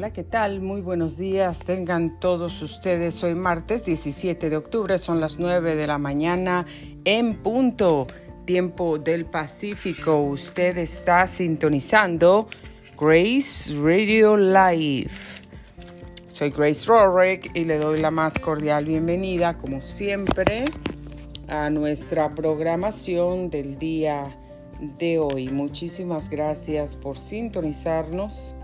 Hola, 0.00 0.14
¿qué 0.14 0.24
tal? 0.24 0.62
Muy 0.62 0.80
buenos 0.80 1.18
días. 1.18 1.58
Tengan 1.58 2.18
todos 2.20 2.62
ustedes. 2.62 3.22
Hoy 3.22 3.34
martes 3.34 3.84
17 3.84 4.48
de 4.48 4.56
octubre, 4.56 4.96
son 4.96 5.20
las 5.20 5.38
9 5.38 5.76
de 5.76 5.86
la 5.86 5.98
mañana 5.98 6.64
en 7.04 7.42
punto, 7.42 8.06
tiempo 8.46 8.98
del 8.98 9.26
Pacífico. 9.26 10.22
Usted 10.22 10.78
está 10.78 11.26
sintonizando 11.26 12.48
Grace 12.98 13.74
Radio 13.78 14.38
Live. 14.38 15.10
Soy 16.28 16.48
Grace 16.48 16.86
Rorick 16.86 17.54
y 17.54 17.66
le 17.66 17.76
doy 17.76 17.98
la 17.98 18.10
más 18.10 18.38
cordial 18.38 18.86
bienvenida, 18.86 19.58
como 19.58 19.82
siempre, 19.82 20.64
a 21.46 21.68
nuestra 21.68 22.34
programación 22.34 23.50
del 23.50 23.78
día 23.78 24.34
de 24.98 25.18
hoy. 25.18 25.50
Muchísimas 25.50 26.30
gracias 26.30 26.96
por 26.96 27.18
sintonizarnos 27.18 28.54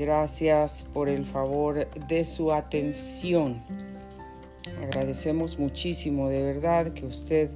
Gracias 0.00 0.86
por 0.94 1.10
el 1.10 1.26
favor 1.26 1.86
de 2.08 2.24
su 2.24 2.54
atención. 2.54 3.62
Agradecemos 4.82 5.58
muchísimo 5.58 6.30
de 6.30 6.42
verdad 6.42 6.94
que 6.94 7.04
usted 7.04 7.50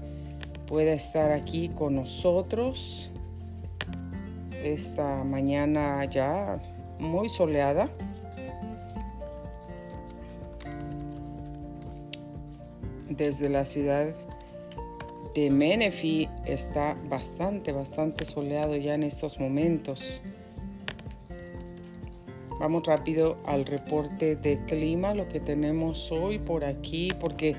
pueda 0.66 0.92
estar 0.92 1.32
aquí 1.32 1.70
con 1.70 1.94
nosotros 1.94 3.10
esta 4.62 5.24
mañana 5.24 6.04
ya 6.04 6.60
muy 6.98 7.30
soleada. 7.30 7.88
Desde 13.08 13.48
la 13.48 13.64
ciudad 13.64 14.14
de 15.34 15.48
Menifee 15.50 16.28
está 16.44 16.94
bastante, 17.08 17.72
bastante 17.72 18.26
soleado 18.26 18.76
ya 18.76 18.96
en 18.96 19.04
estos 19.04 19.40
momentos. 19.40 20.20
Vamos 22.60 22.84
rápido 22.84 23.36
al 23.46 23.66
reporte 23.66 24.36
de 24.36 24.64
clima, 24.64 25.12
lo 25.12 25.28
que 25.28 25.40
tenemos 25.40 26.12
hoy 26.12 26.38
por 26.38 26.64
aquí, 26.64 27.10
porque 27.20 27.56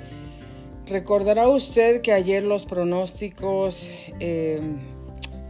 recordará 0.86 1.50
usted 1.50 2.02
que 2.02 2.14
ayer 2.14 2.44
los 2.44 2.66
pronósticos 2.66 3.90
eh, 4.20 4.62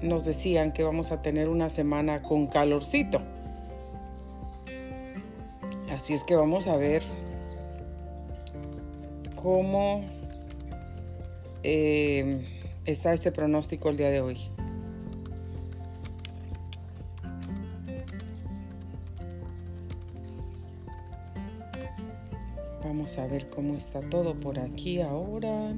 nos 0.02 0.26
decían 0.26 0.74
que 0.74 0.84
vamos 0.84 1.12
a 1.12 1.22
tener 1.22 1.48
una 1.48 1.70
semana 1.70 2.24
con 2.24 2.48
calorcito. 2.48 3.22
Así 5.92 6.14
es 6.14 6.24
que 6.24 6.36
vamos 6.36 6.68
a 6.68 6.78
ver 6.78 7.04
cómo 9.36 10.04
eh, 11.62 12.44
está 12.86 13.14
este 13.14 13.32
pronóstico 13.32 13.90
el 13.90 13.98
día 13.98 14.10
de 14.10 14.22
hoy. 14.22 14.55
Vamos 22.86 23.18
a 23.18 23.26
ver 23.26 23.50
cómo 23.50 23.74
está 23.74 24.00
todo 24.00 24.40
por 24.40 24.60
aquí 24.60 25.02
ahora. 25.02 25.74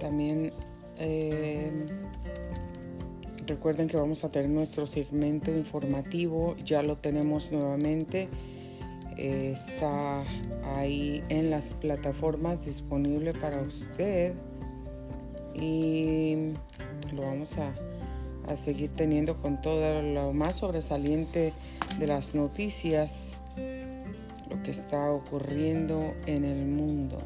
También 0.00 0.52
eh, 0.98 1.70
recuerden 3.46 3.86
que 3.86 3.96
vamos 3.96 4.24
a 4.24 4.32
tener 4.32 4.50
nuestro 4.50 4.88
segmento 4.88 5.52
informativo. 5.52 6.56
Ya 6.64 6.82
lo 6.82 6.96
tenemos 6.96 7.52
nuevamente. 7.52 8.28
está 9.16 10.22
ahí 10.74 11.22
en 11.28 11.50
las 11.50 11.74
plataformas 11.74 12.64
disponible 12.66 13.32
para 13.32 13.62
usted. 13.62 14.34
Y 15.54 16.54
lo 17.14 17.22
vamos 17.22 17.56
a, 17.56 17.72
a 18.52 18.56
seguir 18.56 18.90
teniendo 18.90 19.40
con 19.40 19.60
todo 19.60 20.02
lo 20.02 20.32
más 20.32 20.56
sobresaliente 20.56 21.52
de 22.00 22.06
las 22.08 22.34
noticias 22.34 23.39
está 24.70 25.10
ocurriendo 25.10 26.14
en 26.26 26.44
el 26.44 26.66
mundo. 26.66 27.18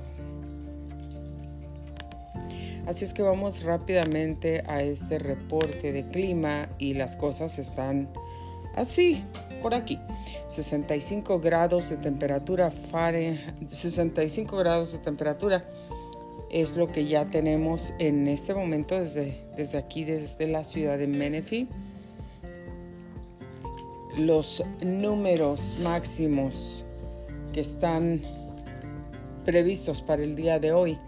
Así 2.87 3.05
es 3.05 3.15
que 3.15 3.23
vamos 3.23 3.63
rápidamente 3.63 4.63
a 4.67 4.83
este 4.83 5.19
reporte 5.19 5.93
de 5.93 6.07
clima 6.09 6.69
y 6.79 6.95
las 6.95 7.17
cosas 7.17 7.59
están 7.59 8.09
así 8.77 9.25
por 9.63 9.75
aquí. 9.75 9.99
65 10.49 11.41
grados 11.41 11.89
de 11.89 11.97
temperatura 11.97 12.71
Fahrenheit, 12.71 13.69
65 13.69 14.57
grados 14.57 14.93
de 14.93 14.99
temperatura 14.99 15.65
es 16.51 16.77
lo 16.77 16.93
que 16.93 17.07
ya 17.07 17.25
tenemos 17.25 17.93
en 17.99 18.29
este 18.29 18.55
momento 18.55 18.99
desde, 19.01 19.45
desde 19.57 19.79
aquí, 19.79 20.05
desde 20.05 20.47
la 20.47 20.63
ciudad 20.63 20.99
de 20.99 21.09
Menifee. 21.09 21.67
Los 24.19 24.63
números 24.81 25.81
máximos 25.83 26.84
que 27.55 27.61
están 27.61 28.21
previstos 29.45 30.03
para 30.03 30.25
el 30.25 30.35
día 30.35 30.59
de 30.59 30.73
hoy. 30.73 30.99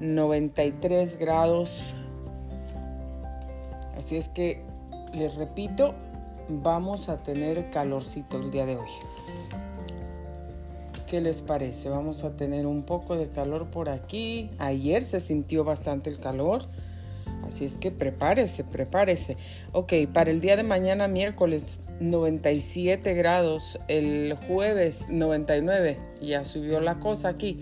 93 0.00 1.18
grados. 1.18 1.94
Así 3.98 4.16
es 4.16 4.28
que 4.28 4.62
les 5.12 5.36
repito, 5.36 5.94
vamos 6.48 7.10
a 7.10 7.22
tener 7.22 7.70
calorcito 7.70 8.38
el 8.38 8.50
día 8.50 8.64
de 8.64 8.76
hoy. 8.76 8.88
¿Qué 11.06 11.20
les 11.20 11.42
parece? 11.42 11.90
Vamos 11.90 12.24
a 12.24 12.30
tener 12.30 12.66
un 12.66 12.84
poco 12.84 13.16
de 13.16 13.28
calor 13.28 13.66
por 13.66 13.90
aquí. 13.90 14.50
Ayer 14.58 15.04
se 15.04 15.20
sintió 15.20 15.64
bastante 15.64 16.08
el 16.08 16.18
calor. 16.18 16.64
Así 17.46 17.66
es 17.66 17.76
que 17.76 17.90
prepárese, 17.90 18.64
prepárese. 18.64 19.36
Ok, 19.72 19.92
para 20.14 20.30
el 20.30 20.40
día 20.40 20.56
de 20.56 20.62
mañana, 20.62 21.08
miércoles, 21.08 21.80
97 22.00 23.14
grados, 23.14 23.78
el 23.88 24.36
jueves 24.46 25.08
99, 25.10 25.98
ya 26.20 26.44
subió 26.44 26.80
la 26.80 26.98
cosa 26.98 27.28
aquí. 27.28 27.60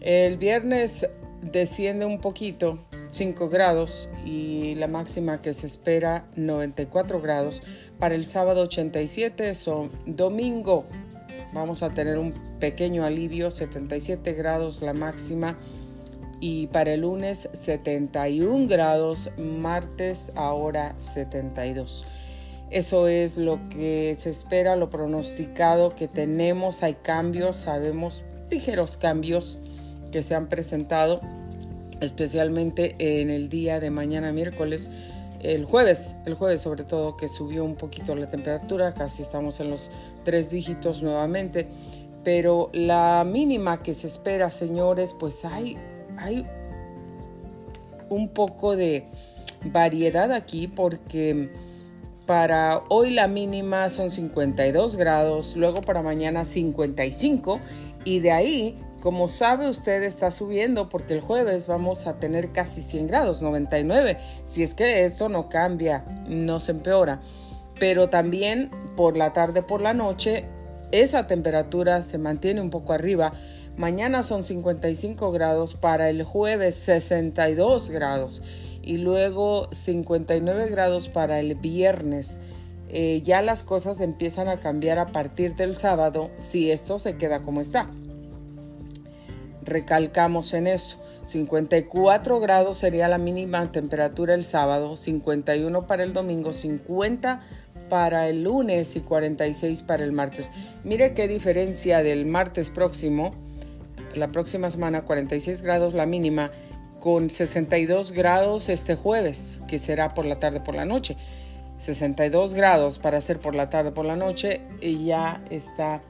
El 0.00 0.36
viernes 0.36 1.08
desciende 1.40 2.04
un 2.04 2.20
poquito, 2.20 2.78
5 3.10 3.48
grados, 3.48 4.10
y 4.24 4.74
la 4.74 4.88
máxima 4.88 5.40
que 5.40 5.54
se 5.54 5.66
espera 5.66 6.26
94 6.36 7.20
grados. 7.20 7.62
Para 7.98 8.14
el 8.14 8.26
sábado 8.26 8.62
87, 8.62 9.54
son 9.54 9.90
domingo 10.04 10.86
vamos 11.52 11.82
a 11.82 11.90
tener 11.90 12.18
un 12.18 12.32
pequeño 12.60 13.04
alivio, 13.04 13.50
77 13.50 14.32
grados 14.32 14.82
la 14.82 14.92
máxima. 14.92 15.58
Y 16.40 16.68
para 16.68 16.94
el 16.94 17.00
lunes 17.00 17.48
71 17.52 18.68
grados, 18.68 19.30
martes 19.36 20.30
ahora 20.36 20.94
72. 20.98 22.06
Eso 22.70 23.08
es 23.08 23.38
lo 23.38 23.60
que 23.70 24.14
se 24.18 24.28
espera, 24.28 24.76
lo 24.76 24.90
pronosticado 24.90 25.94
que 25.94 26.06
tenemos. 26.06 26.82
Hay 26.82 26.94
cambios, 26.94 27.56
sabemos 27.56 28.24
ligeros 28.50 28.96
cambios 28.96 29.58
que 30.12 30.22
se 30.22 30.34
han 30.34 30.48
presentado, 30.48 31.20
especialmente 32.00 32.94
en 32.98 33.30
el 33.30 33.48
día 33.48 33.80
de 33.80 33.90
mañana 33.90 34.32
miércoles, 34.32 34.90
el 35.40 35.64
jueves, 35.64 36.16
el 36.26 36.34
jueves 36.34 36.62
sobre 36.62 36.84
todo 36.84 37.16
que 37.16 37.28
subió 37.28 37.64
un 37.64 37.76
poquito 37.76 38.14
la 38.14 38.28
temperatura, 38.28 38.94
casi 38.94 39.22
estamos 39.22 39.60
en 39.60 39.70
los 39.70 39.90
tres 40.24 40.50
dígitos 40.50 41.02
nuevamente, 41.02 41.68
pero 42.24 42.70
la 42.72 43.24
mínima 43.24 43.82
que 43.82 43.94
se 43.94 44.08
espera, 44.08 44.50
señores, 44.50 45.14
pues 45.18 45.44
hay, 45.44 45.76
hay 46.16 46.46
un 48.10 48.28
poco 48.28 48.76
de 48.76 49.06
variedad 49.64 50.32
aquí 50.32 50.66
porque 50.66 51.50
para 52.28 52.82
hoy 52.90 53.08
la 53.08 53.26
mínima 53.26 53.88
son 53.88 54.10
52 54.10 54.96
grados, 54.96 55.56
luego 55.56 55.80
para 55.80 56.02
mañana 56.02 56.44
55 56.44 57.58
y 58.04 58.20
de 58.20 58.32
ahí, 58.32 58.78
como 59.00 59.28
sabe 59.28 59.66
usted, 59.66 60.02
está 60.02 60.30
subiendo 60.30 60.90
porque 60.90 61.14
el 61.14 61.22
jueves 61.22 61.66
vamos 61.66 62.06
a 62.06 62.18
tener 62.20 62.52
casi 62.52 62.82
100 62.82 63.06
grados, 63.06 63.40
99, 63.40 64.18
si 64.44 64.62
es 64.62 64.74
que 64.74 65.06
esto 65.06 65.30
no 65.30 65.48
cambia, 65.48 66.04
no 66.28 66.60
se 66.60 66.72
empeora. 66.72 67.22
Pero 67.80 68.10
también 68.10 68.68
por 68.94 69.16
la 69.16 69.32
tarde, 69.32 69.62
por 69.62 69.80
la 69.80 69.94
noche, 69.94 70.44
esa 70.92 71.26
temperatura 71.26 72.02
se 72.02 72.18
mantiene 72.18 72.60
un 72.60 72.68
poco 72.68 72.92
arriba. 72.92 73.32
Mañana 73.78 74.22
son 74.22 74.44
55 74.44 75.32
grados, 75.32 75.76
para 75.76 76.10
el 76.10 76.24
jueves 76.24 76.74
62 76.74 77.88
grados 77.88 78.42
y 78.88 78.96
luego 78.96 79.68
59 79.70 80.70
grados 80.70 81.10
para 81.10 81.40
el 81.40 81.54
viernes. 81.56 82.38
Eh, 82.88 83.20
ya 83.22 83.42
las 83.42 83.62
cosas 83.62 84.00
empiezan 84.00 84.48
a 84.48 84.60
cambiar 84.60 84.98
a 84.98 85.04
partir 85.04 85.54
del 85.56 85.76
sábado 85.76 86.30
si 86.38 86.70
esto 86.70 86.98
se 86.98 87.18
queda 87.18 87.42
como 87.42 87.60
está. 87.60 87.90
Recalcamos 89.62 90.54
en 90.54 90.68
eso. 90.68 90.98
54 91.26 92.40
grados 92.40 92.78
sería 92.78 93.08
la 93.08 93.18
mínima 93.18 93.70
temperatura 93.70 94.32
el 94.32 94.46
sábado, 94.46 94.96
51 94.96 95.86
para 95.86 96.02
el 96.02 96.14
domingo, 96.14 96.54
50 96.54 97.42
para 97.90 98.30
el 98.30 98.44
lunes 98.44 98.96
y 98.96 99.00
46 99.00 99.82
para 99.82 100.02
el 100.02 100.12
martes. 100.12 100.50
Mire 100.82 101.12
qué 101.12 101.28
diferencia 101.28 102.02
del 102.02 102.24
martes 102.24 102.70
próximo, 102.70 103.32
la 104.14 104.28
próxima 104.28 104.70
semana 104.70 105.04
46 105.04 105.60
grados 105.60 105.92
la 105.92 106.06
mínima 106.06 106.50
con 107.00 107.30
62 107.30 108.12
grados 108.12 108.68
este 108.68 108.96
jueves, 108.96 109.60
que 109.68 109.78
será 109.78 110.14
por 110.14 110.24
la 110.24 110.38
tarde 110.38 110.60
por 110.60 110.74
la 110.74 110.84
noche. 110.84 111.16
62 111.78 112.54
grados 112.54 112.98
para 112.98 113.18
hacer 113.18 113.38
por 113.38 113.54
la 113.54 113.70
tarde, 113.70 113.92
por 113.92 114.04
la 114.04 114.16
noche, 114.16 114.60
y 114.80 115.04
ya 115.04 115.42
está 115.50 116.02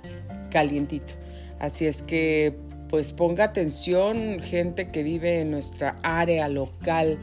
calientito. 0.51 1.15
Así 1.59 1.87
es 1.87 2.03
que 2.03 2.57
pues 2.89 3.13
ponga 3.13 3.45
atención 3.45 4.41
gente 4.41 4.91
que 4.91 5.03
vive 5.03 5.43
en 5.43 5.51
nuestra 5.51 5.97
área 6.03 6.49
local. 6.49 7.19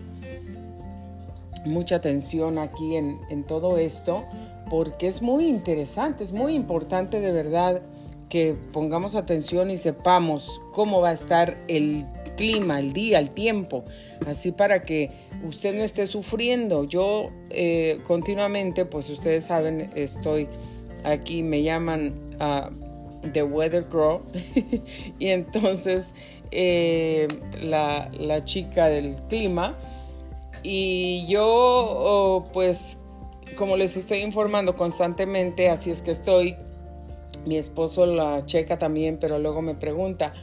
Mucha 1.66 1.96
atención 1.96 2.60
aquí 2.60 2.96
en, 2.96 3.20
en 3.30 3.44
todo 3.44 3.80
esto 3.80 4.26
porque 4.70 5.08
es 5.08 5.22
muy 5.22 5.48
interesante, 5.48 6.24
es 6.24 6.32
muy 6.32 6.54
importante 6.54 7.20
de 7.20 7.32
verdad 7.32 7.82
que 8.30 8.56
pongamos 8.74 9.16
atención 9.16 9.72
y 9.72 9.78
sepamos 9.78 10.62
cómo 10.72 11.02
va 11.02 11.10
a 11.10 11.14
estar 11.14 11.58
el 11.68 12.06
clima, 12.36 12.80
el 12.80 12.94
día, 12.94 13.20
el 13.20 13.32
tiempo, 13.32 13.84
así 14.26 14.52
para 14.52 14.84
que 14.84 15.12
usted 15.48 15.76
no 15.76 15.84
esté 15.84 16.08
sufriendo. 16.08 16.84
Yo 16.84 17.32
eh, 17.50 18.00
continuamente, 18.06 18.86
pues 18.86 19.10
ustedes 19.10 19.46
saben, 19.46 19.92
estoy 19.96 20.48
aquí, 21.04 21.44
me 21.44 21.64
llaman 21.64 22.14
uh, 22.40 23.30
The 23.32 23.44
Weather 23.44 23.86
Girl 23.90 24.22
y 25.20 25.28
entonces 25.28 26.14
eh, 26.52 27.28
la, 27.62 28.10
la, 28.12 28.46
chica 28.46 28.88
del 28.88 29.16
clima 29.28 29.78
y 30.64 31.26
yo 31.28 31.46
oh, 31.46 32.48
pues 32.54 33.00
como 33.58 33.78
les 33.78 33.96
estoy 33.96 34.20
informando 34.20 34.76
constantemente, 34.76 35.70
así 35.70 35.92
es 35.92 36.02
que 36.02 36.12
estoy, 36.12 36.56
mi 37.46 37.58
esposo 37.58 38.06
la 38.06 38.46
checa 38.46 38.78
también, 38.78 39.18
pero 39.20 39.40
luego 39.40 39.62
me 39.62 39.76
pregunta, 39.76 40.34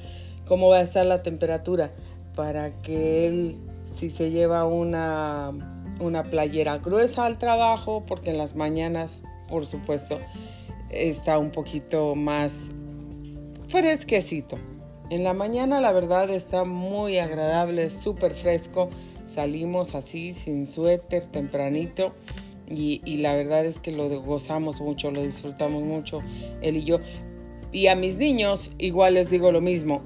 cómo 0.46 0.68
va 0.68 0.78
a 0.78 0.82
estar 0.82 1.06
la 1.06 1.22
temperatura 1.22 1.92
para 2.34 2.70
que 2.82 3.26
él 3.26 3.56
si 3.92 4.10
se 4.10 4.30
lleva 4.30 4.64
una, 4.64 5.52
una 6.00 6.24
playera 6.24 6.78
gruesa 6.78 7.26
al 7.26 7.38
trabajo, 7.38 8.04
porque 8.06 8.30
en 8.30 8.38
las 8.38 8.56
mañanas, 8.56 9.22
por 9.48 9.66
supuesto, 9.66 10.18
está 10.90 11.38
un 11.38 11.50
poquito 11.50 12.14
más 12.14 12.72
fresquecito. 13.68 14.58
En 15.10 15.24
la 15.24 15.34
mañana 15.34 15.80
la 15.80 15.92
verdad 15.92 16.30
está 16.30 16.64
muy 16.64 17.18
agradable, 17.18 17.90
súper 17.90 18.34
fresco. 18.34 18.88
Salimos 19.26 19.94
así 19.94 20.32
sin 20.32 20.66
suéter 20.66 21.26
tempranito 21.26 22.12
y, 22.68 23.02
y, 23.04 23.18
la 23.18 23.34
verdad 23.34 23.66
es 23.66 23.78
que 23.78 23.90
lo 23.90 24.08
gozamos 24.22 24.80
mucho, 24.80 25.10
lo 25.10 25.22
disfrutamos 25.22 25.82
mucho, 25.82 26.20
él 26.62 26.78
y 26.78 26.84
yo. 26.84 26.98
Y 27.70 27.86
a 27.86 27.94
mis 27.94 28.16
niños 28.16 28.72
igual 28.78 29.14
les 29.14 29.30
digo 29.30 29.52
lo 29.52 29.60
mismo, 29.60 30.02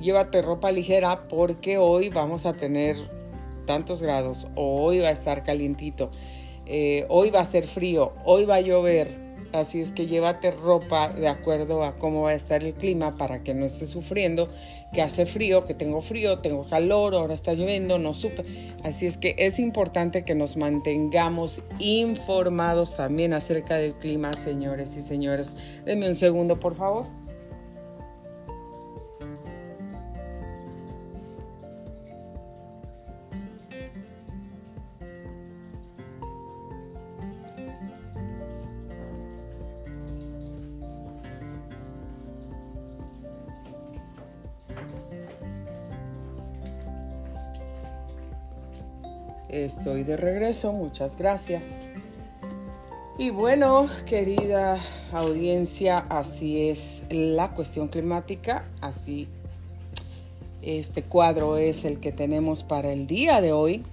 llévate 0.00 0.42
ropa 0.42 0.70
ligera 0.70 1.28
porque 1.28 1.78
hoy 1.78 2.08
vamos 2.08 2.46
a 2.46 2.54
tener 2.54 2.96
tantos 3.66 4.02
grados, 4.02 4.48
o 4.54 4.82
hoy 4.82 4.98
va 4.98 5.08
a 5.08 5.12
estar 5.12 5.44
calientito, 5.44 6.10
eh, 6.66 7.06
hoy 7.08 7.30
va 7.30 7.40
a 7.40 7.44
ser 7.44 7.66
frío, 7.66 8.12
hoy 8.24 8.44
va 8.44 8.56
a 8.56 8.60
llover. 8.60 9.32
Así 9.52 9.82
es 9.82 9.92
que 9.92 10.06
llévate 10.06 10.50
ropa 10.50 11.10
de 11.10 11.28
acuerdo 11.28 11.84
a 11.84 11.98
cómo 11.98 12.22
va 12.22 12.30
a 12.30 12.34
estar 12.34 12.64
el 12.64 12.72
clima 12.72 13.18
para 13.18 13.42
que 13.42 13.52
no 13.52 13.66
estés 13.66 13.90
sufriendo, 13.90 14.48
que 14.94 15.02
hace 15.02 15.26
frío, 15.26 15.66
que 15.66 15.74
tengo 15.74 16.00
frío, 16.00 16.38
tengo 16.38 16.66
calor, 16.66 17.14
ahora 17.14 17.34
está 17.34 17.52
lloviendo, 17.52 17.98
no 17.98 18.14
supe. 18.14 18.44
Así 18.82 19.04
es 19.04 19.18
que 19.18 19.34
es 19.36 19.58
importante 19.58 20.24
que 20.24 20.34
nos 20.34 20.56
mantengamos 20.56 21.62
informados 21.80 22.96
también 22.96 23.34
acerca 23.34 23.76
del 23.76 23.92
clima, 23.94 24.32
señores 24.32 24.96
y 24.96 25.02
señores. 25.02 25.54
Denme 25.84 26.08
un 26.08 26.14
segundo, 26.14 26.58
por 26.58 26.74
favor. 26.74 27.21
Estoy 49.52 50.02
de 50.02 50.16
regreso, 50.16 50.72
muchas 50.72 51.18
gracias. 51.18 51.90
Y 53.18 53.28
bueno, 53.28 53.86
querida 54.06 54.78
audiencia, 55.12 55.98
así 55.98 56.70
es 56.70 57.02
la 57.10 57.50
cuestión 57.50 57.88
climática, 57.88 58.64
así 58.80 59.28
este 60.62 61.02
cuadro 61.02 61.58
es 61.58 61.84
el 61.84 62.00
que 62.00 62.12
tenemos 62.12 62.62
para 62.62 62.92
el 62.92 63.06
día 63.06 63.42
de 63.42 63.52
hoy. 63.52 63.84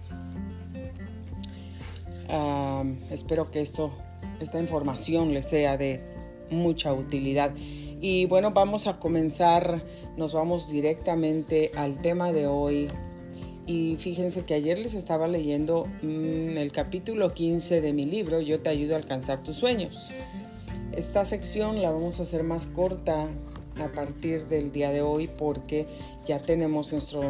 espero 3.12 3.52
que 3.52 3.60
esto, 3.60 3.92
esta 4.40 4.62
información 4.62 5.34
les 5.34 5.48
sea 5.48 5.76
de 5.76 6.02
mucha 6.50 6.94
utilidad. 6.94 7.52
Y 8.00 8.28
bueno, 8.28 8.52
vamos 8.52 8.88
a 8.88 8.98
comenzar, 8.98 9.84
nos 10.16 10.32
vamos 10.34 10.72
directamente 10.72 11.72
al 11.76 12.02
tema 12.02 12.32
de 12.32 12.48
hoy, 12.48 12.88
y 13.70 13.98
fíjense 13.98 14.46
que 14.46 14.56
ayer 14.56 14.80
les 14.80 14.96
estaba 14.96 15.28
leyendo 15.28 15.86
mm, 16.02 16.58
el 16.58 16.72
capítulo 16.72 17.36
15 17.36 17.82
de 17.82 17.94
mi 17.94 18.04
libro, 18.04 18.42
Yo 18.42 18.62
te 18.62 18.70
ayudo 18.70 18.96
a 18.96 18.98
alcanzar 18.98 19.44
tus 19.44 19.58
sueños. 19.58 20.10
Esta 20.92 21.24
sección 21.24 21.80
la 21.80 21.92
vamos 21.92 22.20
a 22.20 22.24
hacer 22.24 22.42
más 22.42 22.66
corta 22.66 23.28
a 23.80 23.88
partir 23.94 24.48
del 24.48 24.72
día 24.72 24.90
de 24.90 25.04
hoy 25.04 25.28
porque 25.28 25.86
ya 26.26 26.40
tenemos 26.40 26.92
nuestro, 26.92 27.22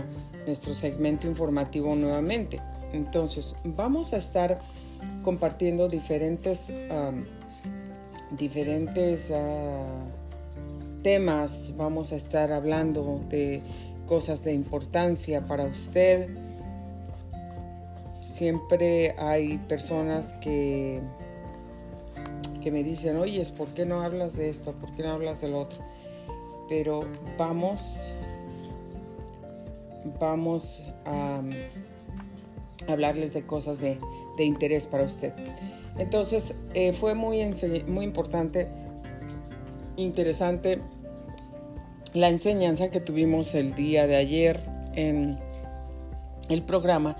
nuestro 0.46 0.76
segmento 0.76 1.28
informativo 1.28 1.94
nuevamente. 1.98 2.62
Entonces, 2.94 3.54
vamos 3.66 4.14
a 4.14 4.18
estar 4.18 4.60
compartiendo 5.24 5.90
diferentes, 5.90 6.68
diferentes 8.32 9.30
ah, 9.32 9.84
temas. 11.04 11.74
Vamos 11.76 12.14
a 12.14 12.16
estar 12.16 12.54
hablando 12.54 13.26
de 13.28 13.62
cosas 14.10 14.44
de 14.44 14.54
importancia 14.54 15.46
para 15.46 15.66
usted. 15.66 16.30
Siempre 18.22 19.14
hay 19.20 19.60
personas 19.60 20.34
que, 20.42 21.00
que 22.64 22.72
me 22.72 22.84
dicen, 22.84 23.18
oye, 23.18 23.46
¿por 23.56 23.68
qué 23.68 23.86
no 23.86 24.02
hablas 24.02 24.36
de 24.36 24.50
esto? 24.50 24.72
¿Por 24.74 24.92
qué 24.96 25.04
no 25.04 25.12
hablas 25.12 25.42
del 25.42 25.54
otro? 25.54 25.78
Pero 26.68 27.02
vamos, 27.38 27.84
vamos 30.20 30.84
a, 31.06 31.42
hablarles 32.88 33.36
de 33.36 33.46
cosas 33.46 33.80
de, 33.80 34.00
de, 34.38 34.44
interés 34.44 34.88
para 34.88 35.04
usted. 35.04 35.34
Entonces, 36.00 36.56
eh, 36.74 36.94
fue 36.94 37.14
muy, 37.14 37.46
muy 37.86 38.06
importante, 38.06 38.70
interesante 39.98 40.82
la 42.14 42.30
enseñanza 42.30 42.90
que 42.90 43.00
tuvimos 43.00 43.54
el 43.56 43.76
día 43.76 44.08
de 44.08 44.16
ayer 44.16 44.62
en 44.96 45.38
el 46.50 46.64
programa 46.64 47.16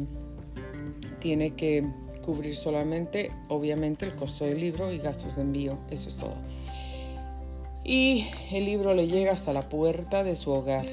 tiene 1.21 1.55
que 1.55 1.85
cubrir 2.25 2.57
solamente, 2.57 3.31
obviamente, 3.49 4.05
el 4.05 4.15
costo 4.15 4.45
del 4.45 4.61
libro 4.61 4.93
y 4.93 4.99
gastos 4.99 5.37
de 5.37 5.43
envío. 5.43 5.79
Eso 5.91 6.09
es 6.09 6.17
todo. 6.17 6.37
Y 7.83 8.29
el 8.53 8.65
libro 8.65 8.95
le 8.95 9.07
llega 9.07 9.33
hasta 9.33 9.53
la 9.53 9.63
puerta 9.63 10.23
de 10.23 10.37
su 10.37 10.51
hogar. 10.51 10.87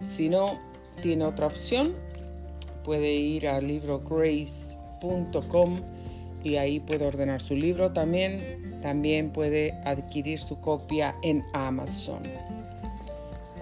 Si 0.00 0.28
no 0.28 0.58
tiene 1.02 1.24
otra 1.24 1.46
opción, 1.46 1.94
puede 2.84 3.12
ir 3.12 3.48
al 3.48 3.66
librograce.com 3.66 5.80
y 6.44 6.56
ahí 6.56 6.80
puede 6.80 7.06
ordenar 7.06 7.40
su 7.40 7.54
libro 7.54 7.92
también. 7.92 8.80
También 8.82 9.30
puede 9.30 9.72
adquirir 9.84 10.40
su 10.40 10.60
copia 10.60 11.14
en 11.22 11.44
Amazon. 11.52 12.22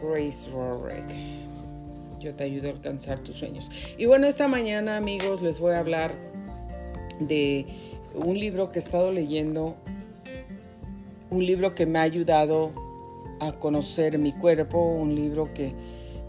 Grace 0.02 0.50
Rorick. 0.50 1.04
Yo 2.18 2.34
te 2.34 2.44
ayudo 2.44 2.68
a 2.68 2.72
alcanzar 2.72 3.20
tus 3.20 3.36
sueños. 3.36 3.70
Y 3.96 4.06
bueno, 4.06 4.26
esta 4.26 4.48
mañana 4.48 4.96
amigos 4.96 5.42
les 5.42 5.60
voy 5.60 5.74
a 5.74 5.78
hablar 5.78 6.14
de 7.18 7.66
un 8.14 8.38
libro 8.38 8.72
que 8.72 8.78
he 8.78 8.82
estado 8.82 9.12
leyendo. 9.12 9.76
Un 11.30 11.46
libro 11.46 11.74
que 11.74 11.86
me 11.86 11.98
ha 11.98 12.02
ayudado 12.02 12.72
a 13.40 13.52
conocer 13.52 14.18
mi 14.18 14.32
cuerpo, 14.32 14.80
un 14.80 15.14
libro 15.14 15.52
que 15.54 15.72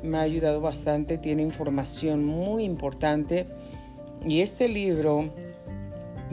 me 0.04 0.18
ha 0.18 0.22
ayudado 0.22 0.62
bastante, 0.62 1.18
tiene 1.18 1.42
información 1.42 2.26
muy 2.26 2.64
importante. 2.64 3.48
Y 4.26 4.42
este 4.42 4.68
libro 4.68 5.30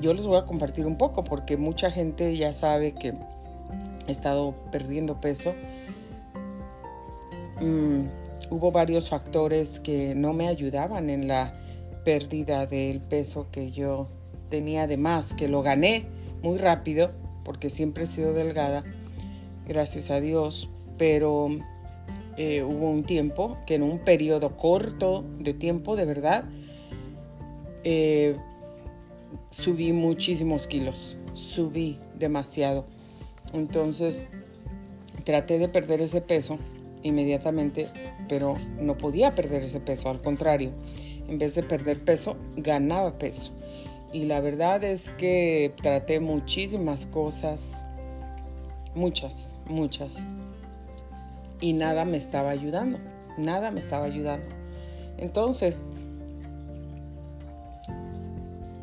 yo 0.01 0.15
les 0.15 0.27
voy 0.27 0.37
a 0.39 0.45
compartir 0.45 0.87
un 0.87 0.97
poco 0.97 1.25
porque 1.25 1.57
mucha 1.57 1.91
gente 1.91 2.37
ya 2.37 2.55
sabe 2.55 2.93
que 2.93 3.15
he 4.07 4.11
estado 4.11 4.55
perdiendo 4.71 5.21
peso. 5.21 5.55
Mm, 7.61 8.07
hubo 8.51 8.71
varios 8.71 9.09
factores 9.09 9.81
que 9.81 10.15
no 10.15 10.33
me 10.33 10.49
ayudaban 10.49 11.11
en 11.11 11.27
la 11.27 11.55
pérdida 12.05 12.67
del 12.67 13.01
peso 13.01 13.49
que 13.51 13.73
yo 13.73 14.09
tenía 14.49 14.87
de 14.87 14.97
más, 14.97 15.35
que 15.35 15.49
lo 15.49 15.63
gané 15.63 16.07
muy 16.43 16.59
rápido 16.59 17.11
porque 17.45 17.71
siempre 17.71 18.05
he 18.05 18.07
sido 18.07 18.33
delgada, 18.33 18.85
gracias 19.67 20.11
a 20.11 20.21
Dios, 20.21 20.71
pero 20.97 21.49
eh, 22.39 22.63
hubo 22.63 22.91
un 22.91 23.05
tiempo 23.05 23.59
que 23.67 23.75
en 23.75 23.83
un 23.83 23.99
periodo 23.99 24.57
corto 24.57 25.25
de 25.39 25.53
tiempo, 25.53 25.97
de 25.97 26.07
verdad, 26.07 26.45
eh, 27.85 28.37
subí 29.51 29.93
muchísimos 29.93 30.67
kilos, 30.67 31.19
subí 31.35 31.99
demasiado. 32.19 32.87
Entonces 33.53 34.25
traté 35.25 35.59
de 35.59 35.69
perder 35.69 36.01
ese 36.01 36.23
peso 36.23 36.59
inmediatamente, 37.03 37.87
pero 38.29 38.57
no 38.81 38.97
podía 38.97 39.33
perder 39.33 39.65
ese 39.65 39.81
peso, 39.81 40.09
al 40.09 40.23
contrario 40.23 40.73
en 41.29 41.39
vez 41.39 41.55
de 41.55 41.63
perder 41.63 42.03
peso, 42.03 42.37
ganaba 42.57 43.19
peso. 43.19 43.53
Y 44.13 44.25
la 44.25 44.41
verdad 44.41 44.83
es 44.83 45.11
que 45.11 45.73
traté 45.83 46.19
muchísimas 46.19 47.05
cosas, 47.07 47.85
muchas, 48.95 49.55
muchas. 49.67 50.17
Y 51.61 51.73
nada 51.73 52.05
me 52.05 52.17
estaba 52.17 52.51
ayudando, 52.51 52.99
nada 53.37 53.71
me 53.71 53.81
estaba 53.81 54.07
ayudando. 54.07 54.47
Entonces, 55.17 55.83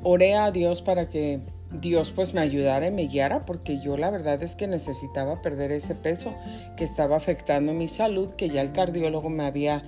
oré 0.04 0.36
a 0.36 0.52
Dios 0.52 0.82
para 0.82 1.10
que 1.10 1.40
Dios 1.82 2.12
pues 2.12 2.34
me 2.34 2.42
ayudara 2.42 2.88
y 2.88 2.92
me 2.92 3.08
guiara 3.08 3.42
porque 3.42 3.80
yo 3.80 3.98
la 3.98 4.10
verdad 4.10 4.42
es 4.44 4.56
que 4.56 4.68
necesitaba 4.68 5.42
perder 5.42 5.72
ese 5.72 5.96
peso 5.96 6.34
que 6.78 6.84
estaba 6.84 7.18
afectando 7.18 7.74
mi 7.74 7.88
salud, 7.88 8.32
que 8.32 8.50
ya 8.50 8.62
el 8.62 8.72
cardiólogo 8.72 9.30
me 9.30 9.46
había 9.46 9.84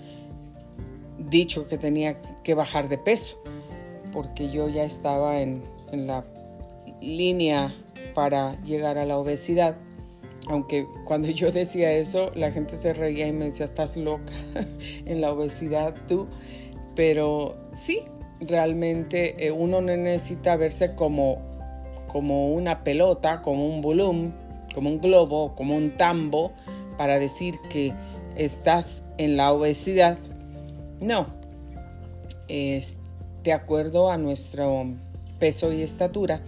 dicho 1.29 1.67
que 1.67 1.77
tenía 1.77 2.15
que 2.43 2.53
bajar 2.53 2.89
de 2.89 2.97
peso, 2.97 3.41
porque 4.11 4.49
yo 4.49 4.69
ya 4.69 4.83
estaba 4.83 5.41
en, 5.41 5.63
la 5.91 6.25
línea 7.01 7.73
para 8.13 8.61
llegar 8.63 8.97
a 8.97 9.05
la 9.05 9.17
obesidad. 9.17 9.77
Aunque 10.49 10.87
cuando 11.05 11.29
yo 11.29 11.51
decía 11.51 11.91
eso, 11.93 12.31
la 12.35 12.51
gente 12.51 12.77
se 12.77 12.93
reía 12.93 13.27
y 13.27 13.33
me 13.33 13.45
decía, 13.45 13.65
estás 13.65 13.97
loca 13.97 14.33
en 15.05 15.21
la 15.21 15.31
obesidad 15.31 15.95
tú. 16.07 16.27
Pero 16.95 17.57
sí, 17.73 18.03
realmente 18.39 19.45
eh, 19.45 19.51
uno 19.51 19.81
necesita 19.81 20.55
verse 20.55 20.95
como, 20.95 21.39
como 22.07 22.53
una 22.53 22.83
pelota, 22.83 23.41
como 23.41 23.67
un 23.67 23.81
volumen, 23.81 24.33
como 24.73 24.89
un 24.89 25.01
globo, 25.01 25.53
como 25.55 25.75
un 25.75 25.91
tambo, 25.97 26.53
para 26.97 27.19
decir 27.19 27.59
que 27.69 27.93
estás 28.35 29.03
en 29.17 29.37
la 29.37 29.51
obesidad 29.51 30.17
no, 30.99 31.27
es 32.47 32.97
de 33.43 33.53
acuerdo 33.53 34.09
a 34.09 34.17
nuestro 34.17 34.87
peso 35.39 35.71
y 35.71 35.83
estatura, 35.83 36.41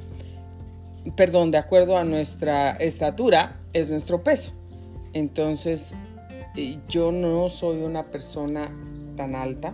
perdón, 1.16 1.52
de 1.52 1.60
acuerdo 1.60 1.98
a 1.98 2.04
nuestra 2.04 2.72
estatura 2.72 3.59
es 3.74 3.90
nuestro 3.90 4.24
peso. 4.24 4.52
Entonces, 5.14 5.94
eh, 6.56 6.80
yo 6.88 7.12
no 7.12 7.50
soy 7.50 7.82
una 7.82 8.06
persona 8.12 8.72
tan 9.16 9.36
alta. 9.36 9.74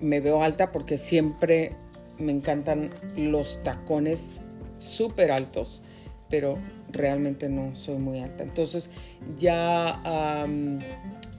Me 0.00 0.20
veo 0.20 0.42
alta 0.42 0.72
porque 0.72 0.98
siempre 0.98 1.72
me 2.18 2.32
encantan 2.32 2.90
los 3.16 3.62
tacones 3.62 4.40
súper 4.78 5.30
altos, 5.30 5.82
pero 6.28 6.58
realmente 6.90 7.48
no 7.48 7.76
soy 7.76 7.98
muy 7.98 8.20
alta. 8.20 8.42
Entonces, 8.42 8.90
ya 9.38 10.46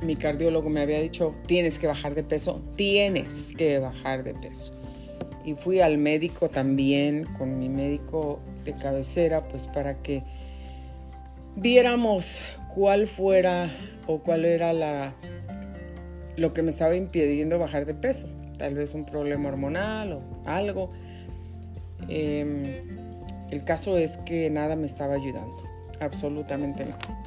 mi 0.02 0.16
cardiólogo 0.16 0.70
me 0.70 0.82
había 0.82 1.00
dicho, 1.00 1.36
tienes 1.46 1.78
que 1.78 1.88
bajar 1.88 2.16
de 2.16 2.24
peso, 2.24 2.62
tienes 2.76 3.54
que 3.56 3.80
bajar 3.80 4.24
de 4.24 4.34
peso. 4.34 4.72
Y 5.44 5.54
fui 5.54 5.82
al 5.82 5.98
médico 5.98 6.50
también, 6.50 7.26
con 7.38 7.58
mi 7.58 7.70
médico 7.70 8.40
de 8.64 8.74
cabecera, 8.74 9.48
pues 9.48 9.66
para 9.68 10.02
que 10.02 10.24
viéramos 11.56 12.42
cuál 12.74 13.08
fuera 13.08 13.70
o 14.08 14.20
cuál 14.20 14.46
era 14.46 14.74
la, 14.74 15.14
lo 16.38 16.54
que 16.54 16.62
me 16.62 16.72
estaba 16.72 16.96
impidiendo 16.96 17.60
bajar 17.60 17.86
de 17.86 17.94
peso. 17.94 18.28
Tal 18.58 18.76
vez 18.76 18.94
un 18.94 19.06
problema 19.06 19.50
hormonal 19.50 20.14
o 20.14 20.22
algo. 20.46 20.92
Em, 22.08 22.64
el 23.50 23.64
caso 23.64 23.98
es 23.98 24.18
que 24.18 24.50
nada 24.50 24.76
me 24.76 24.86
estaba 24.86 25.16
ayudando, 25.16 25.64
absolutamente 26.00 26.86
nada. 26.86 27.22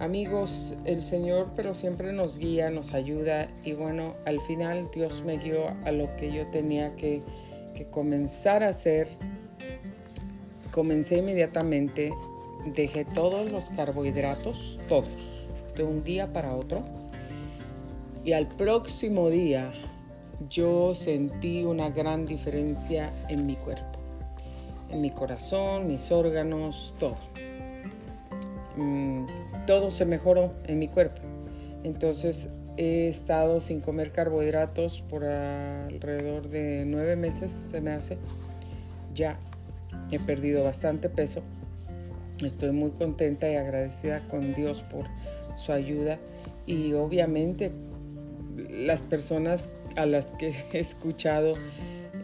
Amigos, 0.00 0.76
el 0.84 1.02
Señor 1.02 1.50
pero 1.56 1.74
siempre 1.74 2.12
nos 2.12 2.38
guía, 2.38 2.70
nos 2.70 2.94
ayuda 2.94 3.48
y 3.64 3.72
bueno, 3.72 4.14
al 4.26 4.40
final 4.40 4.88
Dios 4.94 5.24
me 5.24 5.38
guió 5.38 5.70
a 5.84 5.90
lo 5.90 6.14
que 6.16 6.32
yo 6.32 6.46
tenía 6.48 6.94
que, 6.94 7.22
comenzar 7.90 8.64
a 8.64 8.68
hacer. 8.68 9.08
Comencé 10.72 11.18
inmediatamente, 11.18 12.12
dejé 12.66 13.04
todos 13.04 13.50
los 13.50 13.70
carbohidratos, 13.70 14.78
todos, 14.88 15.10
de 15.76 15.82
un 15.82 16.04
día 16.04 16.32
para 16.32 16.54
otro. 16.54 16.82
Y 18.24 18.32
al 18.32 18.48
próximo 18.48 19.30
día 19.30 19.72
yo 20.48 20.94
sentí 20.94 21.64
una 21.64 21.90
gran 21.90 22.26
diferencia 22.26 23.12
en 23.28 23.46
mi 23.46 23.56
cuerpo, 23.56 23.98
en 24.90 25.00
mi 25.00 25.10
corazón, 25.10 25.88
mis 25.88 26.10
órganos, 26.10 26.94
todo. 26.98 27.16
Mm, 28.76 29.26
todo 29.66 29.90
se 29.90 30.04
mejoró 30.04 30.52
en 30.64 30.78
mi 30.78 30.88
cuerpo. 30.88 31.20
Entonces 31.82 32.50
he 32.76 33.08
estado 33.08 33.60
sin 33.60 33.80
comer 33.80 34.12
carbohidratos 34.12 35.02
por 35.02 35.24
alrededor 35.24 36.48
de 36.48 36.84
nueve 36.86 37.16
meses, 37.16 37.50
se 37.50 37.80
me 37.80 37.92
hace. 37.92 38.18
Ya 39.14 39.38
he 40.10 40.18
perdido 40.20 40.62
bastante 40.62 41.08
peso. 41.08 41.42
Estoy 42.42 42.70
muy 42.72 42.90
contenta 42.90 43.50
y 43.50 43.56
agradecida 43.56 44.20
con 44.28 44.54
Dios 44.54 44.82
por 44.90 45.06
su 45.56 45.72
ayuda. 45.72 46.18
Y 46.66 46.92
obviamente 46.92 47.72
las 48.70 49.02
personas 49.02 49.70
a 49.96 50.06
las 50.06 50.32
que 50.32 50.54
he 50.72 50.78
escuchado 50.78 51.54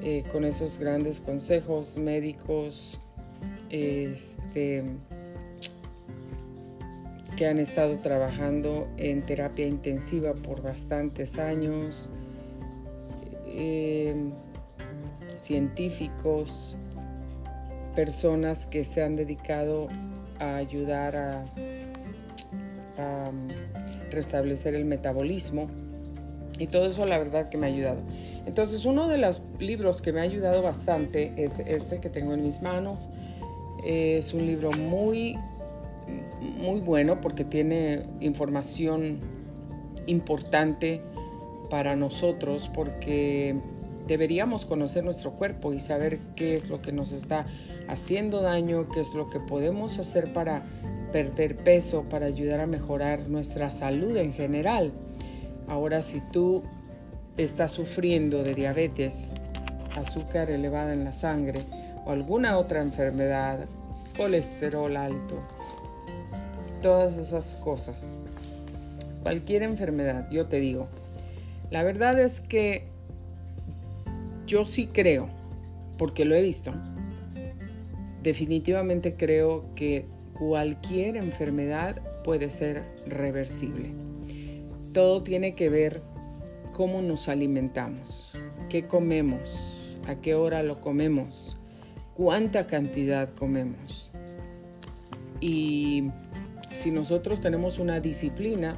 eh, 0.03 0.25
con 0.33 0.45
esos 0.45 0.79
grandes 0.79 1.21
consejos 1.21 1.97
médicos, 1.97 3.01
este, 3.71 4.85
que 7.37 7.47
han 7.47 7.59
estado 7.59 7.99
trabajando 7.99 8.87
en 8.97 9.27
terapia 9.27 9.67
intensiva 9.67 10.35
por 10.35 10.63
bastantes 10.63 11.39
años, 11.39 12.11
em, 13.47 14.33
científicos, 15.37 16.77
personas 17.95 18.67
que 18.67 18.85
se 18.85 19.03
han 19.03 19.17
dedicado 19.17 19.89
a 20.39 20.57
ayudar 20.57 21.17
a, 21.17 21.45
a 22.99 23.31
restablecer 24.11 24.75
el 24.75 24.85
metabolismo 24.85 25.69
y 26.59 26.69
todo 26.69 26.87
eso 26.87 27.05
la 27.07 27.19
verdad 27.19 27.49
que 27.49 27.59
me 27.59 27.67
ha 27.67 27.71
ayudado. 27.71 28.01
Entonces 28.47 28.85
uno 28.85 29.09
de 29.09 29.19
los 29.19 29.43
libros 29.59 30.03
que 30.03 30.13
me 30.13 30.21
ha 30.21 30.25
ayudado 30.25 30.63
bastante 30.63 31.33
es 31.37 31.59
este 31.61 32.01
que 32.01 32.11
tengo 32.11 32.35
en 32.35 32.43
mis 32.43 32.63
manos. 32.63 33.11
Es 33.85 34.35
un 34.35 34.47
libro 34.47 34.71
muy 34.73 35.37
muy 36.41 36.81
bueno 36.81 37.21
porque 37.21 37.45
tiene 37.45 38.03
información 38.21 39.21
importante 40.07 41.01
para 41.71 41.97
nosotros 41.97 42.71
porque 42.75 43.57
deberíamos 44.07 44.67
conocer 44.67 45.03
nuestro 45.03 45.33
cuerpo 45.33 45.73
y 45.73 45.81
saber 45.81 46.19
qué 46.37 46.57
es 46.57 46.69
lo 46.69 46.83
que 46.83 46.93
nos 46.93 47.13
está 47.13 47.47
haciendo 47.89 48.41
daño, 48.41 48.89
qué 48.89 49.01
es 49.01 49.15
lo 49.15 49.31
que 49.31 49.41
podemos 49.41 49.99
hacer 49.99 50.33
para 50.33 50.63
perder 51.13 51.57
peso, 51.57 52.05
para 52.11 52.27
ayudar 52.27 52.61
a 52.61 52.67
mejorar 52.67 53.29
nuestra 53.29 53.71
salud 53.71 54.17
en 54.17 54.33
general. 54.33 54.93
Ahora, 55.69 56.03
si 56.03 56.21
tú 56.21 56.63
estás 57.37 57.73
sufriendo 57.73 58.43
de 58.43 58.55
diabetes, 58.55 59.33
azúcar 59.97 60.51
elevada 60.51 60.93
en 60.93 61.05
la 61.05 61.13
sangre 61.13 61.61
o 62.05 62.11
alguna 62.11 62.59
otra 62.59 62.83
enfermedad, 62.83 63.67
colesterol 64.17 64.97
alto, 64.97 65.43
todas 66.83 67.17
esas 67.17 67.55
cosas. 67.65 67.97
Cualquier 69.23 69.63
enfermedad, 69.63 70.29
yo 70.31 70.47
te 70.47 70.61
digo. 70.61 70.89
La 71.71 71.83
verdad 71.83 72.21
es 72.21 72.41
que 72.41 72.87
yo 74.47 74.67
sí 74.67 74.87
creo, 74.87 75.29
porque 75.97 76.25
lo 76.25 76.35
he 76.35 76.43
visto, 76.43 76.75
definitivamente 78.25 79.15
creo 79.15 79.67
que 79.77 80.07
cualquier 80.33 81.17
enfermedad 81.17 82.01
puede 82.25 82.51
ser 82.51 82.83
reversible. 83.07 83.93
Todo 84.93 85.23
tiene 85.23 85.55
que 85.55 85.69
ver 85.69 86.03
cómo 86.73 87.03
nos 87.03 87.29
alimentamos, 87.29 88.33
qué 88.69 88.87
comemos, 88.87 89.99
a 90.09 90.17
qué 90.17 90.35
hora 90.35 90.63
lo 90.63 90.81
comemos, 90.81 91.57
cuánta 92.15 92.67
cantidad 92.67 93.29
comemos. 93.35 94.11
Y 95.41 96.05
si 96.71 96.91
nosotros 96.91 97.43
tenemos 97.43 97.79
una 97.79 98.01
disciplina, 98.01 98.77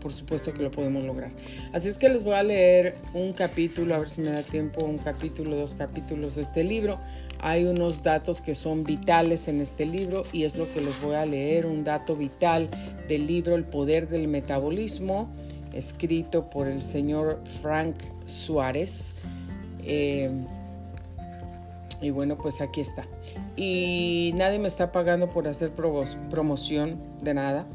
por 0.00 0.12
supuesto 0.12 0.52
que 0.52 0.62
lo 0.62 0.70
podemos 0.70 1.04
lograr. 1.04 1.30
Así 1.72 1.88
es 1.88 1.98
que 1.98 2.08
les 2.08 2.24
voy 2.24 2.34
a 2.34 2.42
leer 2.42 2.96
un 3.14 3.32
capítulo, 3.32 3.94
a 3.94 3.98
ver 3.98 4.08
si 4.08 4.22
me 4.22 4.30
da 4.30 4.42
tiempo, 4.42 4.84
un 4.84 4.98
capítulo, 4.98 5.56
dos 5.56 5.74
capítulos 5.74 6.34
de 6.34 6.42
este 6.42 6.64
libro. 6.64 6.98
Hay 7.40 7.64
unos 7.64 8.02
datos 8.02 8.40
que 8.40 8.54
son 8.54 8.84
vitales 8.84 9.46
en 9.48 9.60
este 9.60 9.86
libro 9.86 10.24
y 10.32 10.44
es 10.44 10.56
lo 10.56 10.72
que 10.72 10.80
les 10.80 11.00
voy 11.00 11.14
a 11.14 11.24
leer, 11.24 11.66
un 11.66 11.84
dato 11.84 12.16
vital 12.16 12.68
del 13.06 13.26
libro 13.26 13.54
El 13.54 13.64
poder 13.64 14.08
del 14.08 14.26
metabolismo, 14.28 15.28
escrito 15.72 16.50
por 16.50 16.66
el 16.66 16.82
señor 16.82 17.40
Frank 17.62 17.96
Suárez. 18.26 19.14
Eh, 19.84 20.30
y 22.00 22.10
bueno, 22.10 22.36
pues 22.38 22.60
aquí 22.60 22.80
está. 22.80 23.06
Y 23.56 24.32
nadie 24.34 24.58
me 24.58 24.68
está 24.68 24.92
pagando 24.92 25.30
por 25.30 25.48
hacer 25.48 25.72
promoción 25.72 26.98
de 27.22 27.34
nada. 27.34 27.66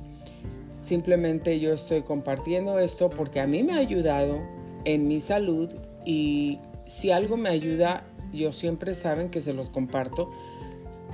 Simplemente 0.79 1.60
yo 1.60 1.74
estoy 1.74 2.03
compartiendo 2.03 2.79
esto 2.79 3.10
porque 3.10 3.39
a 3.39 3.48
mí 3.48 3.63
me 3.63 3.74
ha 3.74 3.77
ayudado 3.77 4.41
en 4.86 5.08
mi 5.08 5.20
salud 5.20 5.70
y 6.05 6.60
si 6.86 7.12
algo 7.12 7.38
me 7.38 7.50
ayuda, 7.50 8.03
yo 8.33 8.51
siempre 8.51 8.95
saben 8.95 9.29
que 9.29 9.41
se 9.41 9.53
los 9.53 9.69
comparto 9.69 10.31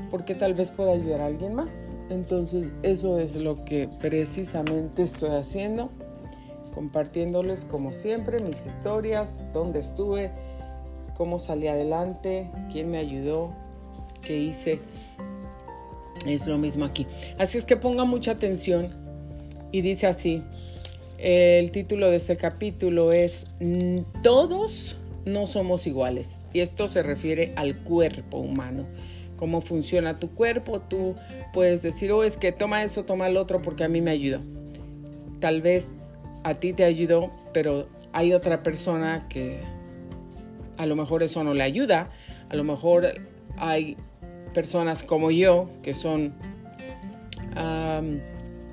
porque 0.09 0.35
tal 0.35 0.53
vez 0.53 0.71
pueda 0.71 0.93
ayudar 0.93 1.21
a 1.21 1.25
alguien 1.27 1.53
más. 1.53 1.93
Entonces 2.09 2.69
eso 2.83 3.19
es 3.19 3.35
lo 3.35 3.63
que 3.65 3.89
precisamente 3.99 5.03
estoy 5.03 5.31
haciendo, 5.31 5.89
compartiéndoles 6.73 7.65
como 7.65 7.91
siempre 7.91 8.39
mis 8.39 8.65
historias, 8.65 9.43
dónde 9.53 9.79
estuve, 9.79 10.31
cómo 11.15 11.39
salí 11.39 11.67
adelante, 11.67 12.49
quién 12.71 12.89
me 12.89 12.97
ayudó, 12.97 13.53
qué 14.21 14.37
hice. 14.37 14.79
Es 16.25 16.47
lo 16.47 16.57
mismo 16.57 16.85
aquí. 16.85 17.07
Así 17.37 17.57
es 17.57 17.65
que 17.65 17.77
ponga 17.77 18.03
mucha 18.03 18.31
atención 18.31 18.89
y 19.71 19.81
dice 19.81 20.07
así, 20.07 20.43
el 21.17 21.71
título 21.71 22.09
de 22.09 22.17
este 22.17 22.37
capítulo 22.37 23.11
es 23.11 23.45
Todos 24.23 24.97
no 25.33 25.47
somos 25.47 25.87
iguales. 25.87 26.45
Y 26.53 26.59
esto 26.59 26.87
se 26.87 27.03
refiere 27.03 27.53
al 27.55 27.77
cuerpo 27.79 28.37
humano. 28.37 28.85
Cómo 29.37 29.61
funciona 29.61 30.19
tu 30.19 30.31
cuerpo. 30.31 30.81
Tú 30.81 31.15
puedes 31.53 31.81
decir, 31.81 32.11
oh, 32.11 32.23
es 32.23 32.37
que 32.37 32.51
toma 32.51 32.83
esto, 32.83 33.05
toma 33.05 33.27
el 33.27 33.37
otro 33.37 33.61
porque 33.61 33.83
a 33.83 33.87
mí 33.87 34.01
me 34.01 34.11
ayudó. 34.11 34.41
Tal 35.39 35.61
vez 35.61 35.93
a 36.43 36.55
ti 36.55 36.73
te 36.73 36.83
ayudó, 36.83 37.31
pero 37.53 37.87
hay 38.11 38.33
otra 38.33 38.63
persona 38.63 39.27
que 39.29 39.59
a 40.77 40.85
lo 40.85 40.95
mejor 40.95 41.23
eso 41.23 41.43
no 41.43 41.53
le 41.53 41.63
ayuda. 41.63 42.09
A 42.49 42.55
lo 42.55 42.63
mejor 42.63 43.07
hay 43.57 43.97
personas 44.53 45.03
como 45.03 45.31
yo 45.31 45.69
que 45.83 45.93
son... 45.93 46.33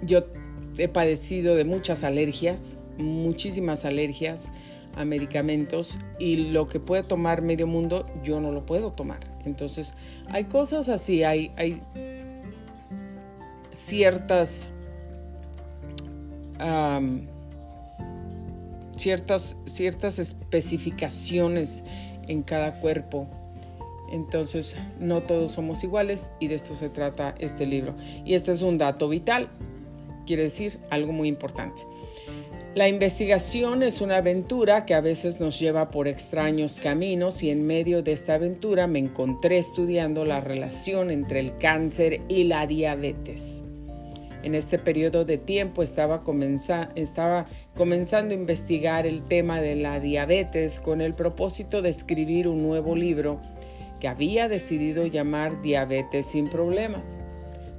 yo 0.03 0.25
he 0.79 0.89
padecido 0.89 1.55
de 1.55 1.65
muchas 1.65 2.05
alergias, 2.05 2.79
muchísimas 2.99 3.85
alergias 3.85 4.51
medicamentos 5.05 5.99
y 6.19 6.51
lo 6.53 6.69
que 6.69 6.81
puede 6.81 7.03
tomar 7.03 7.43
medio 7.43 7.67
mundo 7.67 8.07
yo 8.23 8.41
no 8.41 8.53
lo 8.53 8.65
puedo 8.67 8.93
tomar. 8.93 9.21
Entonces 9.45 9.95
hay 10.29 10.45
cosas 10.45 10.89
así, 10.89 11.25
hay, 11.25 11.53
hay 11.57 11.83
ciertas, 13.71 14.71
ciertas, 18.97 19.57
ciertas 19.67 20.19
especificaciones 20.19 21.83
en 22.27 22.43
cada 22.43 22.81
cuerpo. 22.81 23.29
Entonces 24.11 24.77
no 25.01 25.23
todos 25.23 25.53
somos 25.53 25.83
iguales 25.85 26.33
y 26.41 26.49
de 26.49 26.55
esto 26.55 26.75
se 26.75 26.89
trata 26.89 27.35
este 27.39 27.67
libro. 27.67 27.95
Y 28.25 28.35
este 28.35 28.53
es 28.53 28.63
un 28.63 28.79
dato 28.79 29.09
vital 29.09 29.51
quiere 30.27 30.43
decir 30.43 30.79
algo 30.91 31.13
muy 31.13 31.29
importante. 31.29 31.81
La 32.77 32.89
investigación 32.89 33.83
es 33.83 34.03
una 34.03 34.19
aventura 34.19 34.85
que 34.85 34.93
a 34.93 35.01
veces 35.01 35.41
nos 35.41 35.59
lleva 35.59 35.89
por 35.89 36.09
extraños 36.09 36.79
caminos 36.79 37.43
y 37.43 37.49
en 37.49 37.67
medio 37.67 38.03
de 38.03 38.13
esta 38.13 38.35
aventura 38.35 38.87
me 38.87 38.99
encontré 38.99 39.57
estudiando 39.57 40.27
la 40.27 40.43
relación 40.43 41.11
entre 41.11 41.41
el 41.41 41.57
cáncer 41.57 42.21
y 42.29 42.45
la 42.45 42.67
diabetes. 42.67 43.63
En 44.43 44.55
este 44.55 44.79
periodo 44.79 45.25
de 45.25 45.39
tiempo 45.39 45.83
estaba, 45.83 46.23
estaba 46.97 47.47
comenzando 47.75 48.35
a 48.35 48.37
investigar 48.37 49.07
el 49.07 49.23
tema 49.23 49.63
de 49.63 49.77
la 49.77 49.99
diabetes 49.99 50.79
con 50.79 51.01
el 51.01 51.15
propósito 51.15 51.81
de 51.81 51.89
escribir 51.89 52.47
un 52.47 52.63
nuevo 52.63 52.95
libro 52.95 53.41
que 54.01 54.09
había 54.09 54.51
decidido 54.51 55.07
llamar 55.07 55.63
Diabetes 55.63 56.27
sin 56.27 56.47
Problemas. 56.47 57.23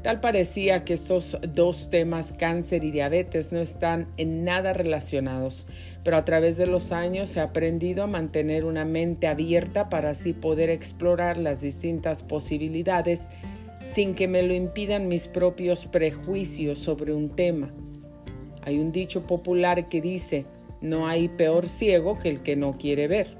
Tal 0.07 0.21
parecía 0.21 0.85
que 0.85 0.93
estos 0.93 1.37
dos 1.53 1.89
temas, 1.89 2.31
cáncer 2.31 2.85
y 2.85 2.91
diabetes, 2.91 3.51
no 3.51 3.59
están 3.59 4.07
en 4.15 4.45
nada 4.45 4.71
relacionados, 4.71 5.67
pero 6.05 6.15
a 6.15 6.23
través 6.23 6.55
de 6.55 6.65
los 6.65 6.93
años 6.93 7.35
he 7.35 7.41
aprendido 7.41 8.03
a 8.03 8.07
mantener 8.07 8.63
una 8.63 8.85
mente 8.85 9.27
abierta 9.27 9.89
para 9.89 10.11
así 10.11 10.31
poder 10.31 10.69
explorar 10.69 11.35
las 11.35 11.59
distintas 11.59 12.23
posibilidades 12.23 13.27
sin 13.81 14.15
que 14.15 14.29
me 14.29 14.43
lo 14.43 14.53
impidan 14.53 15.09
mis 15.09 15.27
propios 15.27 15.87
prejuicios 15.87 16.79
sobre 16.79 17.11
un 17.11 17.35
tema. 17.35 17.73
Hay 18.61 18.79
un 18.79 18.93
dicho 18.93 19.27
popular 19.27 19.89
que 19.89 19.99
dice, 19.99 20.45
no 20.79 21.09
hay 21.09 21.27
peor 21.27 21.67
ciego 21.67 22.17
que 22.17 22.29
el 22.29 22.39
que 22.43 22.55
no 22.55 22.77
quiere 22.77 23.09
ver, 23.09 23.35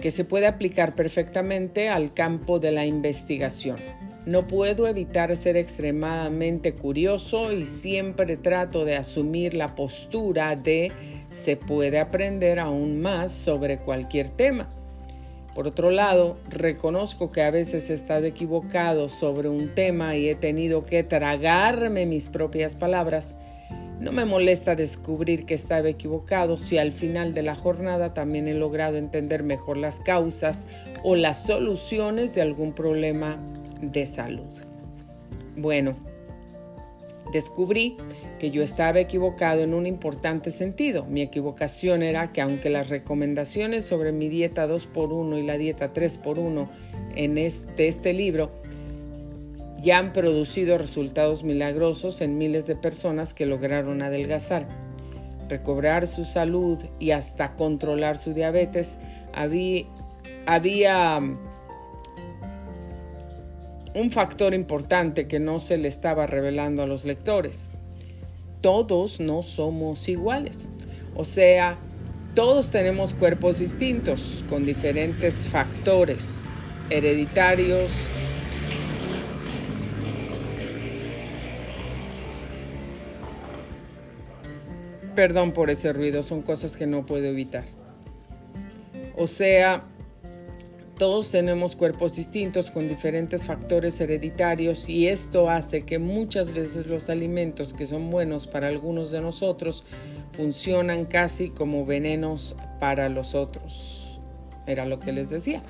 que 0.00 0.12
se 0.12 0.24
puede 0.24 0.46
aplicar 0.46 0.94
perfectamente 0.94 1.88
al 1.88 2.14
campo 2.14 2.60
de 2.60 2.70
la 2.70 2.86
investigación. 2.86 3.78
No 4.26 4.46
puedo 4.48 4.88
evitar 4.88 5.36
ser 5.36 5.58
extremadamente 5.58 6.72
curioso 6.72 7.52
y 7.52 7.66
siempre 7.66 8.38
trato 8.38 8.86
de 8.86 8.96
asumir 8.96 9.52
la 9.52 9.74
postura 9.74 10.56
de 10.56 10.92
se 11.30 11.56
puede 11.56 11.98
aprender 11.98 12.58
aún 12.58 13.02
más 13.02 13.32
sobre 13.32 13.78
cualquier 13.78 14.30
tema. 14.30 14.70
Por 15.54 15.66
otro 15.66 15.90
lado, 15.90 16.38
reconozco 16.48 17.32
que 17.32 17.42
a 17.42 17.50
veces 17.50 17.90
he 17.90 17.94
estado 17.94 18.24
equivocado 18.24 19.10
sobre 19.10 19.50
un 19.50 19.74
tema 19.74 20.16
y 20.16 20.30
he 20.30 20.34
tenido 20.34 20.86
que 20.86 21.04
tragarme 21.04 22.06
mis 22.06 22.28
propias 22.28 22.74
palabras. 22.74 23.36
No 24.00 24.10
me 24.10 24.24
molesta 24.24 24.74
descubrir 24.74 25.44
que 25.44 25.54
estaba 25.54 25.88
equivocado 25.88 26.56
si 26.56 26.78
al 26.78 26.92
final 26.92 27.34
de 27.34 27.42
la 27.42 27.54
jornada 27.54 28.14
también 28.14 28.48
he 28.48 28.54
logrado 28.54 28.96
entender 28.96 29.42
mejor 29.42 29.76
las 29.76 30.00
causas 30.00 30.66
o 31.04 31.14
las 31.14 31.44
soluciones 31.44 32.34
de 32.34 32.42
algún 32.42 32.72
problema 32.72 33.38
de 33.92 34.06
salud. 34.06 34.50
Bueno, 35.56 35.96
descubrí 37.32 37.96
que 38.38 38.50
yo 38.50 38.62
estaba 38.62 39.00
equivocado 39.00 39.62
en 39.62 39.74
un 39.74 39.86
importante 39.86 40.50
sentido. 40.50 41.04
Mi 41.04 41.22
equivocación 41.22 42.02
era 42.02 42.32
que 42.32 42.40
aunque 42.40 42.70
las 42.70 42.88
recomendaciones 42.88 43.84
sobre 43.84 44.12
mi 44.12 44.28
dieta 44.28 44.66
2x1 44.66 45.38
y 45.38 45.42
la 45.42 45.56
dieta 45.56 45.92
3x1 45.92 46.68
en 47.16 47.38
este, 47.38 47.88
este 47.88 48.12
libro 48.12 48.50
ya 49.80 49.98
han 49.98 50.12
producido 50.12 50.78
resultados 50.78 51.44
milagrosos 51.44 52.20
en 52.20 52.38
miles 52.38 52.66
de 52.66 52.74
personas 52.74 53.34
que 53.34 53.46
lograron 53.46 54.00
adelgazar, 54.02 54.66
recobrar 55.48 56.06
su 56.06 56.24
salud 56.24 56.78
y 56.98 57.10
hasta 57.10 57.54
controlar 57.54 58.16
su 58.16 58.32
diabetes, 58.32 58.98
había, 59.34 59.84
había 60.46 61.20
un 63.94 64.10
factor 64.10 64.54
importante 64.54 65.28
que 65.28 65.40
no 65.40 65.60
se 65.60 65.78
le 65.78 65.88
estaba 65.88 66.26
revelando 66.26 66.82
a 66.82 66.86
los 66.86 67.04
lectores. 67.04 67.70
Todos 68.60 69.20
no 69.20 69.42
somos 69.42 70.08
iguales. 70.08 70.68
O 71.14 71.24
sea, 71.24 71.78
todos 72.34 72.70
tenemos 72.70 73.14
cuerpos 73.14 73.60
distintos, 73.60 74.44
con 74.48 74.66
diferentes 74.66 75.46
factores 75.46 76.44
hereditarios, 76.90 77.92
Perdón 85.14 85.52
por 85.52 85.70
ese 85.70 85.92
ruido, 85.92 86.24
son 86.24 86.42
cosas 86.42 86.76
que 86.76 86.86
no 86.88 87.06
puedo 87.06 87.26
evitar. 87.26 87.64
O 89.16 89.28
sea, 89.28 89.84
todos 90.98 91.30
tenemos 91.30 91.74
cuerpos 91.74 92.14
distintos 92.14 92.70
con 92.70 92.88
diferentes 92.88 93.46
factores 93.46 94.00
hereditarios 94.00 94.88
y 94.88 95.08
esto 95.08 95.50
hace 95.50 95.82
que 95.84 95.98
muchas 95.98 96.52
veces 96.52 96.86
los 96.86 97.10
alimentos 97.10 97.74
que 97.74 97.86
son 97.86 98.10
buenos 98.10 98.46
para 98.46 98.68
algunos 98.68 99.10
de 99.10 99.20
nosotros 99.20 99.84
funcionan 100.32 101.04
casi 101.04 101.50
como 101.50 101.84
venenos 101.84 102.56
para 102.78 103.08
los 103.08 103.34
otros. 103.34 104.20
Era 104.66 104.86
lo 104.86 105.00
que 105.00 105.12
les 105.12 105.30
decía. 105.30 105.62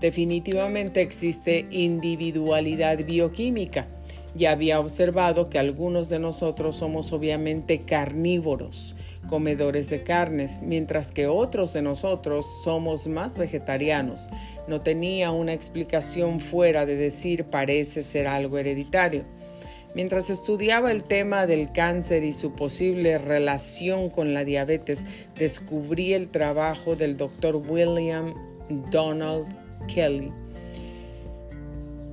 Definitivamente 0.00 1.02
existe 1.02 1.66
individualidad 1.70 3.04
bioquímica. 3.04 3.88
ya 4.34 4.52
había 4.52 4.78
observado 4.78 5.48
que 5.48 5.58
algunos 5.58 6.08
de 6.08 6.20
nosotros 6.20 6.76
somos 6.76 7.12
obviamente 7.12 7.80
carnívoros, 7.82 8.94
comedores 9.28 9.88
de 9.88 10.02
carnes, 10.02 10.64
mientras 10.64 11.12
que 11.12 11.28
otros 11.28 11.72
de 11.72 11.82
nosotros 11.82 12.46
somos 12.64 13.06
más 13.06 13.38
vegetarianos. 13.38 14.28
No 14.66 14.80
tenía 14.80 15.30
una 15.30 15.52
explicación 15.52 16.40
fuera 16.40 16.84
de 16.84 16.96
decir 16.96 17.44
parece 17.44 18.02
ser 18.02 18.26
algo 18.26 18.58
hereditario. 18.58 19.24
Mientras 19.94 20.30
estudiaba 20.30 20.90
el 20.90 21.04
tema 21.04 21.46
del 21.46 21.72
cáncer 21.72 22.24
y 22.24 22.32
su 22.32 22.54
posible 22.54 23.18
relación 23.18 24.10
con 24.10 24.34
la 24.34 24.44
diabetes, 24.44 25.06
descubrí 25.36 26.12
el 26.12 26.28
trabajo 26.28 26.96
del 26.96 27.16
doctor 27.16 27.56
William 27.56 28.34
Donald 28.90 29.46
Kelly, 29.86 30.32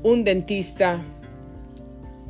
un 0.04 0.24
dentista 0.24 1.04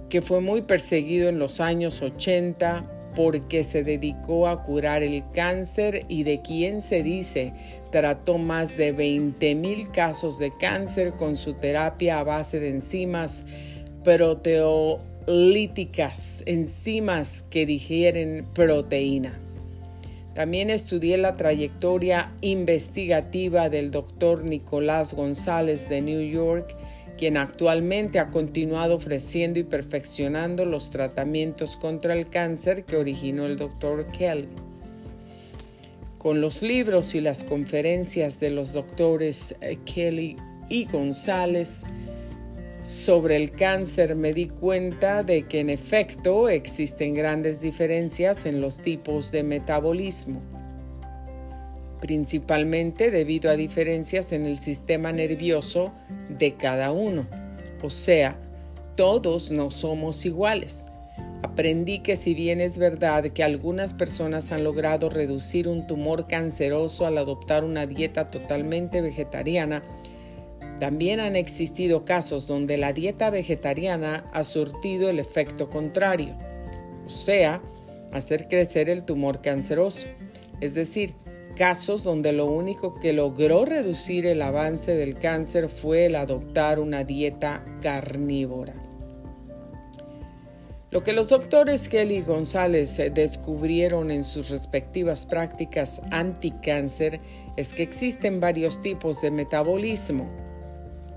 que 0.10 0.22
fue 0.22 0.42
muy 0.42 0.62
perseguido 0.62 1.30
en 1.30 1.40
los 1.40 1.60
años 1.60 2.02
80 2.02 2.95
porque 3.16 3.64
se 3.64 3.84
dedicó 3.84 4.48
a 4.48 4.64
curar 4.64 5.04
el 5.04 5.24
cáncer 5.34 6.06
y 6.10 6.24
de 6.24 6.42
quien 6.42 6.82
se 6.82 7.04
dice 7.04 7.54
trató 7.92 8.38
más 8.38 8.78
de 8.78 8.92
20 8.92 9.56
mil 9.56 9.90
casos 9.92 10.38
de 10.38 10.52
cáncer 10.58 11.14
con 11.14 11.38
su 11.38 11.54
terapia 11.54 12.20
a 12.20 12.24
base 12.24 12.60
de 12.60 12.68
enzimas 12.70 13.46
proteolíticas, 14.04 16.44
enzimas 16.46 17.46
que 17.50 17.66
digieren 17.66 18.46
proteínas. 18.54 19.62
También 20.34 20.70
estudié 20.70 21.18
la 21.18 21.32
trayectoria 21.32 22.34
investigativa 22.42 23.70
del 23.70 23.92
doctor 23.92 24.44
Nicolás 24.44 25.14
González 25.14 25.88
de 25.88 26.02
New 26.02 26.20
York, 26.22 26.76
quien 27.18 27.38
actualmente 27.38 28.20
ha 28.20 28.30
continuado 28.30 28.96
ofreciendo 28.96 29.60
y 29.60 29.64
perfeccionando 29.64 30.66
los 30.66 30.90
tratamientos 30.90 31.78
contra 31.78 32.14
el 32.14 32.30
cáncer 32.30 32.84
que 32.86 32.98
originó 32.98 33.46
el 33.46 33.58
doctor 33.58 34.06
Kelly. 34.08 34.50
Con 36.18 36.42
los 36.42 36.62
libros 36.62 37.16
y 37.16 37.22
las 37.22 37.44
conferencias 37.44 38.40
de 38.40 38.50
los 38.50 38.74
doctores 38.74 39.56
eh, 39.62 39.78
Kelly 39.86 40.38
y 40.70 40.86
González 40.86 41.84
sobre 42.84 43.36
el 43.36 43.52
cáncer 43.52 44.16
me 44.16 44.34
di 44.34 44.48
cuenta 44.48 45.24
de 45.24 45.44
que 45.48 45.60
en 45.60 45.70
efecto 45.70 46.50
existen 46.50 47.14
grandes 47.14 47.62
diferencias 47.62 48.46
en 48.46 48.62
los 48.62 48.78
tipos 48.78 49.32
de 49.32 49.44
metabolismo 49.44 50.55
principalmente 52.00 53.12
debido 53.12 53.50
a 53.50 53.56
diferencias 53.56 54.32
en 54.32 54.46
el 54.46 54.60
sistema 54.60 55.12
nervioso 55.12 55.92
de 56.30 56.56
cada 56.56 56.92
uno. 56.92 57.28
O 57.82 57.90
sea, 57.90 58.38
todos 58.96 59.52
no 59.52 59.72
somos 59.72 60.26
iguales. 60.26 60.86
Aprendí 61.44 62.00
que 62.00 62.16
si 62.16 62.34
bien 62.34 62.60
es 62.60 62.78
verdad 62.78 63.32
que 63.32 63.44
algunas 63.44 63.94
personas 63.94 64.52
han 64.52 64.64
logrado 64.64 65.10
reducir 65.10 65.68
un 65.68 65.86
tumor 65.86 66.28
canceroso 66.28 67.06
al 67.06 67.18
adoptar 67.18 67.64
una 67.64 67.86
dieta 67.86 68.32
totalmente 68.32 69.02
vegetariana, 69.02 69.84
también 70.80 71.20
han 71.20 71.36
existido 71.36 72.04
casos 72.04 72.48
donde 72.48 72.78
la 72.78 72.94
dieta 72.94 73.30
vegetariana 73.30 74.30
ha 74.34 74.44
surtido 74.44 75.10
el 75.10 75.20
efecto 75.20 75.70
contrario, 75.70 76.36
o 77.06 77.10
sea, 77.10 77.62
hacer 78.12 78.48
crecer 78.48 78.90
el 78.90 79.06
tumor 79.06 79.42
canceroso. 79.42 80.08
Es 80.62 80.74
decir, 80.74 81.14
casos 81.56 82.04
donde 82.04 82.32
lo 82.32 82.46
único 82.46 83.00
que 83.00 83.14
logró 83.14 83.66
reducir 83.66 84.26
el 84.26 84.42
avance 84.42 84.94
del 84.94 85.18
cáncer 85.18 85.70
fue 85.70 86.06
el 86.06 86.16
adoptar 86.16 86.80
una 86.80 87.04
dieta 87.04 87.66
carnívora. 87.82 88.74
Lo 90.92 91.04
que 91.04 91.14
los 91.14 91.30
doctores 91.30 91.90
Kelly 91.90 92.18
y 92.18 92.22
González 92.22 92.98
descubrieron 93.14 94.12
en 94.12 94.24
sus 94.24 94.50
respectivas 94.50 95.26
prácticas 95.26 96.02
anticáncer 96.12 97.20
es 97.58 97.74
que 97.74 97.84
existen 97.84 98.40
varios 98.40 98.82
tipos 98.82 99.22
de 99.22 99.32
metabolismo 99.32 100.30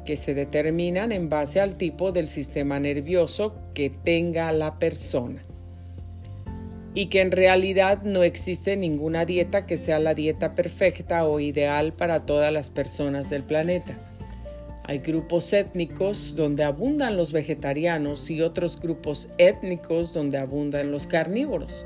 que 0.04 0.16
se 0.16 0.34
determinan 0.34 1.12
en 1.12 1.28
base 1.28 1.60
al 1.60 1.76
tipo 1.76 2.12
del 2.12 2.28
sistema 2.28 2.80
nervioso 2.80 3.54
que 3.74 3.90
tenga 3.90 4.50
la 4.52 4.78
persona 4.78 5.47
y 6.94 7.06
que 7.06 7.20
en 7.20 7.30
realidad 7.30 8.02
no 8.02 8.22
existe 8.22 8.76
ninguna 8.76 9.24
dieta 9.24 9.66
que 9.66 9.76
sea 9.76 9.98
la 9.98 10.14
dieta 10.14 10.54
perfecta 10.54 11.24
o 11.24 11.40
ideal 11.40 11.92
para 11.92 12.26
todas 12.26 12.52
las 12.52 12.70
personas 12.70 13.30
del 13.30 13.44
planeta. 13.44 13.94
Hay 14.84 15.00
grupos 15.00 15.52
étnicos 15.52 16.34
donde 16.34 16.64
abundan 16.64 17.16
los 17.16 17.30
vegetarianos 17.30 18.30
y 18.30 18.40
otros 18.40 18.80
grupos 18.80 19.28
étnicos 19.36 20.14
donde 20.14 20.38
abundan 20.38 20.90
los 20.90 21.06
carnívoros. 21.06 21.84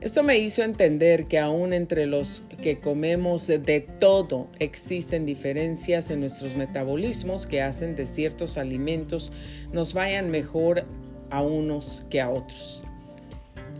Esto 0.00 0.22
me 0.22 0.38
hizo 0.38 0.62
entender 0.62 1.26
que 1.26 1.38
aún 1.38 1.72
entre 1.72 2.06
los 2.06 2.42
que 2.62 2.80
comemos 2.80 3.46
de 3.46 3.86
todo 4.00 4.48
existen 4.58 5.26
diferencias 5.26 6.10
en 6.10 6.20
nuestros 6.20 6.56
metabolismos 6.56 7.46
que 7.46 7.60
hacen 7.60 7.96
de 7.96 8.06
ciertos 8.06 8.56
alimentos 8.56 9.32
nos 9.72 9.94
vayan 9.94 10.30
mejor 10.30 10.84
a 11.30 11.42
unos 11.42 12.04
que 12.08 12.20
a 12.20 12.30
otros. 12.30 12.82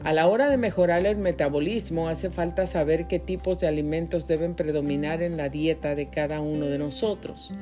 A 0.05 0.13
la 0.13 0.27
hora 0.27 0.49
de 0.49 0.57
mejorar 0.57 1.07
el 1.07 1.17
metabolismo 1.17 2.09
hace 2.09 2.29
falta 2.29 2.67
saber 2.67 3.07
qué 3.07 3.21
tipos 3.21 3.61
de 3.61 3.69
alimentos 3.69 4.27
deben 4.27 4.55
predominar 4.55 5.23
en 5.23 5.37
la 5.37 5.49
dieta 5.49 5.95
de 5.95 6.09
cada 6.09 6.41
uno 6.41 6.67
de 6.67 6.79
nosotros. 6.79 7.55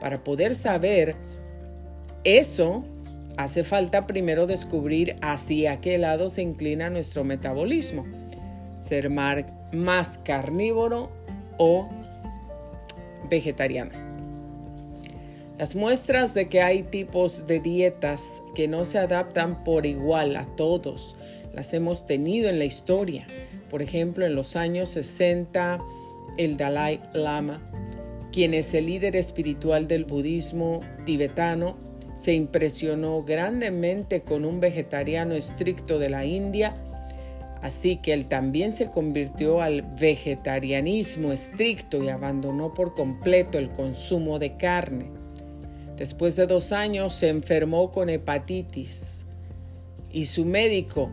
Para 0.00 0.24
poder 0.24 0.56
saber 0.56 1.14
eso, 2.24 2.84
hace 3.36 3.62
falta 3.62 4.08
primero 4.08 4.48
descubrir 4.48 5.14
hacia 5.22 5.80
qué 5.80 5.96
lado 5.98 6.30
se 6.30 6.42
inclina 6.42 6.90
nuestro 6.90 7.22
metabolismo. 7.22 8.04
Ser 8.80 9.08
más 9.08 10.18
carnívoro 10.24 11.10
o 11.58 11.88
vegetariano. 13.30 13.92
Las 15.58 15.76
muestras 15.76 16.34
de 16.34 16.48
que 16.48 16.60
hay 16.60 16.82
tipos 16.82 17.46
de 17.46 17.60
dietas 17.60 18.42
que 18.56 18.66
no 18.66 18.84
se 18.84 18.98
adaptan 18.98 19.62
por 19.62 19.86
igual 19.86 20.34
a 20.34 20.44
todos 20.56 21.16
las 21.54 21.72
hemos 21.72 22.06
tenido 22.06 22.48
en 22.48 22.58
la 22.58 22.64
historia. 22.64 23.26
Por 23.70 23.80
ejemplo, 23.80 24.26
en 24.26 24.34
los 24.34 24.56
años 24.56 24.90
60, 24.90 25.78
el 26.36 26.56
Dalai 26.56 27.00
Lama, 27.12 27.62
quien 28.32 28.54
es 28.54 28.74
el 28.74 28.86
líder 28.86 29.14
espiritual 29.16 29.86
del 29.86 30.04
budismo 30.04 30.80
tibetano, 31.06 31.76
se 32.16 32.34
impresionó 32.34 33.22
grandemente 33.22 34.22
con 34.22 34.44
un 34.44 34.60
vegetariano 34.60 35.34
estricto 35.34 35.98
de 35.98 36.10
la 36.10 36.24
India, 36.24 36.76
así 37.62 37.98
que 37.98 38.12
él 38.12 38.26
también 38.26 38.72
se 38.72 38.90
convirtió 38.90 39.62
al 39.62 39.82
vegetarianismo 39.82 41.32
estricto 41.32 42.02
y 42.02 42.08
abandonó 42.08 42.74
por 42.74 42.94
completo 42.94 43.58
el 43.58 43.70
consumo 43.70 44.38
de 44.38 44.56
carne. 44.56 45.06
Después 45.96 46.34
de 46.34 46.46
dos 46.48 46.72
años 46.72 47.14
se 47.14 47.28
enfermó 47.28 47.92
con 47.92 48.08
hepatitis 48.08 49.24
y 50.10 50.24
su 50.24 50.44
médico 50.44 51.10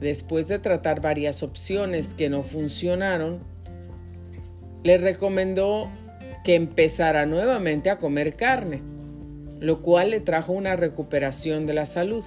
después 0.00 0.48
de 0.48 0.58
tratar 0.58 1.00
varias 1.00 1.42
opciones 1.42 2.14
que 2.14 2.28
no 2.28 2.42
funcionaron, 2.42 3.40
le 4.82 4.98
recomendó 4.98 5.90
que 6.44 6.54
empezara 6.54 7.26
nuevamente 7.26 7.90
a 7.90 7.98
comer 7.98 8.36
carne, 8.36 8.82
lo 9.60 9.80
cual 9.80 10.10
le 10.10 10.20
trajo 10.20 10.52
una 10.52 10.76
recuperación 10.76 11.66
de 11.66 11.74
la 11.74 11.86
salud. 11.86 12.24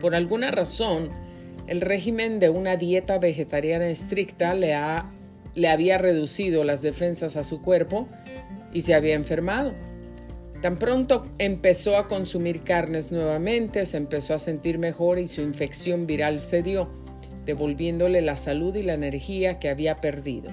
Por 0.00 0.14
alguna 0.14 0.50
razón, 0.50 1.08
el 1.66 1.80
régimen 1.80 2.40
de 2.40 2.50
una 2.50 2.76
dieta 2.76 3.18
vegetariana 3.18 3.88
estricta 3.88 4.54
le, 4.54 4.74
había 5.66 5.98
reducido 5.98 6.64
las 6.64 6.82
defensas 6.82 7.36
a 7.36 7.44
su 7.44 7.62
cuerpo 7.62 8.08
y 8.72 8.82
se 8.82 8.94
había 8.94 9.14
enfermado. 9.14 9.72
Tan 10.60 10.76
pronto 10.76 11.26
empezó 11.38 11.96
a 11.96 12.06
consumir 12.06 12.62
carnes 12.62 13.10
nuevamente, 13.10 13.86
se 13.86 13.96
empezó 13.96 14.34
a 14.34 14.38
sentir 14.38 14.78
mejor 14.78 15.18
y 15.18 15.28
su 15.28 15.40
infección 15.40 16.06
viral 16.06 16.38
cedió, 16.38 16.90
devolviéndole 17.46 18.20
la 18.20 18.36
salud 18.36 18.74
y 18.74 18.82
la 18.82 18.92
energía 18.92 19.58
que 19.58 19.70
había 19.70 19.96
perdido. 19.96 20.50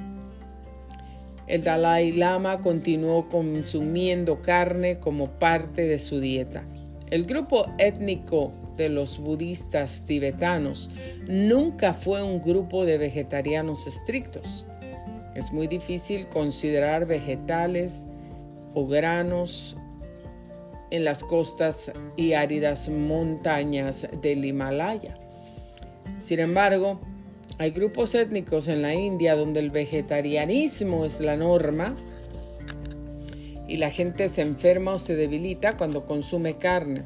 El 1.47 1.63
Dalai 1.63 2.13
Lama 2.13 2.61
continuó 2.61 3.27
consumiendo 3.27 4.41
carne 4.41 4.99
como 4.99 5.31
parte 5.31 5.85
de 5.87 5.99
su 5.99 6.21
dieta. 6.21 6.63
El 7.09 7.25
grupo 7.25 7.67
étnico 7.77 8.53
de 8.77 8.89
los 8.89 9.17
budistas 9.19 10.05
tibetanos 10.05 10.89
nunca 11.27 11.93
fue 11.93 12.23
un 12.23 12.41
grupo 12.41 12.85
de 12.85 12.97
vegetarianos 12.97 13.87
estrictos. 13.87 14.65
Es 15.35 15.51
muy 15.51 15.67
difícil 15.67 16.27
considerar 16.27 17.05
vegetales 17.05 18.05
o 18.73 18.85
granos 18.87 19.77
en 20.89 21.03
las 21.03 21.23
costas 21.23 21.91
y 22.15 22.33
áridas 22.33 22.89
montañas 22.89 24.07
del 24.21 24.45
Himalaya. 24.45 25.17
Sin 26.19 26.39
embargo, 26.39 26.99
hay 27.59 27.71
grupos 27.71 28.13
étnicos 28.15 28.67
en 28.67 28.81
la 28.81 28.93
India 28.93 29.35
donde 29.35 29.59
el 29.59 29.71
vegetarianismo 29.71 31.05
es 31.05 31.19
la 31.19 31.37
norma 31.37 31.95
y 33.67 33.77
la 33.77 33.91
gente 33.91 34.29
se 34.29 34.41
enferma 34.41 34.93
o 34.93 34.99
se 34.99 35.15
debilita 35.15 35.75
cuando 35.75 36.05
consume 36.05 36.57
carne. 36.57 37.03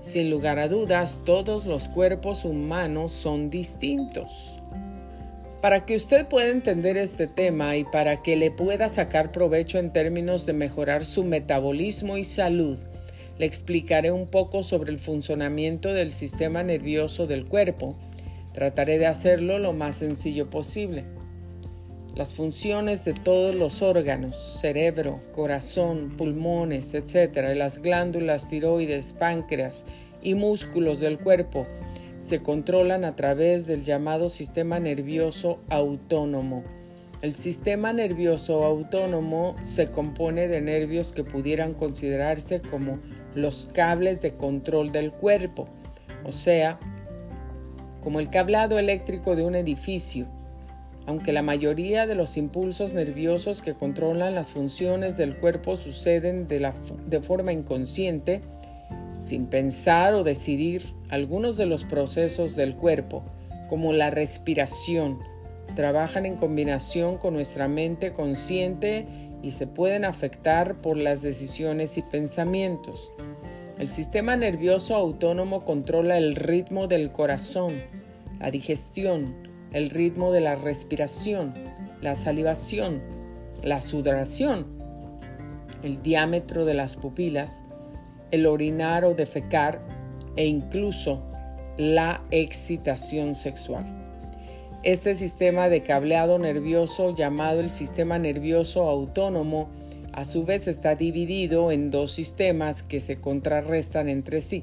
Sin 0.00 0.30
lugar 0.30 0.58
a 0.58 0.68
dudas, 0.68 1.20
todos 1.24 1.66
los 1.66 1.88
cuerpos 1.88 2.44
humanos 2.44 3.12
son 3.12 3.50
distintos. 3.50 4.58
Para 5.60 5.84
que 5.84 5.96
usted 5.96 6.26
pueda 6.26 6.48
entender 6.48 6.96
este 6.96 7.26
tema 7.26 7.76
y 7.76 7.84
para 7.84 8.22
que 8.22 8.36
le 8.36 8.50
pueda 8.50 8.88
sacar 8.88 9.32
provecho 9.32 9.78
en 9.78 9.92
términos 9.92 10.46
de 10.46 10.52
mejorar 10.52 11.04
su 11.04 11.24
metabolismo 11.24 12.16
y 12.16 12.24
salud, 12.24 12.78
le 13.38 13.46
explicaré 13.46 14.10
un 14.10 14.26
poco 14.26 14.62
sobre 14.62 14.90
el 14.90 14.98
funcionamiento 14.98 15.92
del 15.92 16.12
sistema 16.12 16.62
nervioso 16.62 17.26
del 17.26 17.46
cuerpo. 17.46 17.96
Trataré 18.52 18.98
de 18.98 19.06
hacerlo 19.06 19.58
lo 19.58 19.72
más 19.72 19.96
sencillo 19.96 20.50
posible. 20.50 21.04
Las 22.16 22.34
funciones 22.34 23.04
de 23.04 23.14
todos 23.14 23.54
los 23.54 23.80
órganos, 23.80 24.58
cerebro, 24.60 25.20
corazón, 25.32 26.14
pulmones, 26.16 26.92
etc., 26.94 27.56
las 27.56 27.78
glándulas 27.78 28.48
tiroides, 28.48 29.12
páncreas 29.12 29.84
y 30.20 30.34
músculos 30.34 30.98
del 30.98 31.18
cuerpo 31.18 31.66
se 32.18 32.42
controlan 32.42 33.04
a 33.04 33.14
través 33.14 33.68
del 33.68 33.84
llamado 33.84 34.28
sistema 34.28 34.80
nervioso 34.80 35.60
autónomo. 35.68 36.64
El 37.22 37.34
sistema 37.34 37.92
nervioso 37.92 38.64
autónomo 38.64 39.56
se 39.62 39.90
compone 39.90 40.48
de 40.48 40.60
nervios 40.60 41.12
que 41.12 41.24
pudieran 41.24 41.74
considerarse 41.74 42.60
como 42.60 42.98
los 43.34 43.68
cables 43.72 44.20
de 44.20 44.34
control 44.34 44.92
del 44.92 45.12
cuerpo, 45.12 45.68
o 46.24 46.32
sea, 46.32 46.78
como 48.02 48.20
el 48.20 48.30
cablado 48.30 48.78
eléctrico 48.78 49.36
de 49.36 49.44
un 49.44 49.54
edificio. 49.54 50.26
Aunque 51.06 51.32
la 51.32 51.42
mayoría 51.42 52.06
de 52.06 52.14
los 52.14 52.36
impulsos 52.36 52.92
nerviosos 52.92 53.62
que 53.62 53.74
controlan 53.74 54.34
las 54.34 54.50
funciones 54.50 55.16
del 55.16 55.36
cuerpo 55.36 55.76
suceden 55.76 56.48
de, 56.48 56.70
de 57.06 57.20
forma 57.20 57.52
inconsciente, 57.52 58.42
sin 59.20 59.46
pensar 59.46 60.14
o 60.14 60.22
decidir, 60.22 60.94
algunos 61.08 61.56
de 61.56 61.66
los 61.66 61.84
procesos 61.84 62.56
del 62.56 62.76
cuerpo, 62.76 63.24
como 63.68 63.92
la 63.92 64.10
respiración, 64.10 65.18
trabajan 65.74 66.26
en 66.26 66.36
combinación 66.36 67.18
con 67.18 67.34
nuestra 67.34 67.68
mente 67.68 68.12
consciente 68.12 69.06
y 69.42 69.52
se 69.52 69.66
pueden 69.66 70.04
afectar 70.04 70.80
por 70.80 70.96
las 70.96 71.22
decisiones 71.22 71.98
y 71.98 72.02
pensamientos. 72.02 73.12
El 73.78 73.88
sistema 73.88 74.36
nervioso 74.36 74.96
autónomo 74.96 75.64
controla 75.64 76.18
el 76.18 76.34
ritmo 76.34 76.88
del 76.88 77.12
corazón, 77.12 77.72
la 78.40 78.50
digestión, 78.50 79.34
el 79.72 79.90
ritmo 79.90 80.32
de 80.32 80.40
la 80.40 80.56
respiración, 80.56 81.54
la 82.00 82.16
salivación, 82.16 83.00
la 83.62 83.80
sudoración, 83.80 84.66
el 85.82 86.02
diámetro 86.02 86.64
de 86.64 86.74
las 86.74 86.96
pupilas, 86.96 87.64
el 88.30 88.46
orinar 88.46 89.04
o 89.04 89.14
defecar 89.14 89.80
e 90.36 90.46
incluso 90.46 91.22
la 91.76 92.24
excitación 92.30 93.34
sexual. 93.34 93.97
Este 94.84 95.16
sistema 95.16 95.68
de 95.68 95.82
cableado 95.82 96.38
nervioso 96.38 97.12
llamado 97.12 97.58
el 97.58 97.68
sistema 97.68 98.16
nervioso 98.20 98.88
autónomo 98.88 99.68
a 100.12 100.24
su 100.24 100.44
vez 100.44 100.68
está 100.68 100.94
dividido 100.94 101.72
en 101.72 101.90
dos 101.90 102.12
sistemas 102.12 102.84
que 102.84 103.00
se 103.00 103.20
contrarrestan 103.20 104.08
entre 104.08 104.40
sí. 104.40 104.62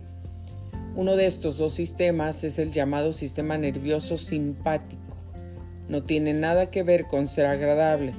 Uno 0.95 1.17
de 1.17 1.25
estos 1.25 1.58
dos 1.58 1.73
sistemas 1.73 2.45
es 2.45 2.60
el 2.60 2.71
llamado 2.71 3.12
sistema 3.12 3.58
nervioso 3.58 4.17
simpático. 4.17 5.17
No 5.89 6.04
tiene 6.04 6.34
nada 6.34 6.71
que 6.71 6.84
ver 6.84 7.08
con 7.08 7.28
ser 7.28 7.47
agradable. 7.47 8.13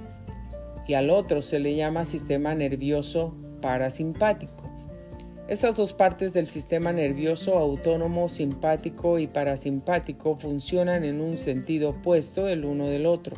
Y 0.86 0.94
al 0.94 1.08
otro 1.08 1.40
se 1.40 1.60
le 1.60 1.76
llama 1.76 2.04
sistema 2.04 2.54
nervioso 2.54 3.34
parasimpático. 3.62 4.65
Estas 5.48 5.76
dos 5.76 5.92
partes 5.92 6.32
del 6.32 6.48
sistema 6.48 6.92
nervioso 6.92 7.56
autónomo 7.56 8.28
simpático 8.28 9.20
y 9.20 9.28
parasimpático 9.28 10.34
funcionan 10.34 11.04
en 11.04 11.20
un 11.20 11.38
sentido 11.38 11.90
opuesto 11.90 12.48
el 12.48 12.64
uno 12.64 12.88
del 12.88 13.06
otro. 13.06 13.36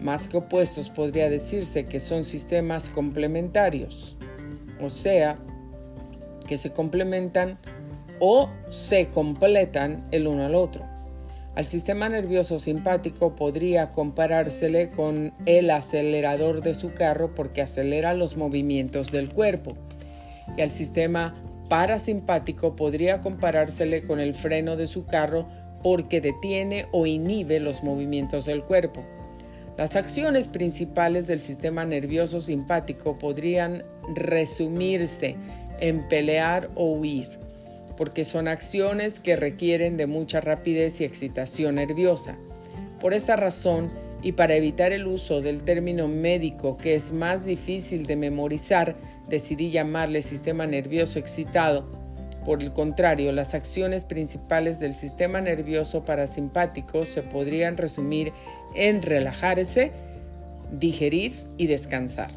Más 0.00 0.26
que 0.26 0.38
opuestos 0.38 0.90
podría 0.90 1.30
decirse 1.30 1.86
que 1.86 2.00
son 2.00 2.24
sistemas 2.24 2.88
complementarios, 2.88 4.16
o 4.80 4.90
sea, 4.90 5.38
que 6.48 6.58
se 6.58 6.72
complementan 6.72 7.60
o 8.18 8.50
se 8.68 9.08
completan 9.10 10.08
el 10.10 10.26
uno 10.26 10.46
al 10.46 10.56
otro. 10.56 10.84
Al 11.54 11.64
sistema 11.64 12.08
nervioso 12.08 12.58
simpático 12.58 13.36
podría 13.36 13.92
comparársele 13.92 14.90
con 14.90 15.32
el 15.46 15.70
acelerador 15.70 16.60
de 16.60 16.74
su 16.74 16.92
carro 16.92 17.36
porque 17.36 17.62
acelera 17.62 18.14
los 18.14 18.36
movimientos 18.36 19.12
del 19.12 19.28
cuerpo. 19.28 19.76
Y 20.56 20.60
al 20.60 20.70
sistema 20.70 21.34
parasimpático 21.68 22.76
podría 22.76 23.20
comparársele 23.20 24.02
con 24.02 24.20
el 24.20 24.34
freno 24.34 24.76
de 24.76 24.86
su 24.86 25.06
carro 25.06 25.48
porque 25.82 26.20
detiene 26.20 26.86
o 26.92 27.06
inhibe 27.06 27.60
los 27.60 27.82
movimientos 27.82 28.44
del 28.44 28.62
cuerpo. 28.62 29.04
Las 29.78 29.96
acciones 29.96 30.48
principales 30.48 31.26
del 31.26 31.40
sistema 31.40 31.84
nervioso 31.84 32.40
simpático 32.40 33.18
podrían 33.18 33.84
resumirse 34.14 35.36
en 35.80 36.06
pelear 36.08 36.70
o 36.74 36.92
huir, 36.92 37.30
porque 37.96 38.24
son 38.24 38.48
acciones 38.48 39.18
que 39.18 39.34
requieren 39.34 39.96
de 39.96 40.06
mucha 40.06 40.40
rapidez 40.40 41.00
y 41.00 41.04
excitación 41.04 41.76
nerviosa. 41.76 42.36
Por 43.00 43.14
esta 43.14 43.34
razón, 43.34 43.90
y 44.22 44.32
para 44.32 44.54
evitar 44.54 44.92
el 44.92 45.06
uso 45.06 45.40
del 45.40 45.64
término 45.64 46.06
médico 46.06 46.76
que 46.76 46.94
es 46.94 47.12
más 47.12 47.44
difícil 47.44 48.06
de 48.06 48.14
memorizar, 48.14 48.94
decidí 49.32 49.70
llamarle 49.70 50.20
sistema 50.20 50.66
nervioso 50.66 51.18
excitado. 51.18 51.86
Por 52.44 52.62
el 52.62 52.74
contrario, 52.74 53.32
las 53.32 53.54
acciones 53.54 54.04
principales 54.04 54.78
del 54.78 54.94
sistema 54.94 55.40
nervioso 55.40 56.04
parasimpático 56.04 57.04
se 57.04 57.22
podrían 57.22 57.78
resumir 57.78 58.34
en 58.74 59.00
relajarse, 59.00 59.90
digerir 60.70 61.32
y 61.56 61.66
descansar. 61.66 62.30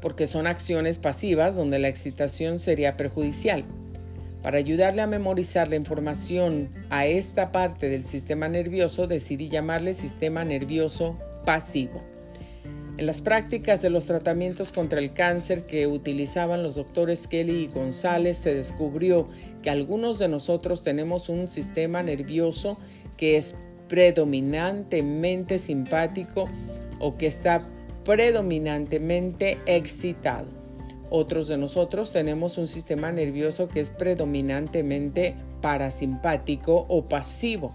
Porque 0.00 0.26
son 0.26 0.46
acciones 0.46 0.96
pasivas 0.96 1.56
donde 1.56 1.78
la 1.78 1.88
excitación 1.88 2.58
sería 2.58 2.96
perjudicial. 2.96 3.64
Para 4.42 4.56
ayudarle 4.56 5.02
a 5.02 5.06
memorizar 5.06 5.68
la 5.68 5.76
información 5.76 6.70
a 6.88 7.04
esta 7.04 7.52
parte 7.52 7.90
del 7.90 8.04
sistema 8.04 8.48
nervioso, 8.48 9.06
decidí 9.06 9.50
llamarle 9.50 9.92
sistema 9.92 10.42
nervioso 10.42 11.18
pasivo. 11.44 12.09
En 12.96 13.06
las 13.06 13.22
prácticas 13.22 13.80
de 13.80 13.90
los 13.90 14.06
tratamientos 14.06 14.72
contra 14.72 15.00
el 15.00 15.14
cáncer 15.14 15.66
que 15.66 15.86
utilizaban 15.86 16.62
los 16.62 16.74
doctores 16.74 17.26
Kelly 17.26 17.64
y 17.64 17.66
González, 17.68 18.38
se 18.38 18.54
descubrió 18.54 19.28
que 19.62 19.70
algunos 19.70 20.18
de 20.18 20.28
nosotros 20.28 20.82
tenemos 20.82 21.28
un 21.28 21.48
sistema 21.48 22.02
nervioso 22.02 22.78
que 23.16 23.36
es 23.36 23.56
predominantemente 23.88 25.58
simpático 25.58 26.48
o 26.98 27.16
que 27.16 27.26
está 27.26 27.66
predominantemente 28.04 29.58
excitado. 29.66 30.46
Otros 31.10 31.48
de 31.48 31.56
nosotros 31.56 32.12
tenemos 32.12 32.56
un 32.56 32.68
sistema 32.68 33.10
nervioso 33.10 33.66
que 33.66 33.80
es 33.80 33.90
predominantemente 33.90 35.34
parasimpático 35.60 36.86
o 36.88 37.08
pasivo. 37.08 37.74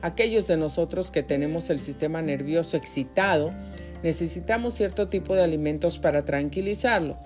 Aquellos 0.00 0.46
de 0.46 0.56
nosotros 0.56 1.10
que 1.10 1.22
tenemos 1.22 1.68
el 1.70 1.80
sistema 1.80 2.22
nervioso 2.22 2.76
excitado, 2.76 3.52
necesitamos 4.04 4.74
cierto 4.74 5.08
tipo 5.08 5.34
de 5.34 5.42
alimentos 5.42 5.98
para 5.98 6.26
tranquilizarlo. 6.26 7.16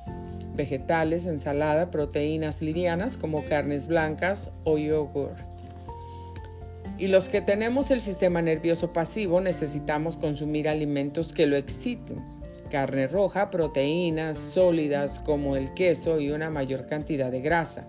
Vegetales, 0.54 1.26
ensalada, 1.26 1.90
proteínas 1.90 2.62
livianas 2.62 3.16
como 3.16 3.44
carnes 3.44 3.88
blancas 3.88 4.52
o 4.62 4.78
yogur. 4.78 5.32
Y 6.96 7.08
los 7.08 7.28
que 7.28 7.40
tenemos 7.40 7.90
el 7.90 8.00
sistema 8.00 8.42
nervioso 8.42 8.92
pasivo 8.92 9.40
necesitamos 9.40 10.16
consumir 10.16 10.68
alimentos 10.68 11.32
que 11.32 11.48
lo 11.48 11.56
exciten. 11.56 12.24
Carne 12.70 13.08
roja, 13.08 13.50
proteínas 13.50 14.38
sólidas 14.38 15.18
como 15.18 15.56
el 15.56 15.74
queso 15.74 16.20
y 16.20 16.30
una 16.30 16.48
mayor 16.48 16.86
cantidad 16.86 17.32
de 17.32 17.40
grasa. 17.40 17.88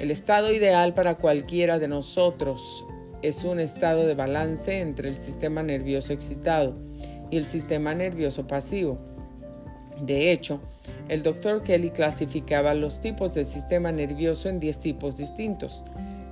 El 0.00 0.12
estado 0.12 0.52
ideal 0.52 0.94
para 0.94 1.16
cualquiera 1.16 1.80
de 1.80 1.88
nosotros 1.88 2.86
es 3.22 3.42
un 3.42 3.58
estado 3.58 4.06
de 4.06 4.14
balance 4.14 4.78
entre 4.78 5.08
el 5.08 5.16
sistema 5.16 5.64
nervioso 5.64 6.12
excitado 6.12 6.91
y 7.32 7.36
el 7.36 7.46
sistema 7.46 7.92
nervioso 7.96 8.46
pasivo. 8.46 8.98
De 10.00 10.30
hecho, 10.30 10.60
el 11.08 11.24
Dr. 11.24 11.64
Kelly 11.64 11.90
clasificaba 11.90 12.74
los 12.74 13.00
tipos 13.00 13.34
del 13.34 13.46
sistema 13.46 13.90
nervioso 13.90 14.48
en 14.48 14.60
10 14.60 14.78
tipos 14.78 15.16
distintos 15.16 15.82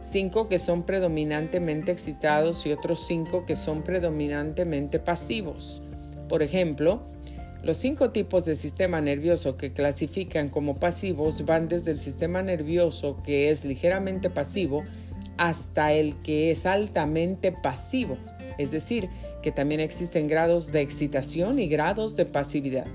cinco 0.02 0.48
que 0.48 0.58
son 0.58 0.82
predominantemente 0.82 1.92
excitados 1.92 2.66
y 2.66 2.72
otros 2.72 3.06
cinco 3.06 3.44
que 3.46 3.56
son 3.56 3.82
predominantemente 3.82 4.98
pasivos. 4.98 5.82
Por 6.28 6.42
ejemplo, 6.42 7.02
los 7.62 7.76
cinco 7.76 8.10
tipos 8.10 8.44
de 8.44 8.54
sistema 8.54 9.00
nervioso 9.00 9.56
que 9.56 9.72
clasifican 9.72 10.48
como 10.48 10.76
pasivos 10.78 11.44
van 11.44 11.68
desde 11.68 11.90
el 11.90 12.00
sistema 12.00 12.42
nervioso 12.42 13.22
que 13.22 13.50
es 13.50 13.64
ligeramente 13.64 14.30
pasivo 14.30 14.84
hasta 15.36 15.92
el 15.92 16.20
que 16.22 16.50
es 16.50 16.66
altamente 16.66 17.52
pasivo, 17.52 18.18
es 18.58 18.70
decir, 18.70 19.08
que 19.42 19.52
también 19.52 19.80
existen 19.80 20.28
grados 20.28 20.72
de 20.72 20.80
excitación 20.80 21.58
y 21.58 21.68
grados 21.68 22.16
de 22.16 22.26
pasividad. 22.26 22.86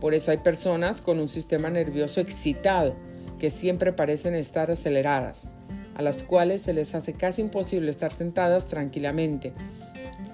Por 0.00 0.14
eso 0.14 0.30
hay 0.30 0.38
personas 0.38 1.00
con 1.00 1.20
un 1.20 1.28
sistema 1.28 1.70
nervioso 1.70 2.20
excitado, 2.20 2.94
que 3.38 3.50
siempre 3.50 3.92
parecen 3.92 4.34
estar 4.34 4.70
aceleradas, 4.70 5.54
a 5.94 6.02
las 6.02 6.22
cuales 6.22 6.62
se 6.62 6.72
les 6.72 6.94
hace 6.94 7.12
casi 7.12 7.42
imposible 7.42 7.90
estar 7.90 8.12
sentadas 8.12 8.66
tranquilamente, 8.66 9.52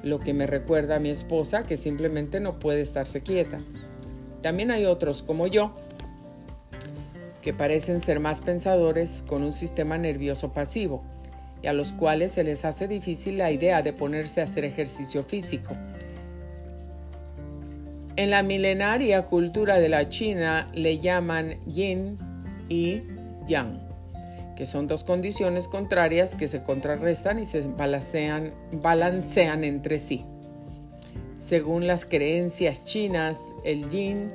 lo 0.03 0.19
que 0.19 0.35
me 0.35 0.47
recuerda 0.47 0.97
a 0.97 1.01
mi 1.01 1.11
esposa 1.11 1.65
que 1.65 1.77
simplemente 1.77 2.41
no 2.41 2.59
puede 2.59 2.81
estarse 2.81 3.23
quieta. 3.23 3.61
También 4.41 4.71
hay 4.71 4.87
otros 4.87 5.23
como 5.23 5.47
yo, 5.47 5.75
que 7.43 7.53
parecen 7.53 8.01
ser 8.01 8.21
más 8.21 8.41
pensadores 8.41 9.25
con 9.27 9.43
un 9.43 9.53
sistema 9.53 9.99
nervioso 9.99 10.53
pasivo, 10.53 11.03
y 11.63 11.69
a 11.69 11.73
los 11.73 11.93
cuales 11.93 12.33
se 12.33 12.45
les 12.45 12.65
hace 12.65 12.89
difícil 12.89 13.39
la 13.39 13.53
idea 13.53 13.83
de 13.83 13.93
ponerse 13.93 14.41
a 14.41 14.45
hacer 14.45 14.65
ejercicio 14.65 15.23
físico. 15.23 15.77
En 18.17 18.31
la 18.31 18.43
milenaria 18.43 19.23
cultura 19.23 19.79
de 19.79 19.89
la 19.89 20.11
China 20.11 20.69
le 20.75 20.99
llaman 20.99 21.65
yin 21.67 22.19
y 22.69 23.03
yang, 23.49 23.81
que 24.55 24.67
son 24.67 24.87
dos 24.87 25.03
condiciones 25.03 25.67
contrarias 25.67 26.35
que 26.35 26.49
se 26.49 26.63
contrarrestan 26.63 27.39
y 27.39 27.47
se 27.47 27.63
balancean, 27.63 29.65
entre 29.65 29.99
sí. 29.99 30.27
Según 31.39 31.87
las 31.87 32.05
creencias 32.05 32.85
chinas, 32.85 33.39
el 33.65 33.89
yin, 33.89 34.31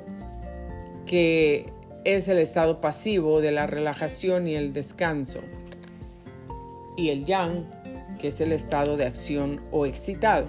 que 1.06 1.72
es 2.04 2.26
el 2.28 2.38
estado 2.38 2.80
pasivo 2.80 3.40
de 3.40 3.52
la 3.52 3.66
relajación 3.66 4.48
y 4.48 4.56
el 4.56 4.72
descanso, 4.72 5.40
y 6.98 7.10
el 7.10 7.24
yang, 7.24 7.64
que 8.20 8.28
es 8.28 8.40
el 8.40 8.52
estado 8.52 8.96
de 8.96 9.06
acción 9.06 9.62
o 9.70 9.86
excitado. 9.86 10.46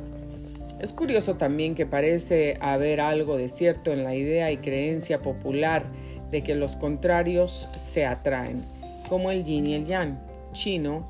Es 0.80 0.92
curioso 0.92 1.36
también 1.36 1.76
que 1.76 1.86
parece 1.86 2.58
haber 2.60 3.00
algo 3.00 3.38
de 3.38 3.50
cierto 3.50 3.94
en 3.94 4.04
la 4.04 4.16
idea 4.16 4.52
y 4.52 4.58
creencia 4.58 5.22
popular 5.22 5.86
de 6.32 6.42
que 6.42 6.56
los 6.56 6.76
contrarios 6.76 7.70
se 7.78 8.06
atraen, 8.06 8.64
como 9.08 9.30
el 9.30 9.46
yin 9.46 9.68
y 9.68 9.76
el 9.76 9.86
yang 9.86 10.20
chino, 10.54 11.08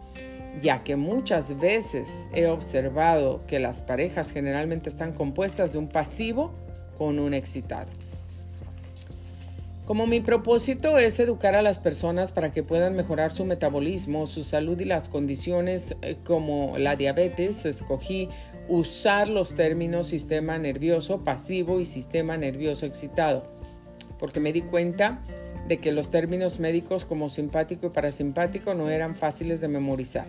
ya 0.61 0.83
que 0.83 0.95
muchas 0.95 1.57
veces 1.59 2.09
he 2.33 2.47
observado 2.47 3.45
que 3.47 3.59
las 3.59 3.81
parejas 3.81 4.31
generalmente 4.31 4.89
están 4.89 5.13
compuestas 5.13 5.71
de 5.71 5.77
un 5.77 5.87
pasivo 5.87 6.51
con 6.97 7.19
un 7.19 7.33
excitado. 7.33 7.98
Como 9.89 10.05
mi 10.05 10.19
propósito 10.19 10.99
es 10.99 11.19
educar 11.19 11.55
a 11.55 11.63
las 11.63 11.79
personas 11.79 12.31
para 12.31 12.51
que 12.53 12.61
puedan 12.61 12.95
mejorar 12.95 13.31
su 13.31 13.43
metabolismo, 13.43 14.27
su 14.27 14.43
salud 14.43 14.79
y 14.79 14.85
las 14.85 15.09
condiciones 15.09 15.95
eh, 16.03 16.17
como 16.23 16.77
la 16.77 16.95
diabetes, 16.95 17.65
escogí 17.65 18.29
usar 18.67 19.27
los 19.29 19.55
términos 19.55 20.05
sistema 20.05 20.59
nervioso 20.59 21.23
pasivo 21.23 21.79
y 21.79 21.85
sistema 21.85 22.37
nervioso 22.37 22.85
excitado, 22.85 23.51
porque 24.19 24.39
me 24.39 24.53
di 24.53 24.61
cuenta 24.61 25.23
de 25.67 25.79
que 25.79 25.91
los 25.91 26.11
términos 26.11 26.59
médicos 26.59 27.03
como 27.03 27.29
simpático 27.29 27.87
y 27.87 27.89
parasimpático 27.89 28.75
no 28.75 28.91
eran 28.91 29.15
fáciles 29.15 29.59
de 29.59 29.69
memorizar. 29.69 30.27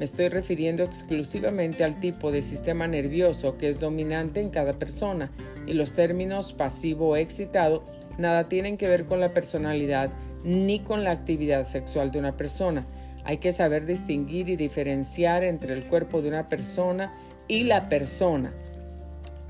Me 0.00 0.04
estoy 0.04 0.30
refiriendo 0.30 0.82
exclusivamente 0.82 1.84
al 1.84 2.00
tipo 2.00 2.32
de 2.32 2.42
sistema 2.42 2.88
nervioso 2.88 3.56
que 3.56 3.68
es 3.68 3.78
dominante 3.78 4.40
en 4.40 4.50
cada 4.50 4.72
persona 4.72 5.30
y 5.64 5.74
los 5.74 5.92
términos 5.92 6.52
pasivo 6.54 7.10
o 7.10 7.16
excitado 7.16 7.84
nada 8.20 8.48
tienen 8.48 8.76
que 8.76 8.88
ver 8.88 9.06
con 9.06 9.20
la 9.20 9.34
personalidad 9.34 10.10
ni 10.44 10.80
con 10.80 11.04
la 11.04 11.10
actividad 11.10 11.66
sexual 11.66 12.10
de 12.10 12.18
una 12.18 12.36
persona. 12.36 12.86
Hay 13.24 13.38
que 13.38 13.52
saber 13.52 13.86
distinguir 13.86 14.48
y 14.48 14.56
diferenciar 14.56 15.44
entre 15.44 15.74
el 15.74 15.84
cuerpo 15.84 16.22
de 16.22 16.28
una 16.28 16.48
persona 16.48 17.12
y 17.48 17.64
la 17.64 17.88
persona, 17.88 18.52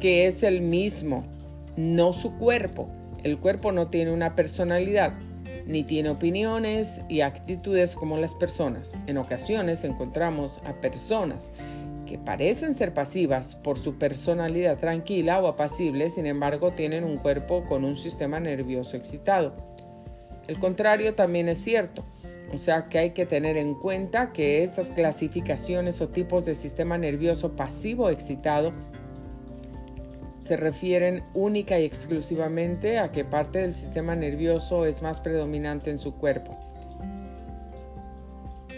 que 0.00 0.26
es 0.26 0.42
el 0.42 0.62
mismo, 0.62 1.24
no 1.76 2.12
su 2.12 2.37
cuerpo. 2.37 2.88
El 3.22 3.38
cuerpo 3.38 3.70
no 3.70 3.88
tiene 3.88 4.12
una 4.12 4.35
personalidad, 4.35 5.12
ni 5.66 5.85
tiene 5.85 6.09
opiniones 6.09 7.02
y 7.09 7.20
actitudes 7.20 7.94
como 7.94 8.16
las 8.16 8.35
personas. 8.35 8.94
En 9.06 9.18
ocasiones 9.18 9.85
encontramos 9.85 10.61
a 10.64 10.72
personas 10.80 11.52
que 12.11 12.18
parecen 12.18 12.75
ser 12.75 12.92
pasivas 12.92 13.55
por 13.55 13.79
su 13.79 13.96
personalidad 13.96 14.79
tranquila 14.79 15.38
o 15.38 15.46
apacible, 15.46 16.11
sin 16.11 16.27
embargo 16.27 16.73
tienen 16.73 17.05
un 17.05 17.18
cuerpo 17.18 17.64
con 17.66 17.85
un 17.85 17.96
sistema 17.96 18.40
nervioso 18.40 18.96
excitado. 18.96 19.55
El 20.49 20.59
contrario 20.59 21.14
también 21.14 21.49
es 21.49 21.59
cierto. 21.59 22.05
O 22.53 22.59
sea 22.59 22.88
que 22.88 22.99
hay 22.99 23.11
que 23.11 23.27
tener 23.27 23.57
en 23.57 23.75
cuenta 23.75 24.33
que 24.33 24.64
estas 24.64 24.90
clasificaciones 24.90 26.01
o 26.01 26.09
tipos 26.09 26.44
de 26.44 26.57
sistema 26.57 26.99
nervioso 26.99 27.55
pasivo 27.55 28.11
excitado 28.11 28.73
se 30.40 30.57
refieren 30.57 31.23
única 31.33 31.79
y 31.79 31.85
exclusivamente 31.85 32.99
a 32.99 33.12
qué 33.12 33.25
parte 33.25 33.61
del 33.61 33.73
sistema 33.73 34.16
nervioso 34.16 34.85
es 34.85 35.01
más 35.01 35.20
predominante 35.20 35.92
en 35.92 36.01
su 36.01 36.16
cuerpo. 36.16 36.59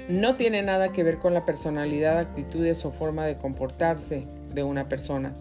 No 0.08 0.36
tiene 0.36 0.62
nada 0.62 0.92
que 0.92 1.04
ver 1.04 1.18
con 1.18 1.32
la 1.32 1.44
personalidad, 1.44 2.18
actitudes 2.18 2.84
o 2.84 2.90
forma 2.90 3.24
de 3.24 3.36
comportarse 3.36 4.24
de 4.52 4.64
una 4.64 4.88
persona. 4.88 5.32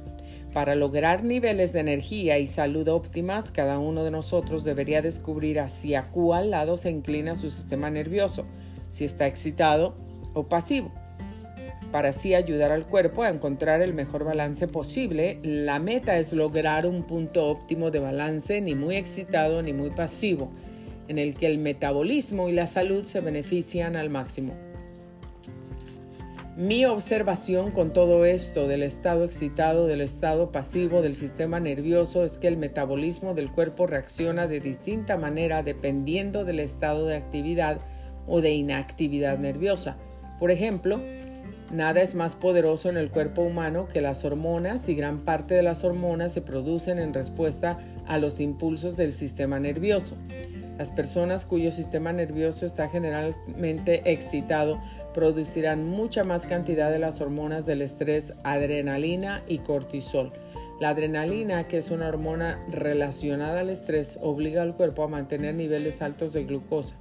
Para 0.53 0.75
lograr 0.75 1.23
niveles 1.23 1.73
de 1.73 1.79
energía 1.79 2.37
y 2.37 2.45
salud 2.45 2.87
óptimas, 2.89 3.51
cada 3.51 3.79
uno 3.79 4.03
de 4.03 4.11
nosotros 4.11 4.63
debería 4.63 5.01
descubrir 5.01 5.59
hacia 5.59 6.09
cuál 6.11 6.51
lado 6.51 6.77
se 6.77 6.91
inclina 6.91 7.35
su 7.35 7.49
sistema 7.49 7.89
nervioso, 7.89 8.45
si 8.91 9.05
está 9.05 9.27
excitado 9.27 9.95
o 10.33 10.43
pasivo. 10.43 10.91
Para 11.91 12.09
así 12.09 12.35
ayudar 12.35 12.71
al 12.71 12.85
cuerpo 12.85 13.23
a 13.23 13.29
encontrar 13.29 13.81
el 13.81 13.93
mejor 13.93 14.23
balance 14.23 14.67
posible, 14.67 15.39
la 15.43 15.79
meta 15.79 16.17
es 16.19 16.33
lograr 16.33 16.85
un 16.85 17.03
punto 17.03 17.49
óptimo 17.49 17.89
de 17.89 17.99
balance 17.99 18.61
ni 18.61 18.75
muy 18.75 18.95
excitado 18.95 19.61
ni 19.61 19.73
muy 19.73 19.89
pasivo, 19.89 20.51
en 21.11 21.19
el 21.19 21.35
que 21.35 21.47
el 21.47 21.57
metabolismo 21.57 22.47
y 22.47 22.53
la 22.53 22.67
salud 22.67 23.03
se 23.03 23.19
benefician 23.19 23.97
al 23.97 24.09
máximo. 24.09 24.53
Mi 26.55 26.85
observación 26.85 27.71
con 27.71 27.91
todo 27.91 28.23
esto 28.23 28.65
del 28.65 28.81
estado 28.81 29.25
excitado, 29.25 29.87
del 29.87 29.99
estado 29.99 30.53
pasivo, 30.53 31.01
del 31.01 31.17
sistema 31.17 31.59
nervioso 31.59 32.23
es 32.23 32.37
que 32.37 32.47
el 32.47 32.55
metabolismo 32.55 33.33
del 33.33 33.51
cuerpo 33.51 33.87
reacciona 33.87 34.47
de 34.47 34.61
distinta 34.61 35.17
manera 35.17 35.63
dependiendo 35.63 36.45
del 36.45 36.61
estado 36.61 37.07
de 37.07 37.17
actividad 37.17 37.79
o 38.25 38.39
de 38.39 38.51
inactividad 38.51 39.37
nerviosa. 39.37 39.97
Por 40.39 40.49
ejemplo, 40.49 41.01
nada 41.73 42.01
es 42.01 42.15
más 42.15 42.35
poderoso 42.35 42.89
en 42.89 42.95
el 42.95 43.11
cuerpo 43.11 43.41
humano 43.41 43.89
que 43.91 43.99
las 43.99 44.23
hormonas 44.23 44.87
y 44.87 44.95
gran 44.95 45.25
parte 45.25 45.55
de 45.55 45.63
las 45.63 45.83
hormonas 45.83 46.31
se 46.31 46.41
producen 46.41 46.99
en 46.99 47.13
respuesta 47.13 47.79
a 48.07 48.17
los 48.17 48.39
impulsos 48.39 48.95
del 48.95 49.11
sistema 49.11 49.59
nervioso. 49.59 50.15
Las 50.81 50.89
personas 50.89 51.45
cuyo 51.45 51.71
sistema 51.71 52.11
nervioso 52.11 52.65
está 52.65 52.89
generalmente 52.89 54.01
excitado 54.11 54.81
producirán 55.13 55.85
mucha 55.85 56.23
más 56.23 56.47
cantidad 56.47 56.89
de 56.89 56.97
las 56.97 57.21
hormonas 57.21 57.67
del 57.67 57.83
estrés, 57.83 58.33
adrenalina 58.43 59.43
y 59.47 59.59
cortisol. 59.59 60.33
La 60.79 60.89
adrenalina, 60.89 61.67
que 61.67 61.77
es 61.77 61.91
una 61.91 62.07
hormona 62.07 62.65
relacionada 62.67 63.59
al 63.59 63.69
estrés, 63.69 64.17
obliga 64.23 64.63
al 64.63 64.75
cuerpo 64.75 65.03
a 65.03 65.07
mantener 65.07 65.53
niveles 65.53 66.01
altos 66.01 66.33
de 66.33 66.45
glucosa, 66.45 66.95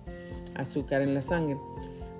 azúcar 0.56 1.00
en 1.00 1.14
la 1.14 1.22
sangre, 1.22 1.56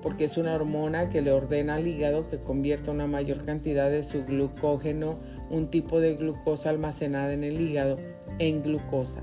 porque 0.00 0.24
es 0.24 0.38
una 0.38 0.54
hormona 0.54 1.10
que 1.10 1.20
le 1.20 1.30
ordena 1.30 1.74
al 1.74 1.86
hígado 1.86 2.30
que 2.30 2.38
convierta 2.38 2.90
una 2.90 3.06
mayor 3.06 3.44
cantidad 3.44 3.90
de 3.90 4.02
su 4.02 4.24
glucógeno, 4.24 5.18
un 5.50 5.68
tipo 5.68 6.00
de 6.00 6.14
glucosa 6.14 6.70
almacenada 6.70 7.34
en 7.34 7.44
el 7.44 7.60
hígado, 7.60 7.98
en 8.38 8.62
glucosa. 8.62 9.20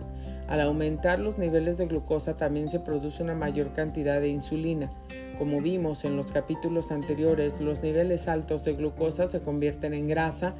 Al 0.48 0.62
aumentar 0.62 1.20
los 1.20 1.38
niveles 1.38 1.78
de 1.78 1.88
glucosa 1.88 2.38
también 2.38 2.70
se 2.70 2.80
produce 2.80 3.22
una 3.22 3.36
mayor 3.36 3.74
cantidad 3.74 4.22
de 4.22 4.30
insulina. 4.30 4.90
Como 5.38 5.60
vimos 5.60 6.06
en 6.06 6.16
los 6.16 6.32
capítulos 6.32 6.92
anteriores, 6.92 7.60
los 7.60 7.84
niveles 7.84 8.30
altos 8.30 8.64
de 8.64 8.74
glucosa 8.74 9.28
se 9.28 9.42
convierten 9.42 9.94
en 9.94 10.08
grasa 10.08 10.56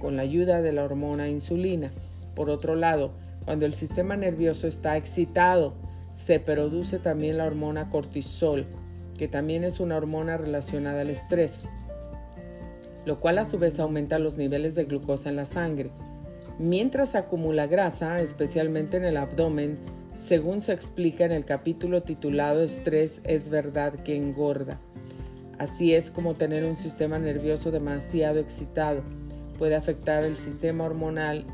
con 0.00 0.16
la 0.16 0.22
ayuda 0.22 0.62
de 0.62 0.72
la 0.72 0.84
hormona 0.84 1.28
insulina. 1.28 1.90
Por 2.34 2.48
otro 2.48 2.76
lado, 2.76 3.12
cuando 3.44 3.66
el 3.66 3.74
sistema 3.74 4.16
nervioso 4.16 4.66
está 4.66 4.96
excitado, 4.96 5.74
se 6.14 6.40
produce 6.40 6.98
también 6.98 7.36
la 7.36 7.44
hormona 7.44 7.90
cortisol, 7.90 8.66
que 9.18 9.28
también 9.28 9.64
es 9.64 9.80
una 9.80 9.96
hormona 9.96 10.38
relacionada 10.38 11.02
al 11.02 11.10
estrés, 11.10 11.62
lo 13.04 13.20
cual 13.20 13.38
a 13.38 13.44
su 13.44 13.58
vez 13.58 13.78
aumenta 13.78 14.18
los 14.18 14.38
niveles 14.38 14.74
de 14.74 14.84
glucosa 14.84 15.28
en 15.28 15.36
la 15.36 15.44
sangre. 15.44 15.90
Mientras 16.58 17.14
acumula 17.14 17.66
grasa, 17.66 18.18
especialmente 18.18 18.96
en 18.96 19.04
el 19.04 19.16
abdomen, 19.16 19.76
según 20.12 20.62
se 20.62 20.72
explica 20.72 21.24
en 21.24 21.32
el 21.32 21.44
capítulo 21.44 22.02
titulado 22.02 22.62
Estrés 22.62 23.20
es 23.24 23.50
verdad 23.50 23.92
que 24.02 24.16
engorda. 24.16 24.80
Así 25.58 25.94
es 25.94 26.10
como 26.10 26.34
tener 26.34 26.64
un 26.64 26.76
sistema 26.76 27.18
nervioso 27.18 27.70
demasiado 27.70 28.38
excitado 28.38 29.02
puede 29.56 29.74
afectar 29.74 30.24
el 30.24 30.36
sistema 30.36 30.84
hormonal 30.84 31.44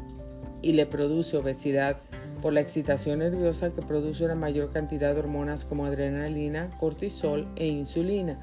y 0.61 0.72
le 0.72 0.86
produce 0.86 1.36
obesidad 1.36 1.98
por 2.40 2.53
la 2.53 2.61
excitación 2.61 3.20
nerviosa 3.20 3.70
que 3.70 3.82
produce 3.82 4.24
una 4.24 4.34
mayor 4.34 4.72
cantidad 4.72 5.14
de 5.14 5.20
hormonas 5.20 5.64
como 5.64 5.86
adrenalina, 5.86 6.70
cortisol 6.78 7.46
e 7.57 7.66
insulina. 7.66 8.38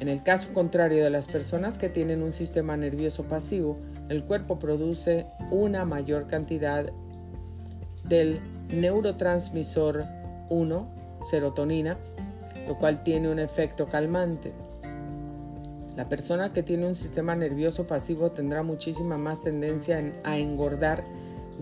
En 0.00 0.08
el 0.08 0.22
caso 0.22 0.52
contrario 0.52 1.02
de 1.02 1.10
las 1.10 1.26
personas 1.26 1.76
que 1.76 1.88
tienen 1.88 2.22
un 2.22 2.32
sistema 2.32 2.76
nervioso 2.76 3.24
pasivo, 3.24 3.78
el 4.08 4.24
cuerpo 4.24 4.58
produce 4.58 5.26
una 5.50 5.84
mayor 5.84 6.28
cantidad 6.28 6.92
del 8.04 8.40
neurotransmisor 8.72 10.04
1 10.50 10.88
serotonina, 11.28 11.98
lo 12.66 12.78
cual 12.78 13.02
tiene 13.02 13.30
un 13.30 13.38
efecto 13.38 13.86
calmante. 13.86 14.52
La 15.96 16.08
persona 16.08 16.50
que 16.50 16.62
tiene 16.62 16.86
un 16.86 16.94
sistema 16.94 17.34
nervioso 17.34 17.88
pasivo 17.88 18.30
tendrá 18.30 18.62
muchísima 18.62 19.18
más 19.18 19.42
tendencia 19.42 20.00
a 20.22 20.38
engordar 20.38 21.02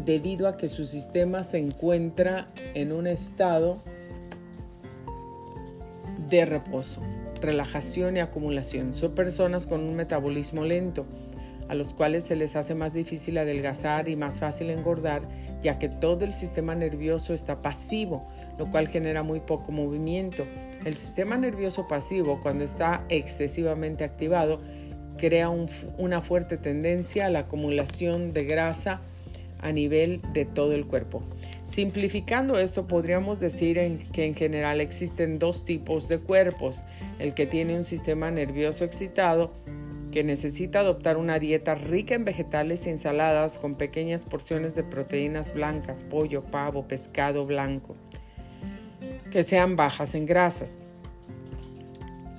debido 0.04 0.46
a 0.46 0.58
que 0.58 0.68
su 0.68 0.84
sistema 0.84 1.42
se 1.42 1.56
encuentra 1.56 2.48
en 2.74 2.92
un 2.92 3.06
estado 3.06 3.78
de 6.28 6.44
reposo, 6.44 7.00
relajación 7.46 8.16
y 8.16 8.20
acumulación. 8.20 8.94
Son 8.94 9.14
personas 9.14 9.66
con 9.66 9.80
un 9.80 9.96
metabolismo 9.96 10.64
lento, 10.64 11.06
a 11.68 11.74
los 11.74 11.94
cuales 11.94 12.24
se 12.24 12.36
les 12.36 12.54
hace 12.56 12.74
más 12.74 12.92
difícil 12.94 13.38
adelgazar 13.38 14.08
y 14.08 14.16
más 14.16 14.38
fácil 14.40 14.70
engordar, 14.70 15.22
ya 15.62 15.78
que 15.78 15.88
todo 15.88 16.24
el 16.24 16.34
sistema 16.34 16.74
nervioso 16.74 17.34
está 17.34 17.62
pasivo, 17.62 18.28
lo 18.58 18.70
cual 18.70 18.88
genera 18.88 19.22
muy 19.22 19.40
poco 19.40 19.72
movimiento. 19.72 20.44
El 20.84 20.96
sistema 20.96 21.36
nervioso 21.36 21.88
pasivo, 21.88 22.40
cuando 22.40 22.64
está 22.64 23.04
excesivamente 23.08 24.04
activado, 24.04 24.60
crea 25.16 25.48
una 25.48 26.20
fuerte 26.20 26.58
tendencia 26.58 27.26
a 27.26 27.30
la 27.30 27.40
acumulación 27.40 28.32
de 28.32 28.44
grasa 28.44 29.00
a 29.60 29.72
nivel 29.72 30.20
de 30.32 30.44
todo 30.44 30.72
el 30.74 30.86
cuerpo. 30.86 31.22
Simplificando 31.66 32.58
esto, 32.60 32.86
podríamos 32.86 33.40
decir 33.40 33.76
que 34.12 34.24
en 34.24 34.36
general 34.36 34.80
existen 34.80 35.40
dos 35.40 35.64
tipos 35.64 36.06
de 36.06 36.20
cuerpos, 36.20 36.84
el 37.18 37.34
que 37.34 37.44
tiene 37.44 37.76
un 37.76 37.84
sistema 37.84 38.30
nervioso 38.30 38.84
excitado, 38.84 39.52
que 40.12 40.22
necesita 40.22 40.78
adoptar 40.78 41.16
una 41.16 41.40
dieta 41.40 41.74
rica 41.74 42.14
en 42.14 42.24
vegetales 42.24 42.86
y 42.86 42.90
ensaladas 42.90 43.58
con 43.58 43.74
pequeñas 43.74 44.24
porciones 44.24 44.76
de 44.76 44.84
proteínas 44.84 45.52
blancas, 45.52 46.04
pollo, 46.04 46.44
pavo, 46.44 46.86
pescado 46.86 47.44
blanco, 47.46 47.96
que 49.32 49.42
sean 49.42 49.74
bajas 49.74 50.14
en 50.14 50.24
grasas. 50.24 50.78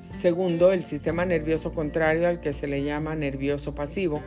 Segundo, 0.01 0.71
el 0.71 0.83
sistema 0.83 1.25
nervioso 1.25 1.73
contrario 1.73 2.29
al 2.29 2.39
que 2.39 2.53
se 2.53 2.65
le 2.65 2.81
llama 2.81 3.13
nervioso 3.15 3.75
pasivo, 3.75 4.23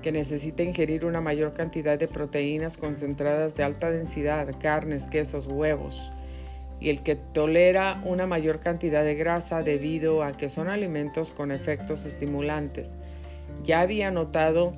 que 0.00 0.12
necesita 0.12 0.62
ingerir 0.62 1.04
una 1.04 1.20
mayor 1.20 1.52
cantidad 1.52 1.98
de 1.98 2.08
proteínas 2.08 2.76
concentradas 2.76 3.56
de 3.56 3.64
alta 3.64 3.90
densidad, 3.90 4.48
carnes, 4.60 5.06
quesos, 5.06 5.46
huevos, 5.46 6.12
y 6.80 6.88
el 6.88 7.02
que 7.02 7.16
tolera 7.16 8.00
una 8.04 8.26
mayor 8.26 8.60
cantidad 8.60 9.04
de 9.04 9.14
grasa 9.14 9.62
debido 9.62 10.22
a 10.22 10.32
que 10.32 10.48
son 10.48 10.68
alimentos 10.68 11.30
con 11.32 11.52
efectos 11.52 12.06
estimulantes. 12.06 12.96
Ya 13.64 13.80
había 13.80 14.10
notado 14.10 14.74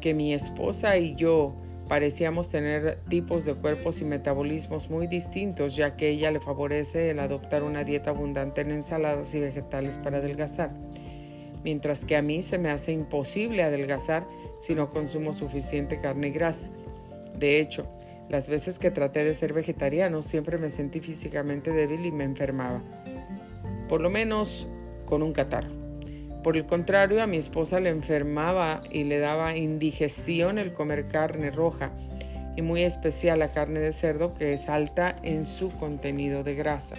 que 0.00 0.12
mi 0.12 0.34
esposa 0.34 0.98
y 0.98 1.14
yo 1.14 1.54
parecíamos 1.88 2.50
tener 2.50 2.98
tipos 3.08 3.44
de 3.44 3.54
cuerpos 3.54 4.00
y 4.00 4.04
metabolismos 4.04 4.90
muy 4.90 5.06
distintos, 5.06 5.76
ya 5.76 5.96
que 5.96 6.10
ella 6.10 6.30
le 6.30 6.40
favorece 6.40 7.10
el 7.10 7.20
adoptar 7.20 7.62
una 7.62 7.84
dieta 7.84 8.10
abundante 8.10 8.60
en 8.60 8.72
ensaladas 8.72 9.34
y 9.34 9.40
vegetales 9.40 9.98
para 9.98 10.18
adelgazar, 10.18 10.70
mientras 11.64 12.04
que 12.04 12.16
a 12.16 12.22
mí 12.22 12.42
se 12.42 12.58
me 12.58 12.70
hace 12.70 12.92
imposible 12.92 13.62
adelgazar 13.62 14.26
si 14.60 14.74
no 14.74 14.90
consumo 14.90 15.32
suficiente 15.32 16.00
carne 16.00 16.28
y 16.28 16.32
grasa. 16.32 16.68
De 17.38 17.60
hecho, 17.60 17.86
las 18.28 18.48
veces 18.48 18.78
que 18.78 18.90
traté 18.90 19.24
de 19.24 19.34
ser 19.34 19.52
vegetariano 19.52 20.22
siempre 20.22 20.58
me 20.58 20.70
sentí 20.70 21.00
físicamente 21.00 21.70
débil 21.70 22.06
y 22.06 22.12
me 22.12 22.24
enfermaba, 22.24 22.82
por 23.88 24.00
lo 24.00 24.10
menos 24.10 24.68
con 25.04 25.22
un 25.22 25.32
catarro. 25.32 25.70
Por 26.42 26.56
el 26.56 26.66
contrario, 26.66 27.22
a 27.22 27.26
mi 27.26 27.38
esposa 27.38 27.80
le 27.80 27.90
enfermaba 27.90 28.82
y 28.90 29.04
le 29.04 29.18
daba 29.18 29.56
indigestión 29.56 30.58
el 30.58 30.72
comer 30.72 31.08
carne 31.08 31.50
roja 31.50 31.90
y 32.56 32.62
muy 32.62 32.82
especial 32.84 33.40
la 33.40 33.50
carne 33.50 33.80
de 33.80 33.92
cerdo 33.92 34.34
que 34.34 34.52
es 34.52 34.68
alta 34.68 35.16
en 35.22 35.44
su 35.44 35.70
contenido 35.70 36.42
de 36.42 36.54
grasa. 36.54 36.94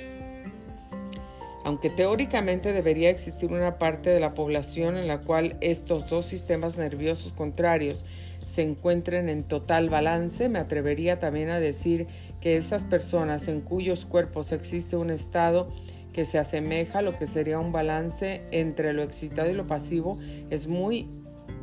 Aunque 1.68 1.90
teóricamente 1.90 2.72
debería 2.72 3.10
existir 3.10 3.52
una 3.52 3.78
parte 3.78 4.10
de 4.10 4.22
la 4.22 4.34
población 4.34 4.96
en 4.96 5.10
la 5.10 5.18
cual 5.18 5.58
estos 5.60 6.10
dos 6.10 6.26
sistemas 6.26 6.78
nerviosos 6.78 7.34
contrarios 7.34 8.06
se 8.46 8.62
encuentren 8.62 9.28
en 9.28 9.44
total 9.44 9.90
balance, 9.90 10.48
me 10.48 10.60
atrevería 10.60 11.20
también 11.20 11.50
a 11.50 11.60
decir 11.60 12.08
que 12.40 12.56
esas 12.56 12.86
personas 12.86 13.50
en 13.50 13.60
cuyos 13.60 14.06
cuerpos 14.06 14.54
existe 14.54 14.96
un 14.96 15.10
estado 15.10 15.68
que 16.14 16.24
se 16.24 16.40
asemeja 16.40 17.00
a 17.00 17.02
lo 17.02 17.18
que 17.18 17.28
sería 17.28 17.60
un 17.60 17.74
balance 17.74 18.44
entre 18.52 18.94
lo 18.94 19.04
excitado 19.04 19.50
y 19.50 19.54
lo 19.54 19.68
pasivo, 19.68 20.18
es 20.50 20.70
muy 20.70 21.10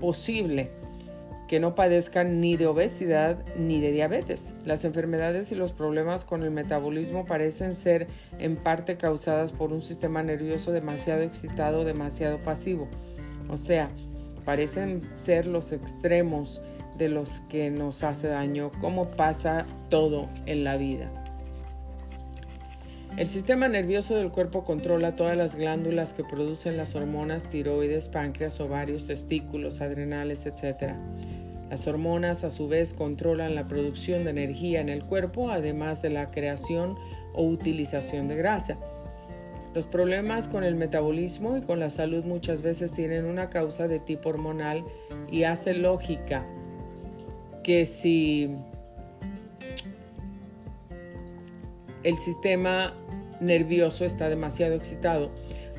posible 0.03 0.69
que 1.49 1.61
no 1.61 1.75
padezcan 1.75 2.41
ni 2.41 2.57
de 2.57 2.67
obesidad 2.67 3.45
ni 3.57 3.81
de 3.81 3.93
diabetes. 3.93 4.53
Las 4.65 4.85
enfermedades 4.85 5.53
y 5.53 5.55
los 5.55 5.73
problemas 5.73 6.25
con 6.25 6.43
el 6.43 6.51
metabolismo 6.51 7.25
parecen 7.25 7.77
ser 7.77 8.07
en 8.39 8.57
parte 8.57 8.97
causadas 8.97 9.53
por 9.53 9.73
un 9.73 9.83
sistema 9.83 10.23
nervioso 10.23 10.73
demasiado 10.73 11.23
excitado 11.23 11.85
demasiado 11.85 12.39
pasivo. 12.39 12.89
O 13.49 13.57
sea, 13.57 13.91
parecen 14.45 15.03
ser 15.13 15.47
los 15.47 15.73
extremos 15.73 16.63
de 16.97 17.09
los 17.09 17.41
que 17.49 17.71
nos 17.71 18.05
hace 18.05 18.29
daño, 18.29 18.71
como 18.81 19.11
pasa 19.11 19.67
todo 19.91 20.29
en 20.47 20.65
la 20.65 20.77
vida. 20.77 21.11
El 23.17 23.29
sistema 23.29 23.69
nervioso 23.69 24.17
del 24.17 24.31
cuerpo 24.31 24.65
controla 24.65 25.15
todas 25.15 25.37
las 25.37 25.55
glándulas 25.55 26.13
que 26.13 26.25
producen 26.25 26.77
las 26.77 26.97
hormonas 26.97 27.49
tiroides, 27.49 28.09
páncreas, 28.09 28.59
ovarios, 28.61 29.07
testículos, 29.07 29.81
adrenales, 29.81 30.47
etc. 30.47 30.95
Las 31.71 31.87
hormonas 31.87 32.45
a 32.45 32.51
su 32.51 32.69
vez 32.69 32.93
controlan 32.93 33.55
la 33.55 33.67
producción 33.67 34.25
de 34.25 34.31
energía 34.31 34.81
en 34.81 34.89
el 34.89 35.05
cuerpo, 35.05 35.51
además 35.51 36.03
de 36.03 36.11
la 36.11 36.31
creación 36.31 36.97
o 37.33 37.43
utilización 37.45 38.29
de 38.29 38.37
grasa. 38.37 38.79
Los 39.75 39.87
problemas 39.87 40.47
con 40.47 40.63
el 40.63 40.77
metabolismo 40.77 41.57
y 41.57 41.63
con 41.63 41.81
la 41.81 41.91
salud 41.91 42.25
muchas 42.25 42.63
veces 42.63 42.93
tienen 42.93 43.25
una 43.25 43.51
causa 43.51 43.89
de 43.89 43.99
tipo 43.99 44.29
hormonal 44.29 44.85
y 45.31 45.43
hace 45.45 45.75
lógica 45.75 46.47
que 47.65 47.87
si 47.87 48.55
el 52.05 52.19
sistema 52.19 52.95
nervioso 53.41 54.05
está 54.05 54.29
demasiado 54.29 54.75
excitado 54.75 55.31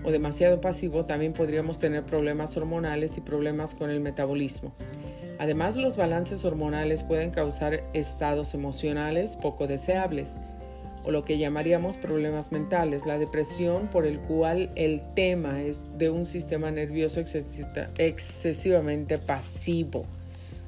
o 0.04 0.12
demasiado 0.12 0.60
pasivo, 0.60 1.06
también 1.06 1.32
podríamos 1.32 1.80
tener 1.80 2.04
problemas 2.04 2.58
hormonales 2.58 3.18
y 3.18 3.22
problemas 3.22 3.76
con 3.76 3.90
el 3.90 4.02
metabolismo. 4.02 4.74
Además, 5.38 5.76
los 5.76 5.98
balances 5.98 6.46
hormonales 6.46 7.04
pueden 7.04 7.32
causar 7.32 7.84
estados 7.94 8.54
emocionales 8.54 9.36
poco 9.36 9.68
deseables 9.68 10.38
o 11.06 11.12
lo 11.12 11.24
que 11.24 11.38
llamaríamos 11.38 11.98
problemas 11.98 12.52
mentales, 12.52 13.06
la 13.06 13.20
depresión 13.20 13.88
por 13.88 14.08
el 14.08 14.20
cual 14.20 14.72
el 14.76 15.02
tema 15.14 15.62
es 15.62 15.86
de 15.98 16.10
un 16.10 16.26
sistema 16.26 16.72
nervioso 16.72 17.20
excesivamente 17.98 19.18
pasivo 19.20 20.06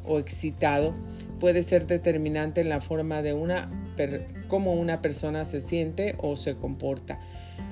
o 0.05 0.20
excitado 0.20 0.93
puede 1.39 1.63
ser 1.63 1.88
determinante 1.88 2.61
en 2.61 2.70
la 2.70 2.82
forma 2.82 3.22
de 3.22 3.34
una 3.34 3.70
cómo 4.47 4.74
una 4.74 5.01
persona 5.01 5.43
se 5.45 5.59
siente 5.59 6.15
o 6.20 6.38
se 6.38 6.55
comporta. 6.55 7.20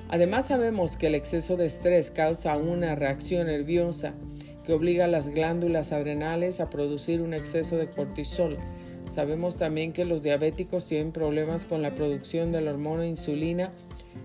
Además 0.08 0.48
sabemos 0.48 0.96
que 0.96 1.06
el 1.06 1.14
exceso 1.14 1.56
de 1.56 1.66
estrés 1.66 2.10
causa 2.10 2.56
una 2.56 2.96
reacción 2.96 3.46
nerviosa 3.46 4.12
que 4.66 4.72
obliga 4.72 5.04
a 5.04 5.08
las 5.08 5.28
glándulas 5.28 5.92
adrenales 5.92 6.60
a 6.60 6.68
producir 6.68 7.22
un 7.22 7.32
exceso 7.32 7.76
de 7.76 7.88
cortisol. 7.88 8.56
Sabemos 9.08 9.56
también 9.56 9.92
que 9.92 10.04
los 10.04 10.22
diabéticos 10.22 10.86
tienen 10.86 11.12
problemas 11.12 11.64
con 11.64 11.80
la 11.80 11.94
producción 11.94 12.50
de 12.50 12.60
la 12.60 12.72
hormona 12.72 13.06
insulina 13.06 13.72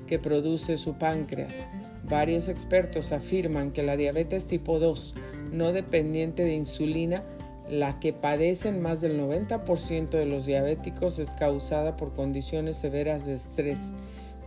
que 0.08 0.18
produce 0.18 0.78
su 0.78 0.96
páncreas. 0.98 1.68
Varios 2.04 2.48
expertos 2.48 3.12
afirman 3.12 3.72
que 3.72 3.84
la 3.84 3.96
diabetes 3.96 4.48
tipo 4.48 4.80
2, 4.80 5.14
no 5.52 5.72
dependiente 5.72 6.44
de 6.44 6.56
insulina, 6.56 7.24
la 7.70 8.00
que 8.00 8.12
padecen 8.12 8.82
más 8.82 9.00
del 9.00 9.20
90% 9.20 10.10
de 10.10 10.26
los 10.26 10.46
diabéticos 10.46 11.20
es 11.20 11.30
causada 11.30 11.96
por 11.96 12.14
condiciones 12.14 12.78
severas 12.78 13.26
de 13.26 13.36
estrés, 13.36 13.96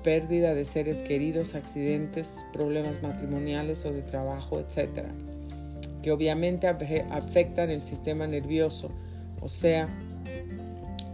pérdida 0.02 0.52
de 0.52 0.66
seres 0.66 0.98
queridos, 0.98 1.54
accidentes, 1.54 2.44
problemas 2.52 3.00
matrimoniales 3.02 3.86
o 3.86 3.92
de 3.92 4.02
trabajo, 4.02 4.60
etc., 4.60 5.06
que 6.04 6.12
obviamente 6.12 6.68
afectan 6.68 7.70
el 7.70 7.80
sistema 7.80 8.26
nervioso, 8.26 8.90
o 9.40 9.48
sea, 9.48 9.88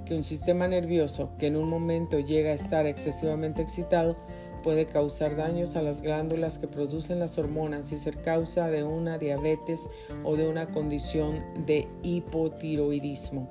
que 0.05 0.16
un 0.16 0.24
sistema 0.24 0.66
nervioso 0.66 1.30
que 1.38 1.47
en 1.47 1.55
un 1.55 1.68
momento 1.68 2.18
llega 2.18 2.51
a 2.51 2.55
estar 2.55 2.86
excesivamente 2.86 3.62
excitado 3.62 4.16
puede 4.64 4.86
causar 4.86 5.36
daños 5.36 5.76
a 5.76 5.82
las 5.82 6.03
glándulas 6.03 6.59
que 6.59 6.66
producen 6.66 7.20
las 7.20 7.38
hormonas 7.38 7.93
y 7.93 8.01
ser 8.01 8.20
causa 8.20 8.68
de 8.68 8.82
una 8.82 9.16
diabetes 9.16 9.88
o 10.24 10.34
de 10.34 10.49
una 10.49 10.72
condición 10.72 11.41
de 11.66 11.86
hipotiroidismo. 12.03 13.49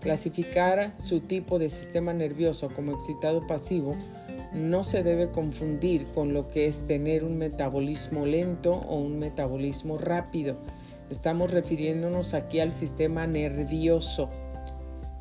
Clasificar 0.00 0.94
su 0.98 1.20
tipo 1.20 1.58
de 1.58 1.68
sistema 1.68 2.14
nervioso 2.14 2.70
como 2.74 2.92
excitado 2.92 3.46
pasivo 3.46 3.94
no 4.54 4.84
se 4.84 5.02
debe 5.02 5.30
confundir 5.30 6.06
con 6.14 6.34
lo 6.34 6.48
que 6.48 6.66
es 6.66 6.86
tener 6.86 7.24
un 7.24 7.38
metabolismo 7.38 8.26
lento 8.26 8.72
o 8.72 8.96
un 8.96 9.18
metabolismo 9.18 9.98
rápido. 9.98 10.56
Estamos 11.10 11.50
refiriéndonos 11.50 12.34
aquí 12.34 12.60
al 12.60 12.72
sistema 12.72 13.26
nervioso 13.26 14.28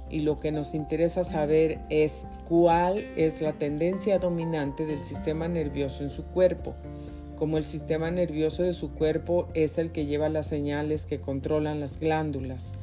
y 0.09 0.19
lo 0.19 0.39
que 0.39 0.51
nos 0.51 0.73
interesa 0.73 1.23
saber 1.23 1.79
es 1.89 2.25
cuál 2.47 2.99
es 3.15 3.41
la 3.41 3.53
tendencia 3.53 4.19
dominante 4.19 4.85
del 4.85 4.99
sistema 4.99 5.47
nervioso 5.47 6.03
en 6.03 6.11
su 6.11 6.25
cuerpo. 6.25 6.75
Como 7.37 7.57
el 7.57 7.63
sistema 7.63 8.11
nervioso 8.11 8.63
de 8.63 8.73
su 8.73 8.93
cuerpo 8.93 9.47
es 9.53 9.77
el 9.77 9.91
que 9.91 10.05
lleva 10.05 10.29
las 10.29 10.47
señales 10.47 11.05
que 11.05 11.21
controlan 11.21 11.79
las 11.79 11.99
glándulas, 11.99 12.73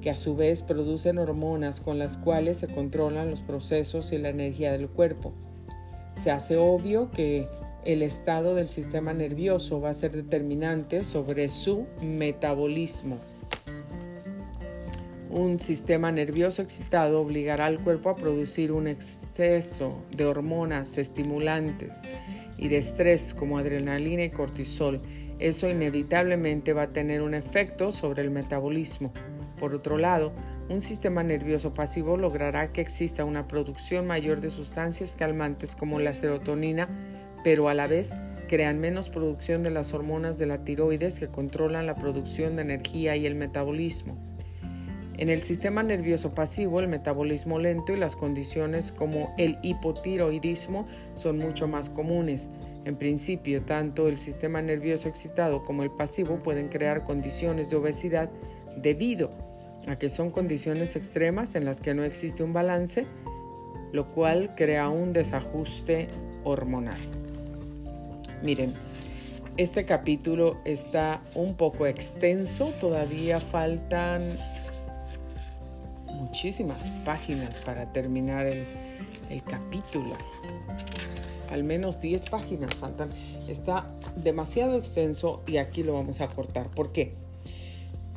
que 0.00 0.10
a 0.10 0.16
su 0.16 0.36
vez 0.36 0.62
producen 0.62 1.18
hormonas 1.18 1.80
con 1.80 1.98
las 1.98 2.16
cuales 2.16 2.58
se 2.58 2.68
controlan 2.68 3.30
los 3.30 3.42
procesos 3.42 4.12
y 4.12 4.18
la 4.18 4.28
energía 4.28 4.72
del 4.72 4.88
cuerpo. 4.88 5.32
Se 6.14 6.30
hace 6.30 6.56
obvio 6.56 7.10
que 7.10 7.48
el 7.84 8.02
estado 8.02 8.54
del 8.54 8.68
sistema 8.68 9.12
nervioso 9.12 9.80
va 9.80 9.90
a 9.90 9.94
ser 9.94 10.12
determinante 10.12 11.02
sobre 11.02 11.48
su 11.48 11.86
metabolismo. 12.00 13.18
Un 15.30 15.58
sistema 15.58 16.12
nervioso 16.12 16.60
excitado 16.60 17.20
obligará 17.22 17.66
al 17.66 17.82
cuerpo 17.82 18.10
a 18.10 18.16
producir 18.16 18.70
un 18.70 18.86
exceso 18.86 19.96
de 20.14 20.26
hormonas 20.26 20.98
estimulantes 20.98 22.02
y 22.58 22.68
de 22.68 22.76
estrés 22.76 23.32
como 23.32 23.58
adrenalina 23.58 24.24
y 24.24 24.30
cortisol. 24.30 25.00
Eso 25.38 25.68
inevitablemente 25.68 26.74
va 26.74 26.82
a 26.82 26.92
tener 26.92 27.22
un 27.22 27.32
efecto 27.32 27.90
sobre 27.90 28.22
el 28.22 28.30
metabolismo. 28.30 29.10
Por 29.58 29.74
otro 29.74 29.96
lado, 29.96 30.32
un 30.68 30.80
sistema 30.80 31.22
nervioso 31.22 31.74
pasivo 31.74 32.16
logrará 32.16 32.72
que 32.72 32.80
exista 32.80 33.24
una 33.24 33.48
producción 33.48 34.06
mayor 34.06 34.40
de 34.40 34.50
sustancias 34.50 35.16
calmantes 35.16 35.76
como 35.76 35.98
la 35.98 36.14
serotonina, 36.14 36.88
pero 37.44 37.68
a 37.68 37.74
la 37.74 37.86
vez 37.86 38.12
crean 38.48 38.80
menos 38.80 39.08
producción 39.08 39.62
de 39.62 39.70
las 39.70 39.94
hormonas 39.94 40.38
de 40.38 40.46
la 40.46 40.64
tiroides 40.64 41.18
que 41.18 41.28
controlan 41.28 41.86
la 41.86 41.94
producción 41.94 42.56
de 42.56 42.62
energía 42.62 43.16
y 43.16 43.26
el 43.26 43.34
metabolismo. 43.34 44.16
En 45.18 45.28
el 45.28 45.42
sistema 45.42 45.82
nervioso 45.82 46.32
pasivo, 46.32 46.80
el 46.80 46.88
metabolismo 46.88 47.58
lento 47.58 47.92
y 47.92 47.96
las 47.96 48.16
condiciones 48.16 48.92
como 48.92 49.34
el 49.38 49.58
hipotiroidismo 49.62 50.86
son 51.14 51.38
mucho 51.38 51.68
más 51.68 51.90
comunes. 51.90 52.50
En 52.84 52.96
principio, 52.96 53.62
tanto 53.62 54.08
el 54.08 54.16
sistema 54.16 54.62
nervioso 54.62 55.08
excitado 55.08 55.64
como 55.64 55.82
el 55.82 55.90
pasivo 55.90 56.42
pueden 56.42 56.68
crear 56.68 57.04
condiciones 57.04 57.70
de 57.70 57.76
obesidad 57.76 58.30
debido 58.76 59.28
a 59.28 59.51
que 59.98 60.08
son 60.08 60.30
condiciones 60.30 60.96
extremas 60.96 61.54
en 61.54 61.64
las 61.64 61.80
que 61.80 61.94
no 61.94 62.04
existe 62.04 62.42
un 62.42 62.52
balance, 62.52 63.06
lo 63.92 64.12
cual 64.12 64.54
crea 64.56 64.88
un 64.88 65.12
desajuste 65.12 66.08
hormonal. 66.44 66.98
Miren, 68.42 68.74
este 69.56 69.84
capítulo 69.84 70.56
está 70.64 71.20
un 71.34 71.56
poco 71.56 71.86
extenso, 71.86 72.72
todavía 72.80 73.38
faltan 73.38 74.38
muchísimas 76.06 76.88
páginas 77.04 77.58
para 77.58 77.92
terminar 77.92 78.46
el, 78.46 78.64
capítulo. 79.44 80.16
Al 81.50 81.64
menos 81.64 82.00
10 82.00 82.30
páginas 82.30 82.74
faltan. 82.74 83.10
Está 83.48 83.90
demasiado 84.16 84.76
extenso 84.78 85.42
y 85.46 85.58
aquí 85.58 85.82
lo 85.82 85.94
vamos 85.94 86.20
a 86.20 86.28
cortar. 86.28 86.68
¿Por 86.68 86.92
qué? 86.92 87.14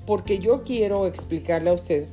Porque 0.05 0.39
yo 0.39 0.63
quiero 0.63 1.07
explicarle 1.07 1.69
a 1.69 1.73
usted 1.73 2.07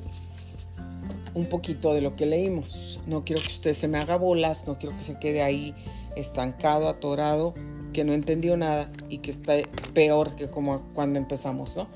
un 1.34 1.46
poquito 1.46 1.94
de 1.94 2.00
lo 2.00 2.16
que 2.16 2.26
leímos. 2.26 3.00
No 3.06 3.24
quiero 3.24 3.42
que 3.42 3.52
usted 3.52 3.74
se 3.74 3.88
me 3.88 3.98
haga 3.98 4.16
bolas, 4.16 4.66
no 4.66 4.78
quiero 4.78 4.96
que 4.96 5.04
se 5.04 5.18
quede 5.18 5.42
ahí 5.42 5.74
estancado, 6.16 6.88
atorado, 6.88 7.54
que 7.92 8.04
no 8.04 8.12
entendió 8.12 8.56
nada 8.56 8.90
y 9.08 9.18
que 9.18 9.30
está 9.30 9.54
peor 9.94 10.36
que 10.36 10.48
como 10.48 10.82
cuando 10.94 11.18
empezamos, 11.18 11.76
¿no? 11.76 11.88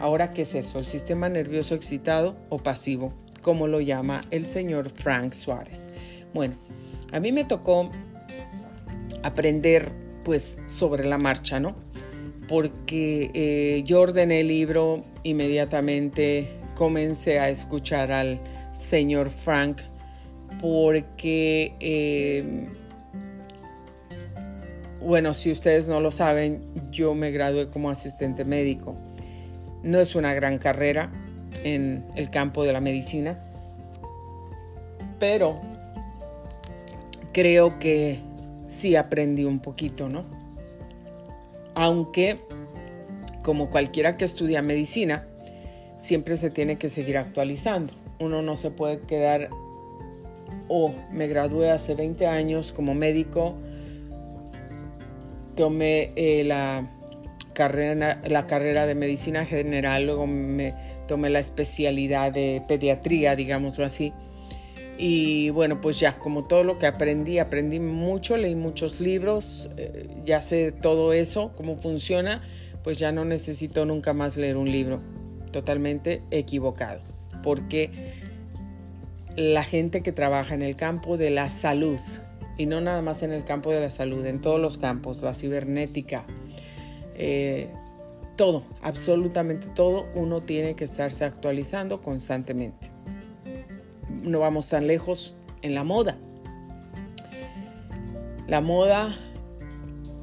Ahora, 0.00 0.30
¿qué 0.30 0.42
es 0.42 0.54
eso? 0.54 0.78
¿El 0.78 0.86
sistema 0.86 1.28
nervioso 1.28 1.74
excitado 1.74 2.36
o 2.48 2.58
pasivo? 2.58 3.12
como 3.44 3.68
lo 3.68 3.80
llama 3.80 4.22
el 4.32 4.46
señor 4.46 4.90
Frank 4.90 5.34
Suárez. 5.34 5.92
Bueno, 6.32 6.56
a 7.12 7.20
mí 7.20 7.30
me 7.30 7.44
tocó 7.44 7.90
aprender 9.22 9.92
pues 10.24 10.60
sobre 10.66 11.04
la 11.04 11.18
marcha, 11.18 11.60
¿no? 11.60 11.76
Porque 12.48 13.30
eh, 13.32 13.82
yo 13.84 14.00
ordené 14.00 14.40
el 14.40 14.48
libro, 14.48 15.04
inmediatamente 15.22 16.50
comencé 16.74 17.38
a 17.38 17.48
escuchar 17.48 18.12
al 18.12 18.40
señor 18.72 19.30
Frank 19.30 19.80
porque, 20.60 21.74
eh, 21.80 22.68
bueno, 25.00 25.34
si 25.34 25.50
ustedes 25.50 25.88
no 25.88 26.00
lo 26.00 26.10
saben, 26.10 26.62
yo 26.90 27.14
me 27.14 27.30
gradué 27.30 27.68
como 27.68 27.90
asistente 27.90 28.44
médico. 28.44 28.96
No 29.82 30.00
es 30.00 30.14
una 30.14 30.32
gran 30.34 30.58
carrera, 30.58 31.10
en 31.62 32.04
el 32.16 32.30
campo 32.30 32.64
de 32.64 32.72
la 32.72 32.80
medicina, 32.80 33.38
pero 35.18 35.60
creo 37.32 37.78
que 37.78 38.20
sí 38.66 38.96
aprendí 38.96 39.44
un 39.44 39.60
poquito, 39.60 40.08
¿no? 40.08 40.24
Aunque, 41.74 42.40
como 43.42 43.70
cualquiera 43.70 44.16
que 44.16 44.24
estudia 44.24 44.62
medicina, 44.62 45.26
siempre 45.96 46.36
se 46.36 46.50
tiene 46.50 46.76
que 46.76 46.88
seguir 46.88 47.16
actualizando. 47.18 47.94
Uno 48.20 48.42
no 48.42 48.56
se 48.56 48.70
puede 48.70 49.00
quedar, 49.00 49.50
oh, 50.68 50.94
me 51.12 51.26
gradué 51.26 51.70
hace 51.70 51.94
20 51.94 52.26
años 52.26 52.72
como 52.72 52.94
médico, 52.94 53.56
tomé 55.56 56.12
eh, 56.16 56.44
la, 56.44 56.90
carrera, 57.54 58.20
la 58.26 58.46
carrera 58.46 58.86
de 58.86 58.94
medicina 58.94 59.46
general, 59.46 60.04
luego 60.04 60.26
me 60.26 60.74
tomé 61.08 61.30
la 61.30 61.38
especialidad 61.38 62.32
de 62.32 62.62
pediatría, 62.68 63.34
digámoslo 63.34 63.84
así. 63.84 64.12
Y 64.96 65.50
bueno, 65.50 65.80
pues 65.80 65.98
ya, 65.98 66.18
como 66.18 66.44
todo 66.44 66.62
lo 66.62 66.78
que 66.78 66.86
aprendí, 66.86 67.38
aprendí 67.38 67.80
mucho, 67.80 68.36
leí 68.36 68.54
muchos 68.54 69.00
libros, 69.00 69.68
eh, 69.76 70.08
ya 70.24 70.42
sé 70.42 70.70
todo 70.70 71.12
eso, 71.12 71.52
cómo 71.56 71.76
funciona, 71.76 72.42
pues 72.84 72.98
ya 72.98 73.10
no 73.10 73.24
necesito 73.24 73.86
nunca 73.86 74.12
más 74.12 74.36
leer 74.36 74.56
un 74.56 74.70
libro. 74.70 75.00
Totalmente 75.50 76.22
equivocado, 76.30 77.00
porque 77.42 77.90
la 79.36 79.64
gente 79.64 80.02
que 80.02 80.12
trabaja 80.12 80.54
en 80.54 80.62
el 80.62 80.76
campo 80.76 81.16
de 81.16 81.30
la 81.30 81.48
salud, 81.48 81.98
y 82.56 82.66
no 82.66 82.80
nada 82.80 83.02
más 83.02 83.24
en 83.24 83.32
el 83.32 83.44
campo 83.44 83.72
de 83.72 83.80
la 83.80 83.90
salud, 83.90 84.24
en 84.26 84.40
todos 84.40 84.60
los 84.60 84.78
campos, 84.78 85.22
la 85.22 85.34
cibernética, 85.34 86.24
eh, 87.16 87.68
todo, 88.36 88.64
absolutamente 88.80 89.68
todo, 89.74 90.06
uno 90.14 90.42
tiene 90.42 90.74
que 90.74 90.84
estarse 90.84 91.24
actualizando 91.24 92.00
constantemente. 92.00 92.93
No 94.24 94.40
vamos 94.40 94.70
tan 94.70 94.86
lejos 94.86 95.36
en 95.60 95.74
la 95.74 95.84
moda. 95.84 96.16
La 98.48 98.60
moda 98.60 99.16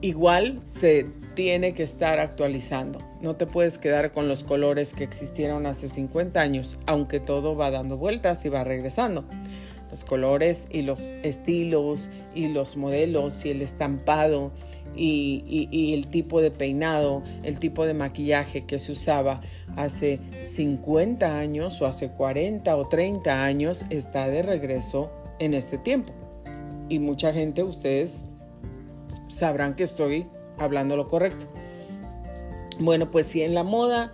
igual 0.02 0.60
se 0.64 1.06
tiene 1.36 1.74
que 1.74 1.84
estar 1.84 2.20
actualizando. 2.20 3.00
No 3.22 3.36
te 3.36 3.46
puedes 3.46 3.78
quedar 3.78 4.12
con 4.12 4.28
los 4.28 4.44
colores 4.44 4.94
que 4.94 5.04
existieron 5.04 5.68
hace 5.68 5.88
50 5.88 6.42
años, 6.42 6.80
aunque 6.88 7.20
todo 7.20 7.56
va 7.56 7.70
dando 7.70 7.98
vueltas 7.98 8.44
y 8.44 8.50
va 8.50 8.64
regresando. 8.64 9.24
Los 9.92 10.04
colores 10.04 10.68
y 10.72 10.82
los 10.82 11.00
estilos 11.22 12.10
y 12.34 12.48
los 12.48 12.78
modelos 12.78 13.46
y 13.46 13.52
el 13.52 13.62
estampado 13.62 14.52
y, 14.96 15.94
el 15.94 16.08
tipo 16.08 16.42
de 16.42 16.52
peinado, 16.52 17.24
el 17.44 17.60
tipo 17.60 17.86
de 17.86 17.94
maquillaje 17.94 18.66
que 18.66 18.80
se 18.80 18.92
usaba 18.92 19.42
hace 19.76 20.20
50 20.44 21.38
años 21.38 21.82
o 21.82 21.86
hace 21.86 22.10
40 22.10 22.76
o 22.76 22.88
30 22.88 23.44
años 23.44 23.86
está 23.90 24.28
de 24.28 24.42
regreso 24.42 25.12
en 25.40 25.54
este 25.54 25.78
tiempo. 25.78 26.14
Y 26.90 27.00
mucha 27.00 27.32
gente, 27.32 27.64
ustedes 27.64 28.26
sabrán 29.28 29.76
que 29.76 29.84
estoy 29.84 30.28
hablando 30.58 30.98
lo 30.98 31.08
correcto. 31.08 31.46
Bueno, 32.80 33.12
pues 33.12 33.28
si 33.28 33.42
en 33.42 33.54
la 33.54 33.64
moda 33.64 34.14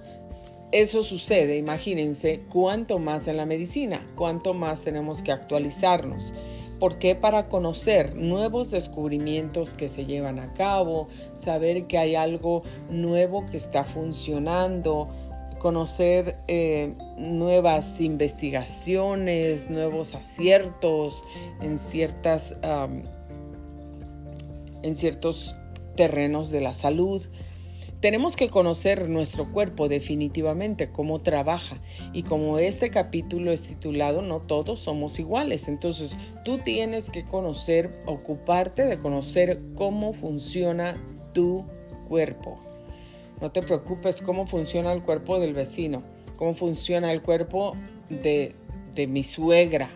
eso 0.72 1.04
sucede, 1.04 1.58
imagínense 1.58 2.42
cuánto 2.50 3.00
más 3.00 3.28
en 3.28 3.38
la 3.38 3.46
medicina, 3.46 4.06
cuánto 4.16 4.54
más 4.54 4.82
tenemos 4.82 5.22
que 5.22 5.32
actualizarnos. 5.32 6.34
Porque 6.80 7.16
para 7.16 7.48
conocer 7.48 8.16
nuevos 8.16 8.72
descubrimientos 8.72 9.74
que 9.74 9.90
se 9.90 10.06
llevan 10.06 10.40
a 10.40 10.54
cabo, 10.54 11.08
saber 11.34 11.88
que 11.88 11.98
hay 11.98 12.16
algo 12.16 12.64
nuevo 12.90 13.46
que 13.46 13.58
está 13.58 13.84
funcionando, 13.84 15.10
conocer 15.60 16.38
eh, 16.48 16.94
nuevas 17.18 18.00
investigaciones, 18.00 19.70
nuevos 19.70 20.14
aciertos 20.14 21.24
en 21.62 21.80
ciertas 21.80 22.56
en 24.84 24.96
ciertos 24.96 25.56
terrenos 25.96 26.50
de 26.50 26.62
la 26.62 26.74
salud, 26.74 27.24
tenemos 28.00 28.36
que 28.36 28.50
conocer 28.50 29.10
nuestro 29.10 29.52
cuerpo 29.52 29.88
definitivamente, 29.88 30.92
cómo 30.92 31.22
trabaja. 31.22 31.82
Y 32.14 32.24
como 32.24 32.60
este 32.60 32.90
capítulo 32.90 33.52
es 33.52 33.64
titulado 33.64 34.22
No 34.22 34.40
todos 34.40 34.80
somos 34.80 35.20
iguales, 35.20 35.68
entonces 35.68 36.16
tú 36.44 36.60
tienes 36.60 37.10
que 37.10 37.26
conocer, 37.26 38.02
ocuparte 38.06 38.84
de 38.84 39.00
conocer 39.00 39.62
cómo 39.76 40.14
funciona 40.14 40.98
tu 41.34 41.66
cuerpo. 42.08 42.60
No 43.42 43.52
te 43.52 43.62
preocupes 43.62 44.22
cómo 44.22 44.48
funciona 44.48 44.92
el 44.94 45.04
cuerpo 45.04 45.40
del 45.40 45.54
vecino, 45.54 46.04
cómo 46.36 46.56
funciona 46.56 47.12
el 47.12 47.22
cuerpo 47.22 47.76
de 48.10 48.56
de 48.98 49.08
mi 49.08 49.24
suegra, 49.24 49.92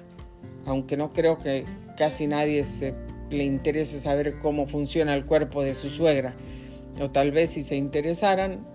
aunque 0.65 0.95
no 0.95 1.09
creo 1.09 1.39
que 1.39 1.65
casi 1.97 2.27
nadie 2.27 2.63
se, 2.63 2.93
le 3.31 3.43
interese 3.43 3.99
saber 3.99 4.37
cómo 4.39 4.67
funciona 4.67 5.15
el 5.15 5.25
cuerpo 5.25 5.63
de 5.63 5.73
su 5.73 5.89
suegra, 5.89 6.35
o 6.99 7.09
tal 7.09 7.31
vez 7.31 7.51
si 7.51 7.63
se 7.63 7.75
interesaran, 7.75 8.65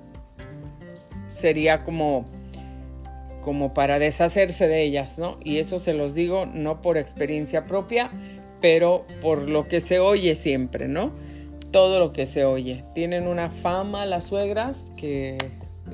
sería 1.28 1.84
como 1.84 2.26
como 3.46 3.72
para 3.72 4.00
deshacerse 4.00 4.66
de 4.66 4.82
ellas, 4.82 5.20
¿no? 5.20 5.38
Y 5.44 5.58
eso 5.58 5.78
se 5.78 5.94
los 5.94 6.14
digo 6.14 6.46
no 6.46 6.82
por 6.82 6.98
experiencia 6.98 7.64
propia, 7.64 8.10
pero 8.60 9.06
por 9.22 9.48
lo 9.48 9.68
que 9.68 9.80
se 9.80 10.00
oye 10.00 10.34
siempre, 10.34 10.88
¿no? 10.88 11.12
Todo 11.70 12.00
lo 12.00 12.12
que 12.12 12.26
se 12.26 12.44
oye. 12.44 12.82
Tienen 12.92 13.28
una 13.28 13.52
fama 13.52 14.04
las 14.04 14.24
suegras 14.24 14.90
que, 14.96 15.38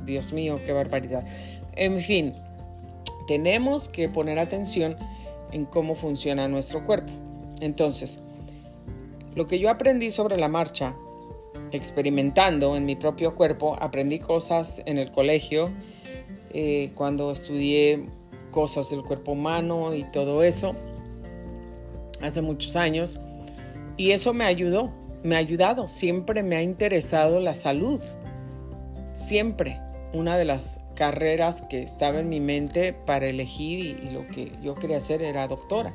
Dios 0.07 0.33
mío, 0.33 0.55
qué 0.65 0.73
barbaridad. 0.73 1.27
En 1.77 2.01
fin, 2.01 2.33
tenemos 3.27 3.87
que 3.87 4.09
poner 4.09 4.39
atención 4.39 4.97
en 5.53 5.67
cómo 5.67 5.95
funciona 5.95 6.49
nuestro 6.49 6.87
cuerpo. 6.87 7.13
Entonces, 7.61 8.23
lo 9.35 9.47
que 9.47 9.59
yo 9.59 9.69
aprendí 9.69 10.11
sobre 10.11 10.39
la 10.39 10.49
marcha, 10.49 10.95
experimentando 11.73 12.77
en 12.77 12.85
mi 12.85 12.97
propio 12.97 13.35
cuerpo, 13.35 13.77
aprendí 13.81 14.19
cosas 14.19 14.83
en 14.87 14.99
el 14.99 15.11
colegio, 15.11 15.71
eh, 16.53 16.93
cuando 16.95 17.33
estudié 17.33 18.07
cosas 18.51 18.91
del 18.91 19.03
cuerpo 19.03 19.33
humano 19.33 19.95
y 19.95 20.05
todo 20.05 20.43
eso, 20.43 20.75
hace 22.21 22.43
muchos 22.43 22.77
años. 22.77 23.19
Y 23.97 24.13
eso 24.13 24.33
me 24.33 24.45
ayudó, 24.45 24.93
me 25.23 25.37
ha 25.37 25.39
ayudado, 25.39 25.89
siempre 25.89 26.43
me 26.43 26.57
ha 26.57 26.63
interesado 26.63 27.41
la 27.41 27.55
salud, 27.55 28.01
siempre. 29.13 29.81
Una 30.15 30.37
de 30.37 30.45
las 30.45 30.79
carreras 30.95 31.63
que 31.63 31.83
estaba 31.83 32.21
en 32.21 32.29
mi 32.29 32.41
mente 32.41 32.93
para 32.93 33.27
elegir 33.27 33.99
y, 34.05 34.11
lo 34.11 34.27
que 34.29 34.53
yo 34.63 34.75
quería 34.75 34.99
hacer 34.99 35.23
era 35.23 35.49
doctora. 35.49 35.95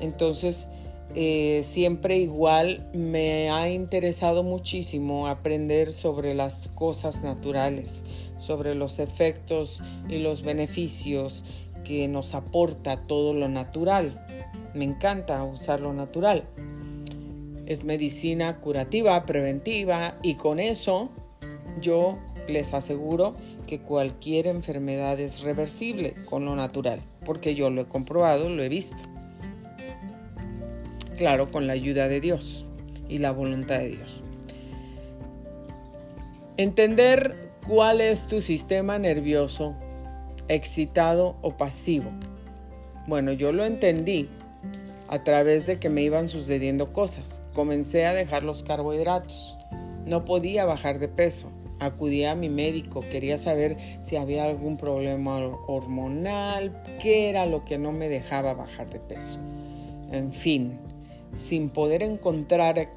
Entonces, 0.00 0.68
eh, 1.16 1.62
siempre 1.64 2.18
igual 2.18 2.90
me 2.92 3.48
ha 3.50 3.70
interesado 3.70 4.42
muchísimo 4.42 5.28
aprender 5.28 5.92
sobre 5.92 6.34
las 6.34 6.68
cosas 6.74 7.22
naturales, 7.22 8.04
sobre 8.36 8.74
los 8.74 8.98
efectos 8.98 9.80
y 10.08 10.18
los 10.18 10.42
beneficios 10.42 11.44
que 11.84 12.08
nos 12.08 12.34
aporta 12.34 13.06
todo 13.06 13.32
lo 13.32 13.48
natural. 13.48 14.26
Me 14.74 14.84
encanta 14.84 15.44
usar 15.44 15.80
lo 15.80 15.92
natural. 15.92 16.48
Es 17.66 17.84
medicina 17.84 18.60
curativa, 18.60 19.24
preventiva 19.24 20.18
y 20.22 20.34
con 20.34 20.58
eso 20.58 21.10
yo 21.80 22.18
les 22.48 22.74
aseguro 22.74 23.36
que 23.68 23.80
cualquier 23.80 24.48
enfermedad 24.48 25.20
es 25.20 25.42
reversible 25.42 26.14
con 26.28 26.44
lo 26.44 26.56
natural, 26.56 27.00
porque 27.24 27.54
yo 27.54 27.70
lo 27.70 27.82
he 27.82 27.86
comprobado, 27.86 28.48
lo 28.48 28.62
he 28.62 28.68
visto. 28.68 29.13
Claro, 31.16 31.50
con 31.50 31.66
la 31.66 31.72
ayuda 31.72 32.08
de 32.08 32.20
Dios 32.20 32.66
y 33.08 33.18
la 33.18 33.32
voluntad 33.32 33.78
de 33.78 33.88
Dios. 33.88 34.22
Entender 36.56 37.44
¿Cuál 37.66 38.02
es 38.02 38.26
tu 38.26 38.42
sistema 38.42 38.98
nervioso? 38.98 39.74
¿Excitado 40.48 41.36
o 41.40 41.56
pasivo? 41.56 42.10
Bueno, 43.06 43.32
yo 43.32 43.52
lo 43.52 43.64
entendí 43.64 44.28
a 45.08 45.24
través 45.24 45.64
de 45.64 45.78
que 45.78 45.88
me 45.88 46.02
iban 46.02 46.28
sucediendo 46.28 46.92
cosas. 46.92 47.42
Comencé 47.54 48.04
a 48.04 48.12
dejar 48.12 48.42
los 48.42 48.64
carbohidratos. 48.64 49.56
No 50.04 50.26
podía 50.26 50.66
bajar 50.66 50.98
de 50.98 51.08
peso. 51.08 51.50
Acudí 51.80 52.26
a 52.26 52.34
mi 52.34 52.50
médico, 52.50 53.00
quería 53.00 53.38
saber 53.38 53.78
si 54.02 54.16
había 54.16 54.44
algún 54.44 54.76
problema 54.76 55.38
hormonal, 55.66 56.82
qué 57.00 57.30
era 57.30 57.46
lo 57.46 57.64
que 57.64 57.78
no 57.78 57.92
me 57.92 58.10
dejaba 58.10 58.52
bajar 58.52 58.90
de 58.90 59.00
peso. 59.00 59.38
En 60.12 60.32
fin, 60.32 60.78
sin 61.34 61.70
poder 61.70 62.02
encontrar 62.02 62.90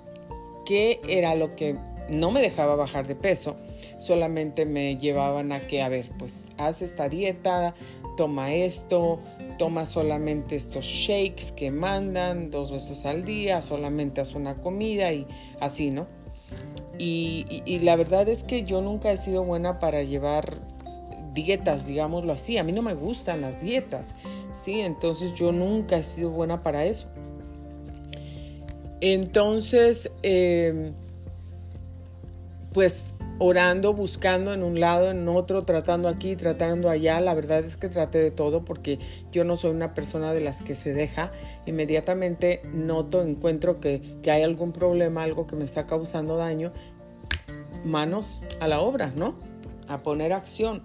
qué 0.65 0.99
era 1.07 1.35
lo 1.35 1.55
que 1.55 1.75
no 2.09 2.31
me 2.31 2.41
dejaba 2.41 2.75
bajar 2.75 3.07
de 3.07 3.15
peso, 3.15 3.57
solamente 3.99 4.65
me 4.65 4.97
llevaban 4.97 5.51
a 5.51 5.61
que, 5.61 5.81
a 5.81 5.89
ver, 5.89 6.09
pues 6.17 6.49
haz 6.57 6.81
esta 6.81 7.09
dieta, 7.09 7.75
toma 8.15 8.53
esto, 8.53 9.19
toma 9.57 9.85
solamente 9.85 10.55
estos 10.55 10.85
shakes 10.85 11.51
que 11.51 11.71
mandan 11.71 12.51
dos 12.51 12.71
veces 12.71 13.05
al 13.05 13.25
día, 13.25 13.61
solamente 13.61 14.21
haz 14.21 14.35
una 14.35 14.55
comida 14.55 15.11
y 15.11 15.27
así, 15.59 15.91
¿no? 15.91 16.07
Y, 16.97 17.61
y, 17.65 17.79
la 17.79 17.95
verdad 17.95 18.27
es 18.27 18.41
que 18.41 18.63
yo 18.63 18.81
nunca 18.81 19.11
he 19.11 19.17
sido 19.17 19.43
buena 19.43 19.79
para 19.79 20.01
llevar 20.01 20.57
dietas, 21.33 21.85
digámoslo 21.85 22.33
así. 22.33 22.57
A 22.57 22.63
mí 22.63 22.71
no 22.71 22.81
me 22.81 22.95
gustan 22.95 23.41
las 23.41 23.61
dietas, 23.61 24.15
¿sí? 24.53 24.81
Entonces 24.81 25.35
yo 25.35 25.51
nunca 25.51 25.97
he 25.97 26.03
sido 26.03 26.31
buena 26.31 26.63
para 26.63 26.85
eso. 26.85 27.07
Entonces, 29.01 30.11
eh, 30.23 30.91
pues 32.73 33.13
orando, 33.39 33.93
buscando 33.93 34.53
en 34.53 34.63
un 34.63 34.79
lado, 34.79 35.11
en 35.11 35.27
otro, 35.27 35.63
tratando 35.63 36.07
aquí, 36.09 36.35
tratando 36.35 36.89
allá. 36.89 37.19
La 37.19 37.33
verdad 37.33 37.59
es 37.59 37.77
que 37.77 37.89
traté 37.89 38.19
de 38.19 38.31
todo 38.31 38.65
porque 38.65 38.99
yo 39.31 39.43
no 39.43 39.57
soy 39.57 39.71
una 39.71 39.93
persona 39.93 40.33
de 40.33 40.41
las 40.41 40.61
que 40.61 40.75
se 40.75 40.93
deja. 40.93 41.31
Inmediatamente 41.65 42.61
noto, 42.73 43.21
encuentro 43.21 43.79
que, 43.79 44.19
que 44.23 44.31
hay 44.31 44.43
algún 44.43 44.71
problema, 44.71 45.23
algo 45.23 45.47
que 45.47 45.55
me 45.55 45.65
está 45.65 45.85
causando 45.85 46.37
daño. 46.37 46.73
Manos 47.85 48.41
a 48.59 48.67
la 48.67 48.79
obra, 48.79 49.11
¿no? 49.15 49.35
A 49.87 50.01
poner 50.01 50.33
acción. 50.33 50.83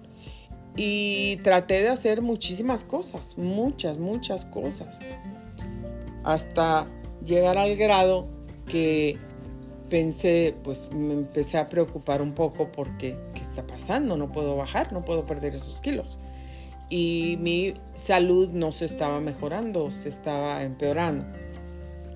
Y 0.75 1.37
traté 1.37 1.81
de 1.81 1.89
hacer 1.89 2.21
muchísimas 2.21 2.83
cosas, 2.83 3.37
muchas, 3.37 3.97
muchas 3.97 4.45
cosas. 4.45 4.99
Hasta 6.23 6.87
llegar 7.25 7.57
al 7.57 7.75
grado 7.75 8.27
que 8.67 9.17
pensé, 9.89 10.55
pues 10.63 10.89
me 10.91 11.13
empecé 11.13 11.57
a 11.57 11.69
preocupar 11.69 12.21
un 12.21 12.33
poco 12.33 12.71
porque, 12.71 13.15
¿qué 13.33 13.41
está 13.41 13.65
pasando? 13.65 14.17
No 14.17 14.31
puedo 14.31 14.55
bajar, 14.55 14.91
no 14.91 15.05
puedo 15.05 15.25
perder 15.25 15.55
esos 15.55 15.81
kilos. 15.81 16.19
Y 16.89 17.37
mi 17.39 17.75
salud 17.93 18.49
no 18.49 18.71
se 18.71 18.85
estaba 18.85 19.19
mejorando, 19.19 19.91
se 19.91 20.09
estaba 20.09 20.63
empeorando. 20.63 21.25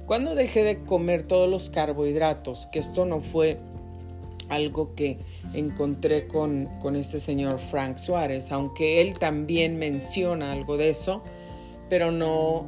Cuando 0.05 0.35
dejé 0.35 0.63
de 0.63 0.83
comer 0.83 1.23
todos 1.23 1.49
los 1.49 1.69
carbohidratos, 1.69 2.67
que 2.71 2.79
esto 2.79 3.05
no 3.05 3.21
fue 3.21 3.59
algo 4.49 4.95
que 4.95 5.19
encontré 5.53 6.27
con, 6.27 6.67
con 6.79 6.95
este 6.95 7.19
señor 7.19 7.59
Frank 7.59 7.97
Suárez, 7.97 8.51
aunque 8.51 9.01
él 9.01 9.19
también 9.19 9.77
menciona 9.77 10.53
algo 10.53 10.77
de 10.77 10.89
eso, 10.89 11.21
pero 11.89 12.11
no 12.11 12.65